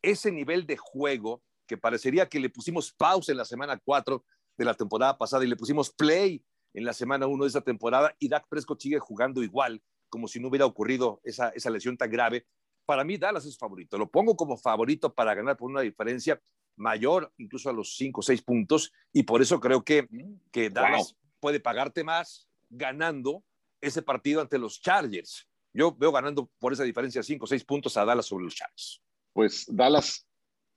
Ese 0.02 0.32
nivel 0.32 0.66
de 0.66 0.78
juego 0.78 1.42
que 1.66 1.78
parecería 1.78 2.28
que 2.28 2.40
le 2.40 2.50
pusimos 2.50 2.92
pausa 2.92 3.32
en 3.32 3.38
la 3.38 3.46
semana 3.46 3.80
4 3.82 4.24
de 4.58 4.66
la 4.66 4.74
temporada 4.74 5.18
pasada 5.18 5.46
y 5.46 5.48
le 5.48 5.56
pusimos 5.56 5.90
play 5.90 6.44
en 6.74 6.84
la 6.84 6.94
semana 6.94 7.28
1 7.28 7.44
de 7.46 7.50
esa 7.50 7.62
temporada 7.62 8.14
y 8.20 8.28
Dak 8.28 8.48
Prescott 8.50 8.82
sigue 8.82 9.00
jugando 9.00 9.44
igual, 9.44 9.82
como 10.10 10.28
si 10.28 10.40
no 10.42 10.50
hubiera 10.50 10.66
ocurrido 10.66 11.22
esa, 11.24 11.50
esa 11.50 11.70
lesión 11.70 11.96
tan 11.96 12.12
grave. 12.12 12.46
Para 12.86 13.06
mí, 13.06 13.16
Dallas 13.18 13.46
es 13.46 13.58
favorito. 13.58 13.98
Lo 13.98 14.10
pongo 14.10 14.36
como 14.36 14.58
favorito 14.58 15.14
para 15.14 15.34
ganar 15.34 15.56
por 15.56 15.70
una 15.70 15.82
diferencia 15.82 16.42
mayor, 16.76 17.32
incluso 17.38 17.70
a 17.70 17.74
los 17.74 17.96
5 17.96 18.20
o 18.20 18.24
6 18.24 18.42
puntos, 18.42 18.92
y 19.14 19.24
por 19.24 19.42
eso 19.42 19.60
creo 19.60 19.84
que, 19.84 20.08
que 20.52 20.70
Dallas 20.70 21.16
puede 21.40 21.60
pagarte 21.60 22.04
más 22.04 22.48
ganando 22.70 23.44
ese 23.82 24.02
partido 24.02 24.42
ante 24.42 24.58
los 24.58 24.82
Chargers. 24.82 25.48
Yo 25.74 25.96
veo 25.96 26.12
ganando 26.12 26.50
por 26.60 26.74
esa 26.74 26.84
diferencia 26.84 27.24
5 27.24 27.44
o 27.44 27.48
6 27.48 27.64
puntos 27.66 27.98
a 27.98 28.06
Dallas 28.06 28.26
sobre 28.26 28.46
los 28.46 28.56
Chargers. 28.56 29.02
Pues 29.34 29.66
Dallas 29.68 30.28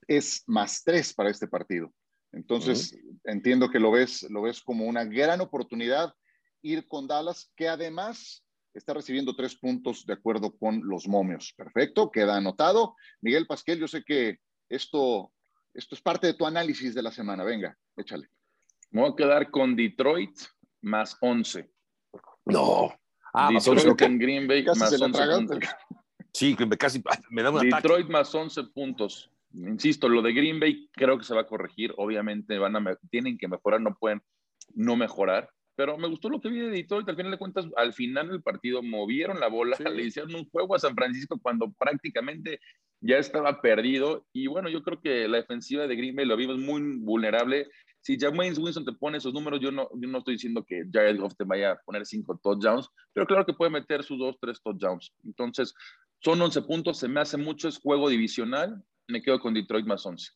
es 0.07 0.43
más 0.47 0.83
3 0.85 1.15
para 1.15 1.31
este 1.31 1.49
partido. 1.49 1.93
Entonces, 2.33 2.99
entiendo 3.25 3.71
que 3.71 3.79
lo 3.79 3.93
ves, 3.93 4.23
lo 4.31 4.43
ves 4.43 4.61
como 4.61 4.87
una 4.87 5.05
gran 5.05 5.41
oportunidad 5.41 6.15
ir 6.63 6.87
con 6.89 7.07
Dallas, 7.07 7.53
que 7.55 7.69
además 7.69 8.45
está 8.73 8.95
recibiendo 8.95 9.37
tres 9.37 9.55
puntos 9.55 10.05
de 10.05 10.15
acuerdo 10.15 10.57
con 10.57 10.81
los 10.89 11.07
momios. 11.07 11.55
Perfecto, 11.57 12.11
queda 12.11 12.37
anotado. 12.37 12.97
Miguel 13.21 13.47
Pasquel, 13.47 13.79
yo 13.79 13.87
sé 13.87 14.03
que 14.03 14.39
esto, 14.69 15.33
esto 15.75 15.95
es 15.95 16.01
parte 16.01 16.29
de 16.29 16.35
tu 16.35 16.47
análisis 16.47 16.95
de 16.95 17.03
la 17.03 17.13
semana. 17.13 17.45
Venga, 17.45 17.77
échale. 17.97 18.29
Me 18.91 19.03
voy 19.03 19.13
a 19.13 19.17
quedar 19.17 19.51
con 19.51 19.77
Detroit 19.77 20.39
más 20.83 21.17
11. 21.21 21.71
No. 22.47 22.95
Ah, 23.33 23.51
Detroit 23.53 24.01
en 24.03 24.19
Green 24.19 24.47
Bay 24.47 24.65
más 24.65 25.01
11 25.01 25.59
Sí, 26.33 26.57
casi 26.79 27.03
me 27.31 27.43
da 27.43 27.51
un 27.51 27.69
Detroit 27.69 28.09
más 28.09 28.35
11 28.35 28.65
puntos 28.75 29.31
insisto, 29.55 30.09
lo 30.09 30.23
de 30.23 30.33
Green 30.33 30.61
Bay 30.61 30.89
creo 30.93 31.19
que 31.19 31.25
se 31.25 31.35
va 31.35 31.43
a 31.43 31.47
corregir. 31.47 31.95
Obviamente 31.97 32.59
van 32.59 32.77
a, 32.77 32.99
tienen 33.11 33.39
que 33.39 33.49
mejorar, 33.49 33.81
no 33.81 33.95
pueden 33.95 34.23
no 34.75 34.97
mejorar. 34.97 35.51
Pero 35.77 35.99
me 35.99 36.09
gustó 36.09 36.29
lo 36.29 36.41
que 36.41 36.49
vi 36.49 36.61
de 36.61 36.71
Detroit. 36.71 37.09
Al 37.09 37.17
final 37.17 37.33
de 37.33 37.39
cuentas, 37.39 37.67
al 37.77 37.93
final 37.93 38.29
del 38.29 38.43
partido 38.43 38.83
movieron 38.83 39.41
la 39.41 39.49
bola, 39.49 39.77
le 39.79 40.05
hicieron 40.05 40.35
un 40.35 40.49
juego 40.49 40.75
a 40.75 40.79
San 40.79 40.95
Francisco 40.95 41.39
cuando 41.41 41.73
prácticamente 41.73 42.61
ya 43.07 43.19
estaba 43.19 43.61
perdido. 43.61 44.27
Y 44.33 44.47
bueno, 44.47 44.69
yo 44.69 44.83
creo 44.83 45.01
que 45.01 45.29
la 45.29 45.39
defensiva 45.39 45.87
de 45.87 45.97
Green 45.97 46.17
Bay 46.17 46.27
lo 46.27 46.37
vimos 46.37 46.59
muy 46.59 46.99
vulnerable. 46.99 47.69
Si 48.01 48.19
James 48.19 48.59
Winston 48.59 48.85
te 48.85 48.93
pone 48.93 49.19
esos 49.19 49.33
números, 49.33 49.61
yo 49.61 49.71
no, 49.71 49.89
yo 49.95 50.09
no 50.09 50.19
estoy 50.19 50.35
diciendo 50.35 50.65
que 50.67 50.85
Jared 50.93 51.19
Goff 51.19 51.35
te 51.37 51.45
vaya 51.45 51.73
a 51.73 51.81
poner 51.85 52.05
cinco 52.05 52.39
touchdowns, 52.43 52.89
pero 53.13 53.27
claro 53.27 53.47
que 53.47 53.55
puede 53.55 53.71
meter 53.71 54.03
sus 54.03 54.19
dos, 54.19 54.37
tres 54.41 54.61
touchdowns. 54.63 55.13
Entonces, 55.25 55.75
son 56.21 56.41
11 56.41 56.63
puntos, 56.63 56.99
se 56.99 57.09
me 57.09 57.21
hace 57.21 57.37
mucho, 57.37 57.69
es 57.69 57.79
juego 57.79 58.09
divisional 58.09 58.83
me 59.09 59.23
quedo 59.23 59.41
con 59.41 59.55
Detroit 59.55 59.87
más 59.87 60.05
11. 60.05 60.31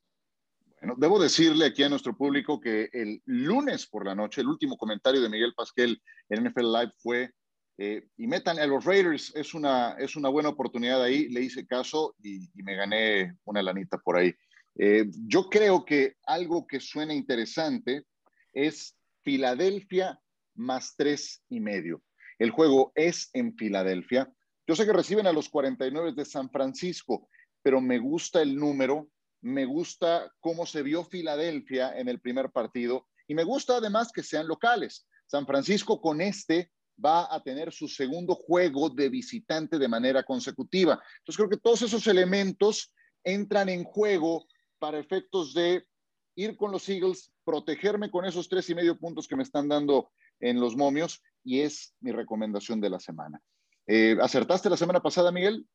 Bueno, 0.80 0.94
debo 0.96 1.18
decirle 1.18 1.66
aquí 1.66 1.82
a 1.82 1.88
nuestro 1.88 2.16
público 2.16 2.60
que 2.60 2.88
el 2.92 3.20
lunes 3.24 3.86
por 3.86 4.06
la 4.06 4.14
noche, 4.14 4.42
el 4.42 4.48
último 4.48 4.76
comentario 4.76 5.20
de 5.20 5.28
Miguel 5.28 5.54
Pasquel 5.56 6.00
en 6.28 6.44
NFL 6.44 6.72
Live 6.72 6.92
fue, 6.98 7.30
eh, 7.78 8.08
y 8.16 8.26
metan 8.26 8.58
a 8.58 8.66
los 8.66 8.84
Raiders, 8.84 9.32
es 9.34 9.54
una, 9.54 9.92
es 9.98 10.16
una 10.16 10.28
buena 10.28 10.50
oportunidad 10.50 11.02
ahí, 11.02 11.28
le 11.28 11.42
hice 11.42 11.66
caso 11.66 12.14
y, 12.22 12.50
me 12.62 12.74
gané 12.74 13.36
una 13.44 13.62
lanita 13.62 13.98
por 13.98 14.16
ahí. 14.16 14.34
Eh, 14.76 15.06
yo 15.26 15.48
creo 15.48 15.84
que 15.84 16.16
algo 16.24 16.66
que 16.66 16.80
suena 16.80 17.14
interesante 17.14 18.04
es 18.52 18.96
Filadelfia 19.22 20.20
más 20.54 20.94
tres 20.96 21.42
y 21.48 21.60
medio. 21.60 22.02
El 22.38 22.50
juego 22.50 22.92
es 22.94 23.30
en 23.32 23.56
Filadelfia. 23.56 24.30
Yo 24.66 24.76
sé 24.76 24.84
que 24.84 24.92
reciben 24.92 25.26
a 25.26 25.32
los 25.32 25.48
49 25.48 26.12
de 26.12 26.24
San 26.24 26.50
Francisco 26.50 27.28
pero 27.62 27.80
me 27.80 27.98
gusta 27.98 28.42
el 28.42 28.56
número, 28.56 29.10
me 29.40 29.64
gusta 29.64 30.32
cómo 30.40 30.66
se 30.66 30.82
vio 30.82 31.04
Filadelfia 31.04 31.98
en 31.98 32.08
el 32.08 32.20
primer 32.20 32.50
partido 32.50 33.06
y 33.26 33.34
me 33.34 33.44
gusta 33.44 33.76
además 33.76 34.10
que 34.12 34.22
sean 34.22 34.48
locales. 34.48 35.06
San 35.26 35.46
Francisco 35.46 36.00
con 36.00 36.20
este 36.20 36.72
va 37.04 37.32
a 37.34 37.42
tener 37.42 37.72
su 37.72 37.88
segundo 37.88 38.34
juego 38.34 38.90
de 38.90 39.08
visitante 39.08 39.78
de 39.78 39.88
manera 39.88 40.22
consecutiva. 40.22 41.00
Entonces 41.18 41.36
creo 41.36 41.48
que 41.48 41.56
todos 41.56 41.82
esos 41.82 42.06
elementos 42.06 42.92
entran 43.24 43.68
en 43.68 43.84
juego 43.84 44.46
para 44.78 44.98
efectos 44.98 45.54
de 45.54 45.86
ir 46.34 46.56
con 46.56 46.70
los 46.70 46.88
Eagles, 46.88 47.32
protegerme 47.44 48.10
con 48.10 48.24
esos 48.24 48.48
tres 48.48 48.68
y 48.70 48.74
medio 48.74 48.98
puntos 48.98 49.26
que 49.26 49.36
me 49.36 49.42
están 49.42 49.68
dando 49.68 50.10
en 50.40 50.60
los 50.60 50.76
momios 50.76 51.22
y 51.42 51.60
es 51.60 51.94
mi 52.00 52.12
recomendación 52.12 52.80
de 52.80 52.90
la 52.90 53.00
semana. 53.00 53.40
Eh, 53.86 54.16
¿Acertaste 54.20 54.70
la 54.70 54.76
semana 54.76 55.00
pasada, 55.00 55.32
Miguel? 55.32 55.66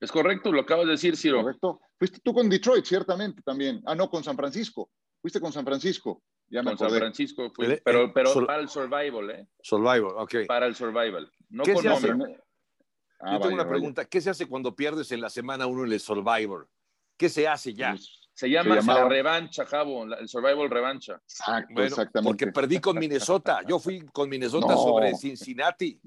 Es 0.00 0.12
correcto, 0.12 0.52
lo 0.52 0.60
acabas 0.60 0.86
de 0.86 0.92
decir, 0.92 1.16
Ciro. 1.16 1.42
Correcto. 1.42 1.80
Fuiste 1.98 2.18
tú 2.22 2.34
con 2.34 2.50
Detroit, 2.50 2.84
ciertamente, 2.84 3.40
también. 3.42 3.82
Ah, 3.86 3.94
no, 3.94 4.10
con 4.10 4.22
San 4.22 4.36
Francisco. 4.36 4.90
Fuiste 5.22 5.40
con 5.40 5.52
San 5.52 5.64
Francisco. 5.64 6.22
Ya 6.48 6.62
me 6.62 6.70
con 6.70 6.78
San 6.78 6.90
Francisco 6.90 7.50
fui, 7.50 7.80
pero, 7.84 8.12
pero 8.12 8.46
para 8.46 8.60
el 8.60 8.68
survival, 8.68 9.30
¿eh? 9.30 9.48
Survival, 9.60 10.12
ok. 10.16 10.34
Para 10.46 10.66
el 10.66 10.74
survival. 10.74 11.30
No 11.48 11.64
con 11.64 11.82
se 11.82 11.88
hace? 11.88 12.12
Ah, 13.18 13.32
Yo 13.32 13.40
tengo 13.40 13.54
una 13.54 13.68
pregunta. 13.68 14.04
¿Qué 14.04 14.20
se 14.20 14.30
hace 14.30 14.46
cuando 14.46 14.74
pierdes 14.74 15.10
en 15.10 15.20
la 15.20 15.30
semana 15.30 15.66
uno 15.66 15.84
en 15.84 15.92
el 15.92 16.00
survivor? 16.00 16.68
¿Qué 17.16 17.28
se 17.28 17.48
hace 17.48 17.74
ya? 17.74 17.90
Pues, 17.90 18.26
se 18.36 18.50
llama 18.50 18.76
la 18.76 19.08
revancha, 19.08 19.64
Javo, 19.64 20.04
el 20.04 20.28
survival 20.28 20.68
revancha. 20.68 21.14
Exacto, 21.14 21.82
exactamente. 21.82 22.28
Porque 22.28 22.52
perdí 22.52 22.80
con 22.80 22.98
Minnesota. 22.98 23.62
Yo 23.66 23.78
fui 23.78 24.06
con 24.12 24.28
Minnesota 24.28 24.74
sobre 24.74 25.14
Cincinnati 25.14 25.98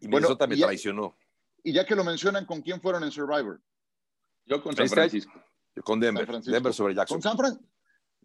y 0.00 0.08
Minnesota 0.08 0.46
me 0.46 0.56
traicionó. 0.56 1.16
Y 1.62 1.72
ya 1.72 1.86
que 1.86 1.94
lo 1.94 2.04
mencionan, 2.04 2.44
¿con 2.44 2.60
quién 2.60 2.82
fueron 2.82 3.02
en 3.02 3.10
Survivor? 3.10 3.58
Yo 4.44 4.62
con 4.62 4.76
San 4.76 4.88
Francisco. 4.90 5.32
Yo 5.74 5.82
con 5.82 5.98
Denver. 5.98 6.26
Denver 6.42 6.74
sobre 6.74 6.94
Jackson. 6.94 7.16
¿Con 7.16 7.22
San 7.22 7.36
Francisco? 7.38 7.66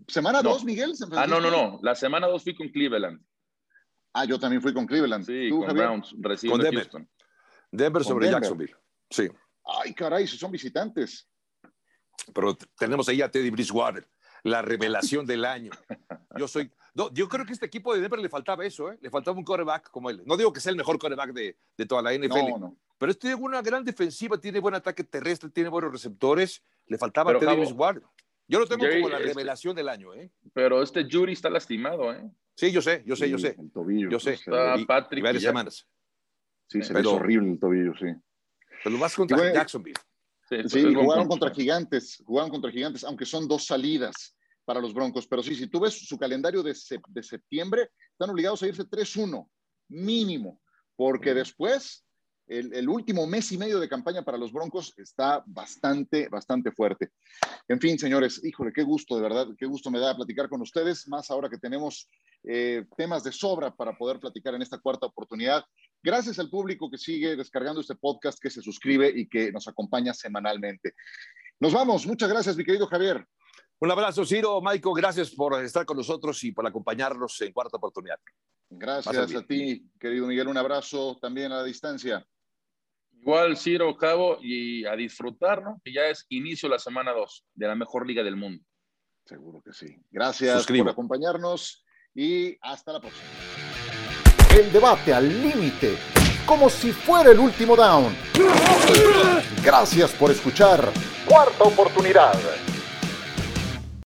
¿Semana 0.07 0.41
2, 0.41 0.65
Miguel? 0.65 0.93
ah, 1.11 1.27
no, 1.27 1.39
no, 1.39 1.51
no. 1.51 1.79
La 1.81 1.95
semana 1.95 2.27
2 2.27 2.43
fui 2.43 2.55
con 2.55 2.69
Cleveland. 2.69 3.21
Ah, 4.13 4.25
yo 4.25 4.39
también 4.39 4.61
fui 4.61 4.73
con 4.73 4.85
Cleveland. 4.85 5.25
Sí, 5.25 5.49
con 5.49 5.67
Browns, 5.67 6.15
con 6.49 6.59
Denver. 6.59 6.89
Denver 7.71 8.03
sobre 8.03 8.29
Jacksonville. 8.31 8.75
Sí. 9.09 9.29
Ay, 9.65 9.93
caray, 9.93 10.27
si 10.27 10.37
son 10.37 10.51
visitantes. 10.51 11.27
pero 12.33 12.57
tenemos 12.77 13.07
ahí 13.09 13.21
a 13.21 13.29
Teddy 13.29 13.49
Bridgewater, 13.49 14.07
la 14.43 14.61
revelación 14.61 15.25
del 15.25 15.45
año. 15.45 15.71
Yo 16.37 16.47
soy, 16.47 16.71
yo 17.13 17.29
creo 17.29 17.45
que 17.45 17.53
este 17.53 17.65
equipo 17.67 17.93
de 17.93 18.01
Denver 18.01 18.19
le 18.19 18.29
faltaba 18.29 18.65
eso, 18.65 18.91
¿eh? 18.91 18.97
le 19.01 19.09
faltaba 19.09 19.37
un 19.37 19.43
coreback 19.43 19.89
como 19.91 20.09
él. 20.09 20.23
No 20.25 20.37
digo 20.37 20.51
que 20.51 20.59
sea 20.59 20.71
el 20.71 20.77
mejor 20.77 20.97
coreback 20.97 21.33
de, 21.33 21.57
de 21.77 21.85
toda 21.85 22.01
la 22.01 22.13
NFL, 22.13 22.65
pero 22.97 23.11
este 23.11 23.27
tiene 23.27 23.35
una 23.35 23.61
gran 23.61 23.83
defensiva, 23.83 24.39
tiene 24.39 24.59
buen 24.59 24.75
ataque 24.75 25.03
terrestre, 25.03 25.49
tiene 25.49 25.69
buenos 25.69 25.91
receptores. 25.91 26.63
Le 26.87 26.97
faltaba 26.97 27.31
a 27.31 27.39
Teddy 27.39 27.55
Bridgewater. 27.55 28.03
Yo 28.49 28.59
lo 28.59 28.65
tengo 28.65 28.83
como 28.89 29.09
la 29.09 29.19
revelación 29.19 29.75
del 29.75 29.87
año. 29.87 30.13
¿eh? 30.15 30.31
Pero 30.53 30.81
este 30.81 31.07
Jury 31.09 31.33
está 31.33 31.51
lastimado, 31.51 32.11
¿eh? 32.11 32.29
Sí, 32.55 32.71
yo 32.71 32.81
sé, 32.81 33.03
yo 33.05 33.15
sé, 33.15 33.29
yo 33.29 33.37
sé. 33.37 33.55
El 33.57 33.71
tobillo. 33.71 34.09
Yo 34.09 34.19
sé. 34.19 34.33
Está 34.33 34.75
Patrick. 34.87 35.23
varias 35.23 35.43
semanas. 35.43 35.87
Sí, 36.67 36.81
se 36.81 36.93
pero, 36.93 37.13
horrible 37.13 37.51
el 37.51 37.59
tobillo, 37.59 37.93
sí. 37.97 38.07
Pero 38.83 38.97
vas 38.97 39.15
contra 39.15 39.53
Jacksonville. 39.53 39.99
Sí, 40.67 40.93
jugaron 40.93 41.27
contra 41.27 41.51
gigantes, 41.51 42.23
jugaron 42.25 42.49
contra 42.49 42.71
gigantes, 42.71 43.03
aunque 43.03 43.25
son 43.25 43.47
dos 43.47 43.65
salidas 43.65 44.35
para 44.65 44.81
los 44.81 44.95
Broncos. 44.95 45.27
Pero 45.27 45.43
sí, 45.43 45.53
si 45.53 45.67
tú 45.67 45.79
ves 45.79 46.07
su 46.07 46.17
calendario 46.17 46.63
de, 46.63 46.75
de 47.09 47.23
septiembre, 47.23 47.91
están 48.11 48.31
obligados 48.31 48.63
a 48.63 48.67
irse 48.67 48.83
3-1, 48.83 49.47
mínimo, 49.89 50.59
porque 50.95 51.35
después 51.35 52.03
el, 52.49 52.89
último 52.89 53.27
mes 53.27 53.51
y 53.51 53.57
medio 53.57 53.79
de 53.79 53.87
campaña 53.87 54.23
para 54.23 54.37
los 54.37 54.51
Broncos 54.51 54.93
está 54.97 55.43
bastante, 55.45 56.27
bastante 56.29 56.71
fuerte. 56.71 57.11
En 57.67 57.79
fin, 57.79 57.99
señores, 57.99 58.43
híjole, 58.43 58.73
qué 58.73 58.81
gusto, 58.81 59.15
de 59.15 59.21
verdad, 59.21 59.47
qué 59.57 59.67
gusto 59.67 59.91
me 59.91 59.99
da 59.99 60.15
platicar 60.15 60.49
con 60.49 60.61
ustedes, 60.61 61.07
más 61.07 61.29
ahora 61.29 61.47
que 61.47 61.59
tenemos 61.59 62.09
eh, 62.43 62.85
temas 62.97 63.23
de 63.23 63.31
sobra 63.31 63.75
para 63.75 63.95
poder 63.95 64.19
platicar 64.19 64.55
en 64.55 64.63
esta 64.63 64.79
cuarta 64.79 65.05
oportunidad. 65.05 65.63
Gracias 66.01 66.39
al 66.39 66.49
público 66.49 66.89
que 66.89 66.97
sigue 66.97 67.35
descargando 67.35 67.81
este 67.81 67.95
podcast, 67.95 68.39
que 68.41 68.49
se 68.49 68.61
suscribe 68.61 69.11
y 69.15 69.29
que 69.29 69.51
nos 69.51 69.67
acompaña 69.67 70.13
semanalmente. 70.13 70.93
Nos 71.59 71.73
vamos. 71.73 72.07
Muchas 72.07 72.29
gracias, 72.29 72.57
mi 72.57 72.65
querido 72.65 72.87
Javier. 72.87 73.25
Un 73.81 73.91
abrazo, 73.91 74.25
Ciro, 74.25 74.59
Maiko, 74.59 74.91
gracias 74.93 75.29
por 75.31 75.63
estar 75.63 75.85
con 75.85 75.97
nosotros 75.97 76.43
y 76.43 76.51
por 76.51 76.65
acompañarnos 76.67 77.39
en 77.41 77.53
cuarta 77.53 77.77
oportunidad. 77.77 78.17
Gracias 78.69 79.35
a 79.35 79.43
ti, 79.43 79.89
querido 79.99 80.27
Miguel. 80.27 80.47
Un 80.47 80.57
abrazo 80.57 81.17
también 81.21 81.51
a 81.51 81.57
la 81.57 81.63
distancia. 81.63 82.25
Igual, 83.21 83.57
Ciro, 83.57 83.95
Cabo, 83.97 84.37
y 84.41 84.85
a 84.85 84.95
disfrutar, 84.95 85.61
¿no? 85.61 85.81
Que 85.83 85.93
ya 85.93 86.07
es 86.07 86.25
inicio 86.29 86.69
la 86.69 86.79
semana 86.79 87.11
2 87.11 87.45
de 87.53 87.67
la 87.67 87.75
mejor 87.75 88.07
liga 88.07 88.23
del 88.23 88.35
mundo. 88.35 88.63
Seguro 89.25 89.61
que 89.61 89.73
sí. 89.73 89.95
Gracias 90.09 90.65
por 90.65 90.89
acompañarnos 90.89 91.85
y 92.15 92.57
hasta 92.61 92.93
la 92.93 92.99
próxima. 92.99 93.27
El 94.57 94.71
debate 94.71 95.13
al 95.13 95.27
límite, 95.27 95.97
como 96.45 96.69
si 96.69 96.91
fuera 96.91 97.31
el 97.31 97.39
último 97.39 97.75
down. 97.75 98.15
Gracias 99.63 100.11
por 100.13 100.31
escuchar. 100.31 100.91
Cuarta 101.27 101.63
oportunidad. 101.65 102.33